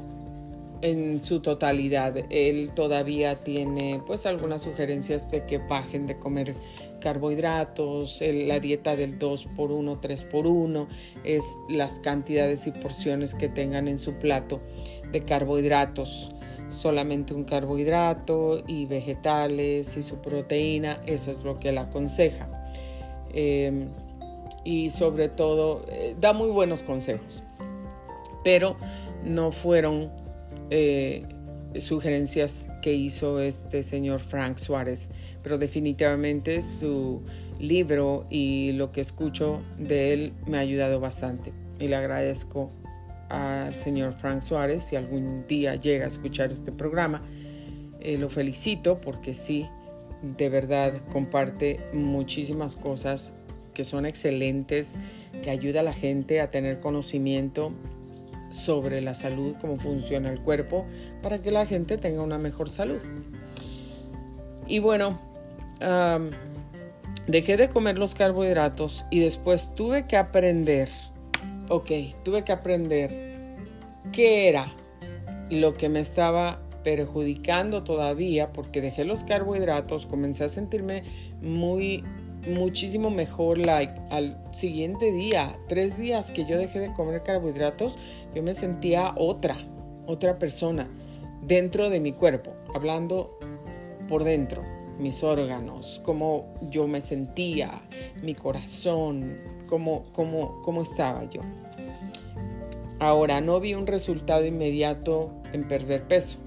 en 0.81 1.23
su 1.23 1.41
totalidad. 1.41 2.15
Él 2.29 2.71
todavía 2.75 3.43
tiene 3.43 4.01
pues 4.05 4.25
algunas 4.25 4.61
sugerencias 4.61 5.29
de 5.31 5.45
que 5.45 5.57
bajen 5.57 6.07
de 6.07 6.17
comer 6.17 6.55
carbohidratos, 6.99 8.19
la 8.21 8.59
dieta 8.59 8.95
del 8.95 9.19
2 9.19 9.47
por 9.55 9.71
1, 9.71 9.99
3 9.99 10.23
por 10.25 10.47
1 10.47 10.87
es 11.23 11.45
las 11.69 11.99
cantidades 11.99 12.67
y 12.67 12.71
porciones 12.71 13.33
que 13.33 13.47
tengan 13.47 13.87
en 13.87 13.99
su 13.99 14.13
plato 14.13 14.59
de 15.11 15.23
carbohidratos. 15.23 16.31
Solamente 16.69 17.33
un 17.33 17.45
carbohidrato 17.45 18.63
y 18.67 18.85
vegetales 18.85 19.97
y 19.97 20.03
su 20.03 20.17
proteína, 20.17 21.01
eso 21.07 21.31
es 21.31 21.43
lo 21.43 21.59
que 21.59 21.69
él 21.69 21.79
aconseja. 21.79 22.47
Em, 23.33 23.89
y 24.63 24.91
sobre 24.91 25.29
todo, 25.29 25.85
eh, 25.89 26.15
da 26.19 26.33
muy 26.33 26.49
buenos 26.49 26.83
consejos, 26.83 27.43
pero 28.43 28.75
no 29.23 29.51
fueron 29.51 30.11
eh, 30.69 31.23
sugerencias 31.79 32.69
que 32.81 32.93
hizo 32.93 33.39
este 33.39 33.83
señor 33.83 34.21
Frank 34.21 34.57
Suárez, 34.57 35.11
pero 35.43 35.57
definitivamente 35.57 36.63
su 36.63 37.21
libro 37.59 38.25
y 38.29 38.71
lo 38.73 38.91
que 38.91 39.01
escucho 39.01 39.61
de 39.77 40.13
él 40.13 40.33
me 40.47 40.57
ha 40.57 40.61
ayudado 40.61 40.99
bastante 40.99 41.51
y 41.79 41.87
le 41.87 41.95
agradezco 41.95 42.71
al 43.29 43.73
señor 43.73 44.13
Frank 44.13 44.41
Suárez 44.41 44.83
si 44.83 44.95
algún 44.95 45.45
día 45.47 45.75
llega 45.75 46.05
a 46.05 46.07
escuchar 46.07 46.51
este 46.51 46.71
programa. 46.71 47.21
Eh, 47.99 48.17
lo 48.17 48.29
felicito 48.29 48.99
porque 49.01 49.33
sí, 49.33 49.67
de 50.37 50.49
verdad 50.49 51.01
comparte 51.11 51.79
muchísimas 51.93 52.75
cosas 52.75 53.33
que 53.73 53.83
son 53.83 54.05
excelentes, 54.05 54.95
que 55.43 55.49
ayuda 55.49 55.81
a 55.81 55.83
la 55.83 55.93
gente 55.93 56.41
a 56.41 56.49
tener 56.51 56.79
conocimiento 56.79 57.71
sobre 58.51 59.01
la 59.01 59.13
salud, 59.13 59.55
cómo 59.59 59.77
funciona 59.77 60.29
el 60.29 60.41
cuerpo, 60.41 60.85
para 61.21 61.39
que 61.39 61.51
la 61.51 61.65
gente 61.65 61.97
tenga 61.97 62.21
una 62.23 62.37
mejor 62.37 62.69
salud. 62.69 62.99
Y 64.67 64.79
bueno, 64.79 65.19
dejé 67.27 67.57
de 67.57 67.69
comer 67.69 67.97
los 67.97 68.15
carbohidratos 68.15 69.05
y 69.09 69.19
después 69.19 69.73
tuve 69.75 70.07
que 70.07 70.17
aprender, 70.17 70.89
ok, 71.69 71.91
tuve 72.23 72.43
que 72.43 72.51
aprender 72.51 73.55
qué 74.11 74.49
era 74.49 74.73
lo 75.49 75.73
que 75.73 75.89
me 75.89 75.99
estaba 75.99 76.61
perjudicando 76.83 77.83
todavía 77.83 78.53
porque 78.53 78.81
dejé 78.81 79.03
los 79.03 79.23
carbohidratos, 79.23 80.05
comencé 80.05 80.43
a 80.45 80.49
sentirme 80.49 81.03
muy 81.41 82.03
muchísimo 82.47 83.09
mejor. 83.09 83.65
Like, 83.65 83.93
al 84.09 84.37
siguiente 84.53 85.11
día, 85.11 85.57
tres 85.67 85.97
días 85.97 86.31
que 86.31 86.45
yo 86.45 86.57
dejé 86.57 86.79
de 86.79 86.93
comer 86.93 87.23
carbohidratos, 87.23 87.97
yo 88.33 88.43
me 88.43 88.53
sentía 88.53 89.13
otra, 89.17 89.57
otra 90.05 90.37
persona 90.37 90.87
dentro 91.41 91.89
de 91.89 91.99
mi 91.99 92.11
cuerpo, 92.11 92.53
hablando 92.73 93.37
por 94.07 94.23
dentro, 94.23 94.63
mis 94.99 95.23
órganos, 95.23 96.01
cómo 96.03 96.53
yo 96.69 96.87
me 96.87 97.01
sentía, 97.01 97.81
mi 98.21 98.35
corazón, 98.35 99.37
cómo, 99.67 100.05
cómo, 100.13 100.61
cómo 100.63 100.81
estaba 100.81 101.23
yo. 101.29 101.41
Ahora, 102.99 103.39
no 103.39 103.59
vi 103.61 103.75
un 103.75 103.87
resultado 103.87 104.45
inmediato 104.45 105.31
en 105.53 105.67
perder 105.67 106.03
peso. 106.07 106.37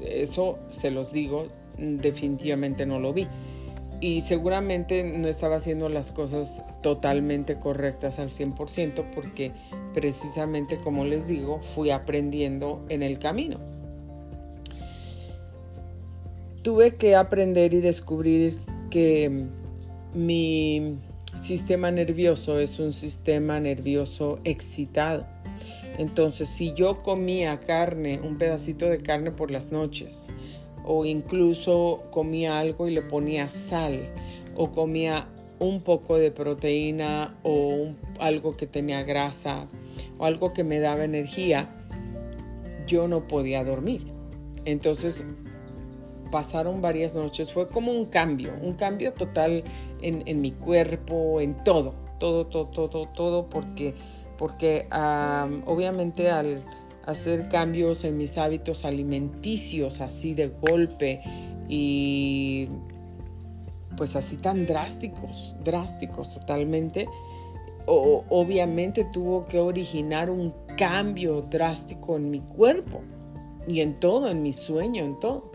Eso 0.00 0.58
se 0.70 0.90
los 0.90 1.12
digo, 1.12 1.48
definitivamente 1.76 2.86
no 2.86 2.98
lo 2.98 3.12
vi. 3.12 3.28
Y 4.00 4.20
seguramente 4.20 5.02
no 5.02 5.26
estaba 5.26 5.56
haciendo 5.56 5.88
las 5.88 6.12
cosas 6.12 6.62
totalmente 6.82 7.58
correctas 7.58 8.18
al 8.18 8.30
100% 8.30 9.04
porque 9.14 9.52
precisamente 9.92 10.76
como 10.76 11.04
les 11.04 11.26
digo, 11.26 11.60
fui 11.74 11.90
aprendiendo 11.90 12.84
en 12.88 13.02
el 13.02 13.18
camino. 13.18 13.58
Tuve 16.62 16.96
que 16.96 17.16
aprender 17.16 17.74
y 17.74 17.80
descubrir 17.80 18.58
que 18.90 19.46
mi 20.14 20.98
sistema 21.40 21.90
nervioso 21.90 22.58
es 22.58 22.78
un 22.78 22.92
sistema 22.92 23.58
nervioso 23.58 24.38
excitado. 24.44 25.26
Entonces, 25.98 26.48
si 26.48 26.72
yo 26.74 27.02
comía 27.02 27.58
carne, 27.58 28.20
un 28.22 28.38
pedacito 28.38 28.86
de 28.86 28.98
carne 28.98 29.32
por 29.32 29.50
las 29.50 29.72
noches, 29.72 30.28
o 30.90 31.04
incluso 31.04 32.04
comía 32.10 32.58
algo 32.58 32.88
y 32.88 32.94
le 32.94 33.02
ponía 33.02 33.50
sal, 33.50 34.08
o 34.56 34.72
comía 34.72 35.28
un 35.58 35.82
poco 35.82 36.16
de 36.16 36.30
proteína 36.30 37.36
o 37.42 37.88
algo 38.18 38.56
que 38.56 38.66
tenía 38.66 39.02
grasa 39.02 39.66
o 40.18 40.24
algo 40.24 40.54
que 40.54 40.64
me 40.64 40.80
daba 40.80 41.04
energía, 41.04 41.68
yo 42.86 43.06
no 43.06 43.28
podía 43.28 43.64
dormir. 43.64 44.06
Entonces 44.64 45.22
pasaron 46.30 46.80
varias 46.80 47.14
noches, 47.14 47.52
fue 47.52 47.68
como 47.68 47.92
un 47.92 48.06
cambio, 48.06 48.52
un 48.62 48.72
cambio 48.72 49.12
total 49.12 49.64
en, 50.00 50.40
mi 50.40 50.52
cuerpo, 50.52 51.42
en 51.42 51.62
todo, 51.64 51.94
todo, 52.18 52.46
todo, 52.46 52.88
todo, 52.88 53.08
todo, 53.08 53.50
porque, 53.50 53.94
porque 54.38 54.86
obviamente 55.66 56.30
al 56.30 56.64
hacer 57.08 57.48
cambios 57.48 58.04
en 58.04 58.18
mis 58.18 58.36
hábitos 58.36 58.84
alimenticios 58.84 60.02
así 60.02 60.34
de 60.34 60.48
golpe 60.48 61.22
y 61.66 62.68
pues 63.96 64.14
así 64.14 64.36
tan 64.36 64.66
drásticos, 64.66 65.56
drásticos 65.64 66.34
totalmente, 66.34 67.08
obviamente 67.86 69.04
tuvo 69.10 69.46
que 69.46 69.58
originar 69.58 70.28
un 70.28 70.52
cambio 70.76 71.40
drástico 71.40 72.16
en 72.16 72.30
mi 72.30 72.40
cuerpo 72.40 73.00
y 73.66 73.80
en 73.80 73.94
todo, 73.94 74.28
en 74.28 74.42
mi 74.42 74.52
sueño, 74.52 75.02
en 75.02 75.18
todo. 75.18 75.50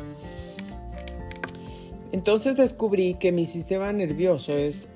Entonces 2.11 2.57
descubrí 2.57 3.13
que 3.13 3.31
mi 3.31 3.45
sistema 3.45 3.93
nervioso 3.93 4.57
es 4.57 4.89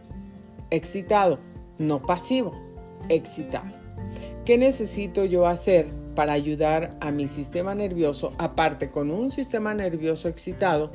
excitado, 0.72 1.38
no 1.78 2.02
pasivo, 2.02 2.54
excitado. 3.10 3.78
¿Qué 4.44 4.58
necesito 4.58 5.24
yo 5.24 5.46
hacer 5.46 5.97
para 6.18 6.34
ayudar 6.34 6.96
a 7.00 7.12
mi 7.12 7.28
sistema 7.28 7.76
nervioso, 7.76 8.34
aparte 8.40 8.90
con 8.90 9.12
un 9.12 9.30
sistema 9.30 9.76
nervioso 9.76 10.28
excitado, 10.28 10.92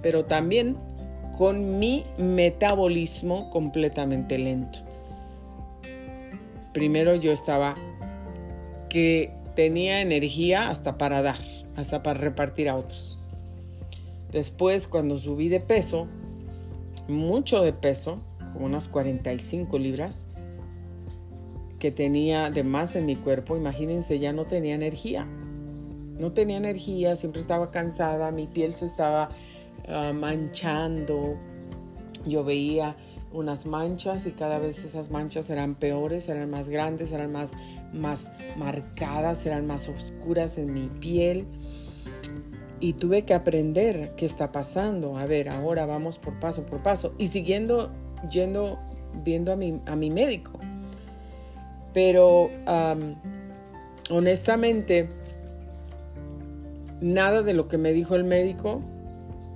pero 0.00 0.24
también 0.24 0.78
con 1.36 1.78
mi 1.78 2.06
metabolismo 2.16 3.50
completamente 3.50 4.38
lento? 4.38 4.78
Primero 6.72 7.16
yo 7.16 7.32
estaba 7.32 7.74
que 8.88 9.34
tenía 9.54 10.00
energía 10.00 10.70
hasta 10.70 10.96
para 10.96 11.20
dar, 11.20 11.40
hasta 11.76 12.02
para 12.02 12.18
repartir 12.18 12.70
a 12.70 12.76
otros. 12.76 13.18
Después, 14.30 14.88
cuando 14.88 15.18
subí 15.18 15.50
de 15.50 15.60
peso, 15.60 16.08
mucho 17.08 17.60
de 17.60 17.74
peso, 17.74 18.22
unas 18.54 18.88
45 18.88 19.78
libras, 19.78 20.28
que 21.82 21.90
tenía 21.90 22.48
de 22.48 22.62
más 22.62 22.94
en 22.94 23.06
mi 23.06 23.16
cuerpo, 23.16 23.56
imagínense, 23.56 24.20
ya 24.20 24.32
no 24.32 24.44
tenía 24.44 24.76
energía. 24.76 25.26
No 26.16 26.30
tenía 26.30 26.56
energía, 26.56 27.16
siempre 27.16 27.40
estaba 27.40 27.72
cansada, 27.72 28.30
mi 28.30 28.46
piel 28.46 28.72
se 28.72 28.86
estaba 28.86 29.30
ah, 29.88 30.12
manchando. 30.12 31.36
Yo 32.24 32.44
veía 32.44 32.94
unas 33.32 33.66
manchas 33.66 34.26
y 34.26 34.30
cada 34.30 34.60
vez 34.60 34.84
esas 34.84 35.10
manchas 35.10 35.50
eran 35.50 35.74
peores, 35.74 36.28
eran 36.28 36.50
más 36.50 36.68
grandes, 36.68 37.10
eran 37.10 37.32
más, 37.32 37.50
más 37.92 38.30
marcadas, 38.56 39.44
eran 39.44 39.66
más 39.66 39.88
oscuras 39.88 40.58
en 40.58 40.72
mi 40.72 40.86
piel 40.86 41.46
y 42.78 42.92
tuve 42.92 43.24
que 43.24 43.34
aprender 43.34 44.12
qué 44.16 44.24
está 44.24 44.52
pasando. 44.52 45.18
A 45.18 45.26
ver, 45.26 45.48
ahora 45.48 45.84
vamos 45.84 46.20
por 46.20 46.38
paso 46.38 46.64
por 46.64 46.80
paso 46.80 47.12
y 47.18 47.26
siguiendo 47.26 47.90
yendo 48.30 48.78
viendo 49.24 49.50
a 49.50 49.56
mi, 49.56 49.80
a 49.86 49.96
mi 49.96 50.10
médico. 50.10 50.61
Pero 51.92 52.50
honestamente, 54.10 55.08
nada 57.00 57.42
de 57.42 57.54
lo 57.54 57.68
que 57.68 57.78
me 57.78 57.92
dijo 57.92 58.14
el 58.14 58.24
médico 58.24 58.80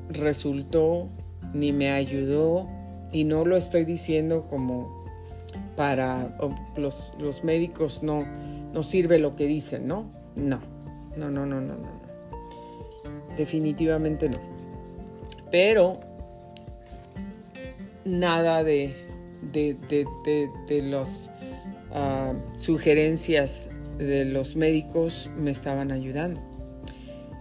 resultó 0.08 1.08
ni 1.52 1.72
me 1.72 1.90
ayudó 1.90 2.68
y 3.12 3.24
no 3.24 3.44
lo 3.44 3.56
estoy 3.56 3.84
diciendo 3.84 4.46
como 4.48 5.04
para 5.76 6.36
los, 6.76 7.12
los 7.18 7.44
médicos 7.44 8.02
no, 8.02 8.24
no 8.72 8.82
sirve 8.82 9.18
lo 9.18 9.36
que 9.36 9.46
dicen, 9.46 9.86
¿no? 9.86 10.10
No, 10.34 10.60
no, 11.16 11.30
no, 11.30 11.46
no, 11.46 11.60
no, 11.60 11.74
no. 11.76 11.88
Definitivamente 13.36 14.28
no. 14.28 14.38
Pero 15.50 16.00
nada 18.04 18.64
de, 18.64 18.94
de, 19.52 20.82
las 20.82 21.30
sugerencias 22.56 23.68
de 23.98 24.24
los 24.24 24.56
médicos 24.56 25.30
me 25.36 25.50
estaban 25.50 25.90
ayudando. 25.92 26.40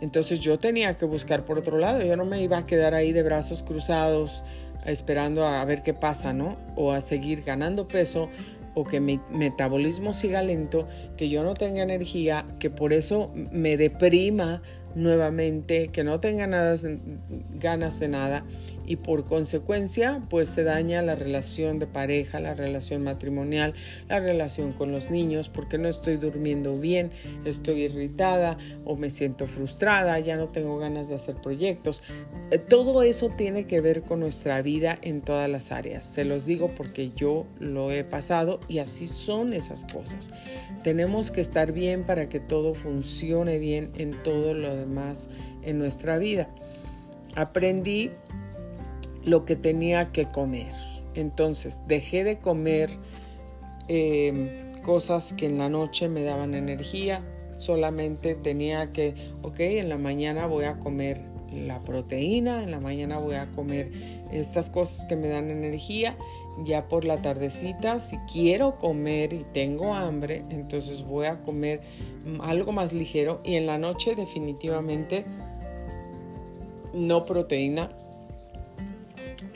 Entonces 0.02 0.40
yo 0.40 0.60
tenía 0.60 0.98
que 0.98 1.06
buscar 1.06 1.46
por 1.46 1.58
otro 1.58 1.78
lado. 1.78 2.02
Yo 2.02 2.16
no 2.16 2.26
me 2.26 2.42
iba 2.42 2.58
a 2.58 2.66
quedar 2.66 2.94
ahí 2.94 3.12
de 3.12 3.24
brazos 3.24 3.64
cruzados 3.64 4.44
esperando 4.86 5.46
a 5.46 5.64
ver 5.66 5.84
qué 5.84 5.94
pasa, 5.94 6.34
¿no? 6.34 6.58
O 6.76 6.92
a 6.92 7.02
seguir 7.02 7.44
ganando 7.44 7.88
peso 7.88 8.30
o 8.76 8.84
que 8.84 9.00
mi 9.00 9.20
metabolismo 9.32 10.14
siga 10.14 10.42
lento, 10.42 10.88
que 11.18 11.30
yo 11.30 11.44
no 11.44 11.54
tenga 11.54 11.82
energía, 11.82 12.46
que 12.60 12.70
por 12.70 12.92
eso 12.92 13.32
me 13.34 13.78
deprima 13.78 14.62
nuevamente, 14.96 15.88
que 15.88 16.04
no 16.04 16.20
tenga 16.20 16.46
ganas 16.46 18.00
de 18.00 18.08
nada 18.10 18.44
y 18.88 18.98
por 18.98 19.26
consecuencia 19.26 20.22
pues 20.30 20.50
se 20.50 20.64
daña 20.64 21.02
la 21.02 21.16
relación 21.16 21.80
de 21.80 21.88
pareja, 21.88 22.40
la 22.40 22.54
relación 22.54 23.04
matrimonial, 23.04 23.74
la 24.08 24.20
relación 24.20 24.74
con 24.74 24.92
los 24.92 25.10
niños 25.12 25.50
porque 25.50 25.78
no 25.78 25.88
estoy 25.88 26.18
durmiendo 26.18 26.78
bien, 26.78 27.12
estoy 27.46 27.84
irritada 27.84 28.58
o 28.84 28.96
me 28.96 29.10
siento 29.10 29.48
frustrada, 29.48 30.20
ya 30.20 30.36
no 30.36 30.50
tengo 30.50 30.78
ganas 30.78 31.10
de 31.10 31.16
hacer 31.16 31.36
proyectos. 31.36 32.04
Eh, 32.52 32.58
todo 32.58 33.04
eso 33.04 33.30
tiene 33.30 33.66
que 33.66 33.82
ver 33.82 34.04
con 34.04 34.20
nuestra 34.20 34.62
vida 34.62 34.98
en 35.02 35.22
todas 35.22 35.50
las 35.50 35.72
áreas. 35.72 36.06
Se 36.06 36.26
los 36.26 36.46
digo 36.46 36.72
porque 36.76 37.12
yo 37.16 37.46
lo 37.60 37.92
he 37.92 38.04
pasado 38.04 38.60
y 38.68 38.80
así 38.80 39.08
son 39.08 39.54
esas 39.54 39.86
cosas. 39.92 40.30
Tenemos 40.84 41.32
que 41.32 41.42
estar 41.42 41.72
bien 41.72 42.04
para 42.04 42.30
que 42.30 42.40
todo 42.40 42.76
funcione 42.76 43.58
bien 43.58 43.92
en 43.96 44.12
todo 44.24 44.54
lo 44.54 44.76
demás 44.76 45.30
en 45.64 45.80
nuestra 45.80 46.18
vida. 46.18 46.48
Aprendí 47.36 48.12
lo 49.26 49.46
que 49.46 49.56
tenía 49.56 50.12
que 50.12 50.26
comer. 50.26 50.72
Entonces 51.16 51.82
dejé 51.88 52.24
de 52.24 52.40
comer 52.40 52.92
em, 53.88 54.82
cosas 54.84 55.34
que 55.34 55.48
en 55.48 55.58
la 55.58 55.70
noche 55.70 56.08
me 56.08 56.24
daban 56.24 56.54
energía. 56.54 57.22
Solamente 57.58 58.36
tenía 58.36 58.92
que, 58.92 59.16
ok, 59.42 59.60
en 59.60 59.90
la 59.90 59.98
mañana 59.98 60.46
voy 60.46 60.66
a 60.66 60.80
comer 60.80 61.22
la 61.52 61.82
proteína, 61.82 62.64
en 62.64 62.72
la 62.72 62.80
mañana 62.80 63.18
voy 63.18 63.36
a 63.36 63.50
comer 63.52 63.92
estas 64.32 64.70
cosas 64.70 65.06
que 65.06 65.16
me 65.16 65.30
dan 65.30 65.50
energía. 65.50 66.18
Ya 66.64 66.88
por 66.88 67.04
la 67.04 67.22
tardecita, 67.22 68.00
si 68.00 68.18
quiero 68.32 68.78
comer 68.78 69.34
y 69.34 69.46
tengo 69.54 69.94
hambre, 69.94 70.44
entonces 70.50 71.04
voy 71.04 71.26
a 71.26 71.42
comer 71.42 71.82
algo 72.42 72.72
más 72.72 72.94
ligero. 72.94 73.42
Y 73.44 73.56
en 73.56 73.66
la 73.66 73.78
noche 73.78 74.16
definitivamente 74.16 75.26
no 76.94 77.26
proteína, 77.26 77.92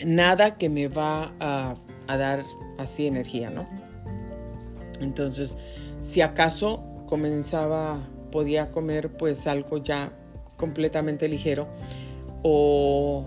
nada 0.06 0.58
que 0.58 0.70
me 0.70 0.88
va 0.88 1.34
a, 1.40 1.76
dar 2.08 2.44
así 2.78 3.06
energía, 3.08 3.50
¿no? 3.50 3.68
Entonces, 5.00 5.56
si 6.02 6.22
acaso 6.22 6.84
comenzaba, 7.06 8.00
podía 8.32 8.72
comer 8.72 9.12
pues 9.18 9.48
algo 9.48 9.78
ya 9.78 10.12
completamente 10.58 11.28
ligero 11.28 11.68
o 12.44 13.26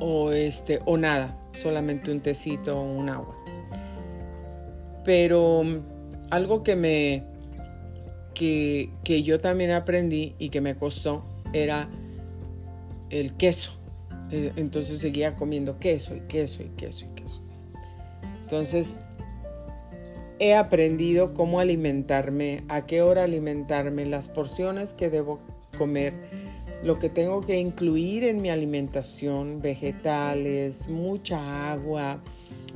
o 0.00 0.32
este 0.32 0.80
o 0.84 0.96
nada, 0.96 1.36
solamente 1.52 2.10
un 2.10 2.20
tecito 2.20 2.78
o 2.78 2.82
un 2.82 3.08
agua. 3.08 3.36
Pero 5.04 5.62
algo 6.30 6.62
que 6.62 6.76
me 6.76 7.24
que, 8.34 8.90
que 9.04 9.22
yo 9.22 9.40
también 9.40 9.70
aprendí 9.70 10.34
y 10.38 10.50
que 10.50 10.60
me 10.60 10.76
costó 10.76 11.24
era 11.52 11.88
el 13.10 13.36
queso. 13.36 13.75
Eh, 14.30 14.52
entonces 14.56 14.98
seguía 14.98 15.34
comiendo 15.34 15.78
queso 15.78 16.14
y 16.16 16.20
queso 16.20 16.62
y 16.62 16.68
queso 16.70 17.06
y 17.06 17.20
queso. 17.20 17.42
Entonces 18.42 18.96
he 20.38 20.54
aprendido 20.54 21.34
cómo 21.34 21.60
alimentarme, 21.60 22.64
a 22.68 22.86
qué 22.86 23.02
hora 23.02 23.24
alimentarme, 23.24 24.06
las 24.06 24.28
porciones 24.28 24.92
que 24.92 25.10
debo 25.10 25.40
comer, 25.78 26.14
lo 26.82 26.98
que 26.98 27.08
tengo 27.08 27.40
que 27.40 27.58
incluir 27.58 28.24
en 28.24 28.42
mi 28.42 28.50
alimentación, 28.50 29.60
vegetales, 29.62 30.88
mucha 30.88 31.72
agua 31.72 32.20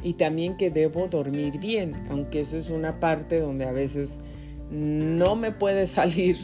y 0.03 0.14
también 0.14 0.57
que 0.57 0.70
debo 0.70 1.09
dormir 1.09 1.59
bien, 1.59 1.94
aunque 2.09 2.40
eso 2.40 2.57
es 2.57 2.70
una 2.70 2.98
parte 2.98 3.40
donde 3.40 3.66
a 3.66 3.72
veces 3.72 4.20
no 4.70 5.36
me 5.36 5.53
puede 5.53 5.86
salir 5.88 6.36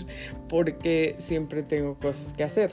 porque 0.48 1.14
siempre 1.18 1.62
tengo 1.62 1.94
cosas 1.94 2.32
que 2.32 2.44
hacer. 2.44 2.72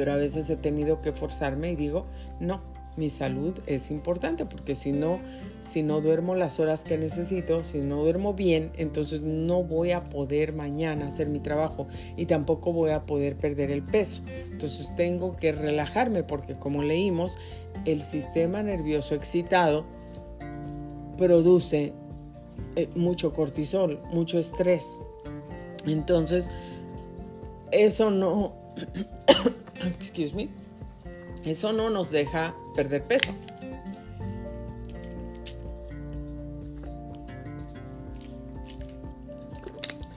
Pero 0.00 0.12
a 0.12 0.16
veces 0.16 0.48
he 0.48 0.56
tenido 0.56 1.02
que 1.02 1.12
forzarme 1.12 1.72
y 1.72 1.76
digo, 1.76 2.06
no, 2.40 2.62
mi 2.96 3.10
salud 3.10 3.52
es 3.66 3.90
importante 3.90 4.46
porque 4.46 4.74
si 4.74 4.92
no, 4.92 5.18
si 5.60 5.82
no 5.82 6.00
duermo 6.00 6.34
las 6.34 6.58
horas 6.58 6.84
que 6.84 6.96
necesito, 6.96 7.62
si 7.64 7.80
no 7.80 7.96
duermo 8.02 8.32
bien, 8.32 8.72
entonces 8.78 9.20
no 9.20 9.62
voy 9.62 9.92
a 9.92 10.00
poder 10.00 10.54
mañana 10.54 11.08
hacer 11.08 11.28
mi 11.28 11.38
trabajo 11.38 11.86
y 12.16 12.24
tampoco 12.24 12.72
voy 12.72 12.92
a 12.92 13.04
poder 13.04 13.36
perder 13.36 13.70
el 13.70 13.82
peso. 13.82 14.22
Entonces 14.50 14.90
tengo 14.96 15.36
que 15.36 15.52
relajarme 15.52 16.22
porque 16.22 16.54
como 16.54 16.82
leímos, 16.82 17.36
el 17.84 18.02
sistema 18.02 18.62
nervioso 18.62 19.14
excitado 19.14 19.84
produce 21.18 21.92
eh, 22.74 22.88
mucho 22.94 23.34
cortisol, 23.34 24.00
mucho 24.12 24.38
estrés. 24.38 24.82
Entonces, 25.84 26.50
eso 27.70 28.10
no, 28.10 28.54
excuse 29.86 30.34
me, 30.34 30.48
eso 31.44 31.72
no 31.72 31.90
nos 31.90 32.10
deja 32.10 32.54
perder 32.74 33.04
peso. 33.04 33.32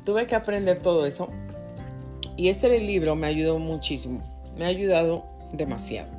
Tuve 0.06 0.28
que 0.28 0.36
aprender 0.36 0.80
todo 0.80 1.06
eso 1.06 1.30
y 2.36 2.50
este 2.50 2.78
libro 2.80 3.16
me 3.16 3.28
ayudó 3.28 3.58
muchísimo, 3.58 4.22
me 4.58 4.66
ha 4.66 4.68
ayudado 4.68 5.24
demasiado. 5.54 6.12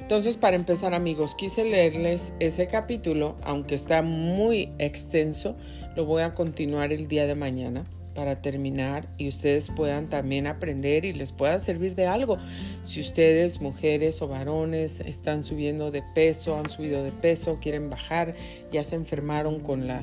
Entonces, 0.00 0.36
para 0.36 0.54
empezar 0.54 0.94
amigos, 0.94 1.34
quise 1.34 1.64
leerles 1.64 2.32
ese 2.38 2.68
capítulo, 2.68 3.34
aunque 3.42 3.74
está 3.74 4.02
muy 4.02 4.72
extenso, 4.78 5.56
lo 5.96 6.04
voy 6.04 6.22
a 6.22 6.34
continuar 6.34 6.92
el 6.92 7.08
día 7.08 7.26
de 7.26 7.34
mañana 7.34 7.84
para 8.16 8.40
terminar 8.40 9.06
y 9.18 9.28
ustedes 9.28 9.70
puedan 9.70 10.08
también 10.08 10.46
aprender 10.46 11.04
y 11.04 11.12
les 11.12 11.30
pueda 11.30 11.58
servir 11.58 11.94
de 11.94 12.06
algo. 12.06 12.38
Si 12.82 13.00
ustedes, 13.00 13.60
mujeres 13.60 14.22
o 14.22 14.28
varones, 14.28 15.00
están 15.00 15.44
subiendo 15.44 15.90
de 15.90 16.02
peso, 16.14 16.58
han 16.58 16.68
subido 16.70 17.04
de 17.04 17.12
peso, 17.12 17.58
quieren 17.60 17.90
bajar, 17.90 18.34
ya 18.72 18.82
se 18.82 18.96
enfermaron 18.96 19.60
con 19.60 19.86
la 19.86 20.02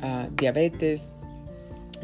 ah, 0.00 0.28
diabetes, 0.32 1.10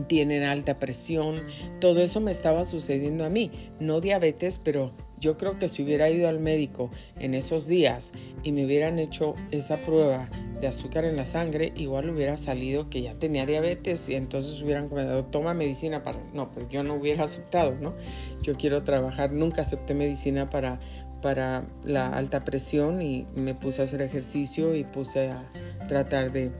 tienen 0.07 0.43
alta 0.43 0.79
presión, 0.79 1.37
todo 1.81 2.03
eso 2.03 2.21
me 2.21 2.31
estaba 2.31 2.65
sucediendo 2.67 3.25
a 3.25 3.31
mí, 3.31 3.51
no 3.81 4.03
diabetes, 4.03 4.61
pero 4.63 4.93
yo 5.19 5.37
creo 5.37 5.59
que 5.59 5.69
si 5.69 5.83
hubiera 5.83 6.11
ido 6.11 6.29
al 6.29 6.39
médico 6.39 6.91
en 7.19 7.35
esos 7.35 7.67
días 7.67 8.13
y 8.43 8.53
me 8.53 8.65
hubieran 8.65 8.99
hecho 8.99 9.35
esa 9.51 9.77
prueba 9.79 10.29
de 10.61 10.69
azúcar 10.69 11.05
en 11.05 11.17
la 11.17 11.27
sangre, 11.27 11.73
igual 11.77 12.11
hubiera 12.11 12.37
salido 12.37 12.89
que 12.91 13.03
ya 13.03 13.15
tenía 13.15 13.47
diabetes 13.47 14.09
y 14.09 14.15
entonces 14.15 14.61
hubieran 14.63 14.89
comentado, 14.89 15.25
toma 15.25 15.55
medicina 15.55 16.03
para... 16.03 16.19
No, 16.33 16.51
pero 16.53 16.69
yo 16.69 16.83
no 16.83 16.95
hubiera 16.95 17.25
aceptado, 17.25 17.75
¿no? 17.75 17.95
Yo 18.43 18.57
quiero 18.57 18.83
trabajar, 18.83 19.33
nunca 19.33 19.63
acepté 19.63 19.95
medicina 19.95 20.51
para, 20.51 20.81
para 21.23 21.65
la 21.85 22.09
alta 22.09 22.45
presión 22.45 23.03
y 23.03 23.27
me 23.35 23.55
puse 23.55 23.83
a 23.83 23.85
hacer 23.85 24.03
ejercicio 24.03 24.75
y 24.75 24.85
puse 24.85 25.31
a 25.31 25.43
tratar 25.89 26.33
de 26.33 26.53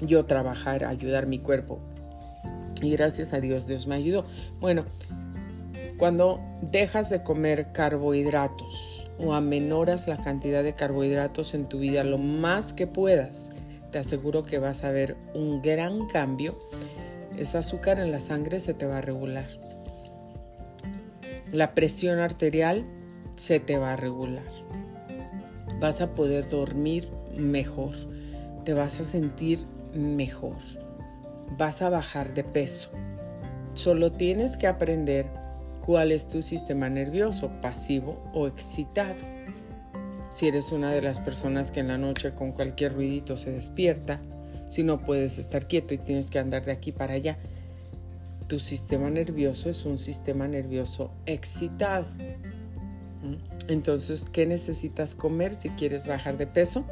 yo 0.00 0.24
trabajar, 0.26 0.84
ayudar 0.84 1.26
mi 1.26 1.38
cuerpo. 1.38 1.80
Y 2.82 2.90
gracias 2.90 3.32
a 3.32 3.40
Dios, 3.40 3.66
Dios 3.66 3.86
me 3.86 3.94
ayudó. 3.94 4.26
Bueno, 4.60 4.84
cuando 5.98 6.40
dejas 6.60 7.10
de 7.10 7.22
comer 7.22 7.72
carbohidratos, 7.72 9.08
o 9.18 9.34
amenoras 9.34 10.08
la 10.08 10.16
cantidad 10.16 10.62
de 10.62 10.74
carbohidratos 10.74 11.54
en 11.54 11.66
tu 11.68 11.78
vida 11.78 12.02
lo 12.02 12.18
más 12.18 12.72
que 12.72 12.86
puedas, 12.86 13.50
te 13.92 13.98
aseguro 13.98 14.42
que 14.42 14.58
vas 14.58 14.82
a 14.82 14.90
ver 14.90 15.16
un 15.34 15.62
gran 15.62 16.08
cambio. 16.08 16.58
Ese 17.36 17.58
azúcar 17.58 18.00
en 18.00 18.10
la 18.10 18.20
sangre 18.20 18.58
se 18.58 18.74
te 18.74 18.86
va 18.86 18.98
a 18.98 19.00
regular. 19.00 19.46
La 21.52 21.74
presión 21.74 22.18
arterial 22.18 22.84
se 23.36 23.60
te 23.60 23.78
va 23.78 23.92
a 23.92 23.96
regular. 23.96 24.42
Vas 25.78 26.00
a 26.00 26.14
poder 26.14 26.48
dormir 26.48 27.08
mejor. 27.36 27.94
Te 28.64 28.74
vas 28.74 28.98
a 28.98 29.04
sentir 29.04 29.60
mejor. 29.92 30.56
Vas 31.56 31.82
a 31.82 31.88
bajar 31.88 32.34
de 32.34 32.42
peso. 32.42 32.90
Solo 33.74 34.10
tienes 34.12 34.56
que 34.56 34.66
aprender 34.66 35.26
cuál 35.84 36.12
es 36.12 36.28
tu 36.28 36.42
sistema 36.42 36.88
nervioso, 36.88 37.50
pasivo 37.60 38.22
o 38.32 38.46
excitado. 38.46 39.16
Si 40.30 40.48
eres 40.48 40.72
una 40.72 40.90
de 40.90 41.02
las 41.02 41.18
personas 41.20 41.70
que 41.70 41.80
en 41.80 41.88
la 41.88 41.98
noche 41.98 42.34
con 42.34 42.52
cualquier 42.52 42.94
ruidito 42.94 43.36
se 43.36 43.52
despierta, 43.52 44.18
si 44.68 44.82
no 44.82 45.00
puedes 45.00 45.38
estar 45.38 45.68
quieto 45.68 45.94
y 45.94 45.98
tienes 45.98 46.30
que 46.30 46.38
andar 46.38 46.64
de 46.64 46.72
aquí 46.72 46.90
para 46.90 47.14
allá, 47.14 47.36
tu 48.48 48.58
sistema 48.58 49.10
nervioso 49.10 49.68
es 49.68 49.84
un 49.84 49.98
sistema 49.98 50.48
nervioso 50.48 51.10
excitado. 51.26 52.06
Entonces, 53.68 54.26
¿qué 54.32 54.46
necesitas 54.46 55.14
comer 55.14 55.54
si 55.54 55.68
quieres 55.70 56.06
bajar 56.06 56.36
de 56.38 56.46
peso? 56.46 56.84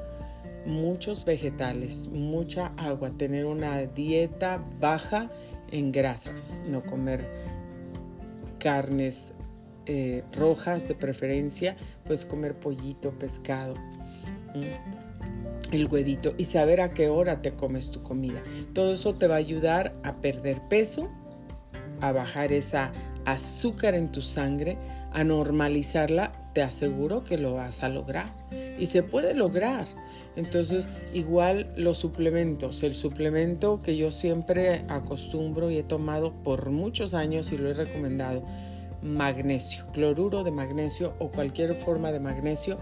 Muchos 0.66 1.24
vegetales, 1.24 2.09
mucha 2.09 2.72
agua, 2.76 3.11
tener 3.16 3.47
una 3.47 3.80
dieta 3.82 4.62
baja 4.80 5.30
en 5.70 5.93
grasas, 5.93 6.62
no 6.66 6.82
comer 6.82 7.26
carnes 8.63 9.33
eh, 9.87 10.23
rojas 10.33 10.87
de 10.87 10.95
preferencia, 10.95 11.77
pues 12.05 12.25
comer 12.25 12.55
pollito, 12.55 13.11
pescado, 13.19 13.75
el 15.73 15.89
huevito 15.89 16.35
y 16.39 16.45
saber 16.45 16.81
a 16.81 16.91
qué 16.91 17.09
hora 17.09 17.43
te 17.43 17.55
comes 17.55 17.91
tu 17.91 18.05
comida. 18.05 18.41
Todo 18.73 18.93
eso 18.93 19.17
te 19.17 19.27
va 19.27 19.35
a 19.35 19.39
ayudar 19.39 19.97
a 20.05 20.21
perder 20.21 20.61
peso, 20.69 21.11
a 22.01 22.13
bajar 22.13 22.53
esa 22.53 22.93
azúcar 23.25 23.97
en 23.97 24.13
tu 24.13 24.23
sangre, 24.23 24.79
a 25.13 25.25
normalizarla. 25.25 26.31
Te 26.55 26.63
aseguro 26.63 27.25
que 27.25 27.39
lo 27.39 27.55
vas 27.55 27.83
a 27.83 27.89
lograr. 27.89 28.33
Y 28.79 28.87
se 28.87 29.03
puede 29.03 29.35
lograr. 29.35 29.87
Entonces, 30.35 30.89
igual 31.12 31.73
los 31.77 31.99
suplementos, 31.99 32.83
el 32.83 32.95
suplemento 32.95 33.83
que 33.83 33.97
yo 33.97 34.11
siempre 34.11 34.85
acostumbro 34.89 35.70
y 35.70 35.79
he 35.79 35.83
tomado 35.83 36.33
por 36.43 36.70
muchos 36.70 37.12
años 37.12 37.53
y 37.53 37.59
lo 37.59 37.68
he 37.68 37.75
recomendado, 37.75 38.43
magnesio, 39.03 39.85
cloruro 39.93 40.43
de 40.43 40.51
magnesio 40.51 41.14
o 41.18 41.31
cualquier 41.31 41.75
forma 41.75 42.12
de 42.12 42.20
magnesio 42.20 42.79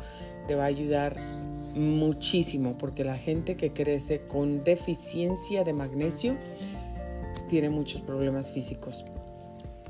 te 0.46 0.54
va 0.54 0.64
a 0.64 0.66
ayudar 0.66 1.16
muchísimo 1.74 2.76
porque 2.78 3.04
la 3.04 3.16
gente 3.16 3.56
que 3.56 3.72
crece 3.72 4.22
con 4.26 4.64
deficiencia 4.64 5.64
de 5.64 5.72
magnesio 5.72 6.36
tiene 7.48 7.70
muchos 7.70 8.00
problemas 8.00 8.52
físicos. 8.52 9.04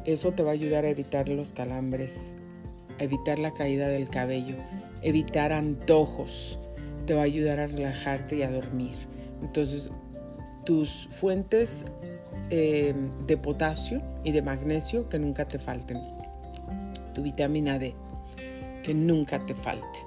Eso 0.04 0.32
te 0.32 0.42
va 0.42 0.50
a 0.50 0.54
ayudar 0.54 0.84
a 0.84 0.88
evitar 0.88 1.28
los 1.28 1.52
calambres, 1.52 2.36
a 2.98 3.04
evitar 3.04 3.38
la 3.38 3.52
caída 3.52 3.88
del 3.88 4.08
cabello, 4.08 4.56
evitar 5.02 5.52
antojos, 5.52 6.58
te 7.06 7.14
va 7.14 7.22
a 7.22 7.24
ayudar 7.24 7.60
a 7.60 7.66
relajarte 7.66 8.36
y 8.36 8.42
a 8.42 8.50
dormir. 8.50 8.96
Entonces, 9.42 9.90
tus 10.64 11.08
fuentes 11.10 11.84
eh, 12.50 12.94
de 13.26 13.36
potasio 13.36 14.02
y 14.24 14.32
de 14.32 14.42
magnesio 14.42 15.08
que 15.08 15.18
nunca 15.18 15.46
te 15.46 15.58
falten. 15.58 15.98
Tu 17.14 17.22
vitamina 17.22 17.78
D, 17.78 17.94
que 18.82 18.94
nunca 18.94 19.44
te 19.46 19.54
falte. 19.54 19.98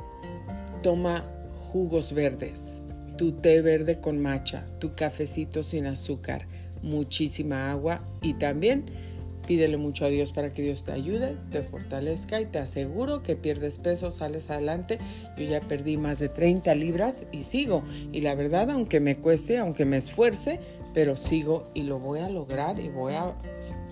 Toma 0.82 1.24
jugos 1.72 2.14
verdes, 2.14 2.84
tu 3.18 3.32
té 3.32 3.62
verde 3.62 4.00
con 4.00 4.22
matcha, 4.22 4.66
tu 4.80 4.94
cafecito 4.94 5.64
sin 5.64 5.86
azúcar, 5.86 6.48
muchísima 6.82 7.72
agua 7.72 8.02
y 8.22 8.34
también 8.36 8.86
Pídele 9.48 9.76
mucho 9.76 10.06
a 10.06 10.10
Dios 10.10 10.32
para 10.32 10.50
que 10.52 10.62
Dios 10.62 10.86
te 10.86 10.94
ayude, 10.94 11.36
te 11.52 11.64
fortalezca 11.64 12.40
y 12.40 12.46
te 12.46 12.60
aseguro 12.60 13.24
que 13.24 13.36
pierdes 13.36 13.78
peso, 13.78 14.10
sales 14.10 14.50
adelante. 14.50 15.00
Yo 15.38 15.44
ya 15.44 15.60
perdí 15.60 15.98
más 15.98 16.20
de 16.20 16.30
30 16.30 16.74
libras 16.76 17.26
y 17.34 17.44
sigo. 17.44 17.84
Y 18.14 18.22
la 18.22 18.36
verdad, 18.36 18.72
aunque 18.72 19.02
me 19.02 19.18
cueste, 19.18 19.58
aunque 19.58 19.84
me 19.84 19.98
esfuerce, 19.98 20.62
pero 20.94 21.18
sigo 21.18 21.70
y 21.74 21.84
lo 21.84 22.00
voy 22.00 22.22
a 22.22 22.30
lograr 22.30 22.80
y 22.80 22.88
voy 22.88 23.16
a, 23.16 23.36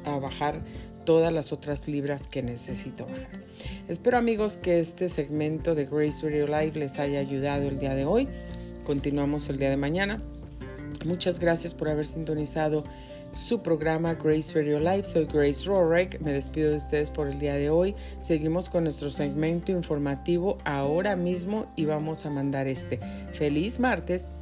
bajar 0.06 0.62
todas 1.06 1.34
las 1.34 1.52
otras 1.52 1.88
libras 1.88 2.28
que 2.28 2.42
necesito 2.42 3.06
bajar. 3.06 3.44
Espero 3.88 4.18
amigos 4.18 4.58
que 4.58 4.80
este 4.80 5.10
segmento 5.10 5.76
de 5.76 5.86
Grace 5.86 6.22
Radio 6.24 6.48
Live 6.48 6.80
les 6.80 6.98
haya 6.98 7.20
ayudado 7.20 7.68
el 7.68 7.78
día 7.78 7.94
de 7.94 8.06
hoy. 8.06 8.28
Continuamos 8.86 9.50
el 9.50 9.58
día 9.58 9.70
de 9.70 9.78
mañana. 9.78 10.24
Muchas 11.06 11.40
gracias 11.40 11.74
por 11.74 11.90
haber 11.90 12.06
sintonizado 12.06 12.84
su 13.32 13.62
programa 13.62 14.14
Grace 14.16 14.54
Radio 14.54 14.80
Live. 14.80 15.04
Soy 15.04 15.26
Grace 15.26 15.66
Rorek, 15.66 16.20
me 16.22 16.34
despido 16.34 16.72
de 16.72 16.78
ustedes 16.78 17.10
por 17.10 17.28
el 17.28 17.40
día 17.40 17.56
de 17.56 17.70
hoy. 17.70 17.96
Seguimos 18.20 18.70
con 18.70 18.84
nuestro 18.84 19.10
segmento 19.10 19.72
informativo 19.72 20.58
ahora 20.66 21.16
mismo 21.16 21.72
y 21.76 21.86
vamos 21.86 22.26
a 22.26 22.30
mandar 22.30 22.68
este. 22.68 23.00
¡Feliz 23.34 23.80
martes! 23.80 24.36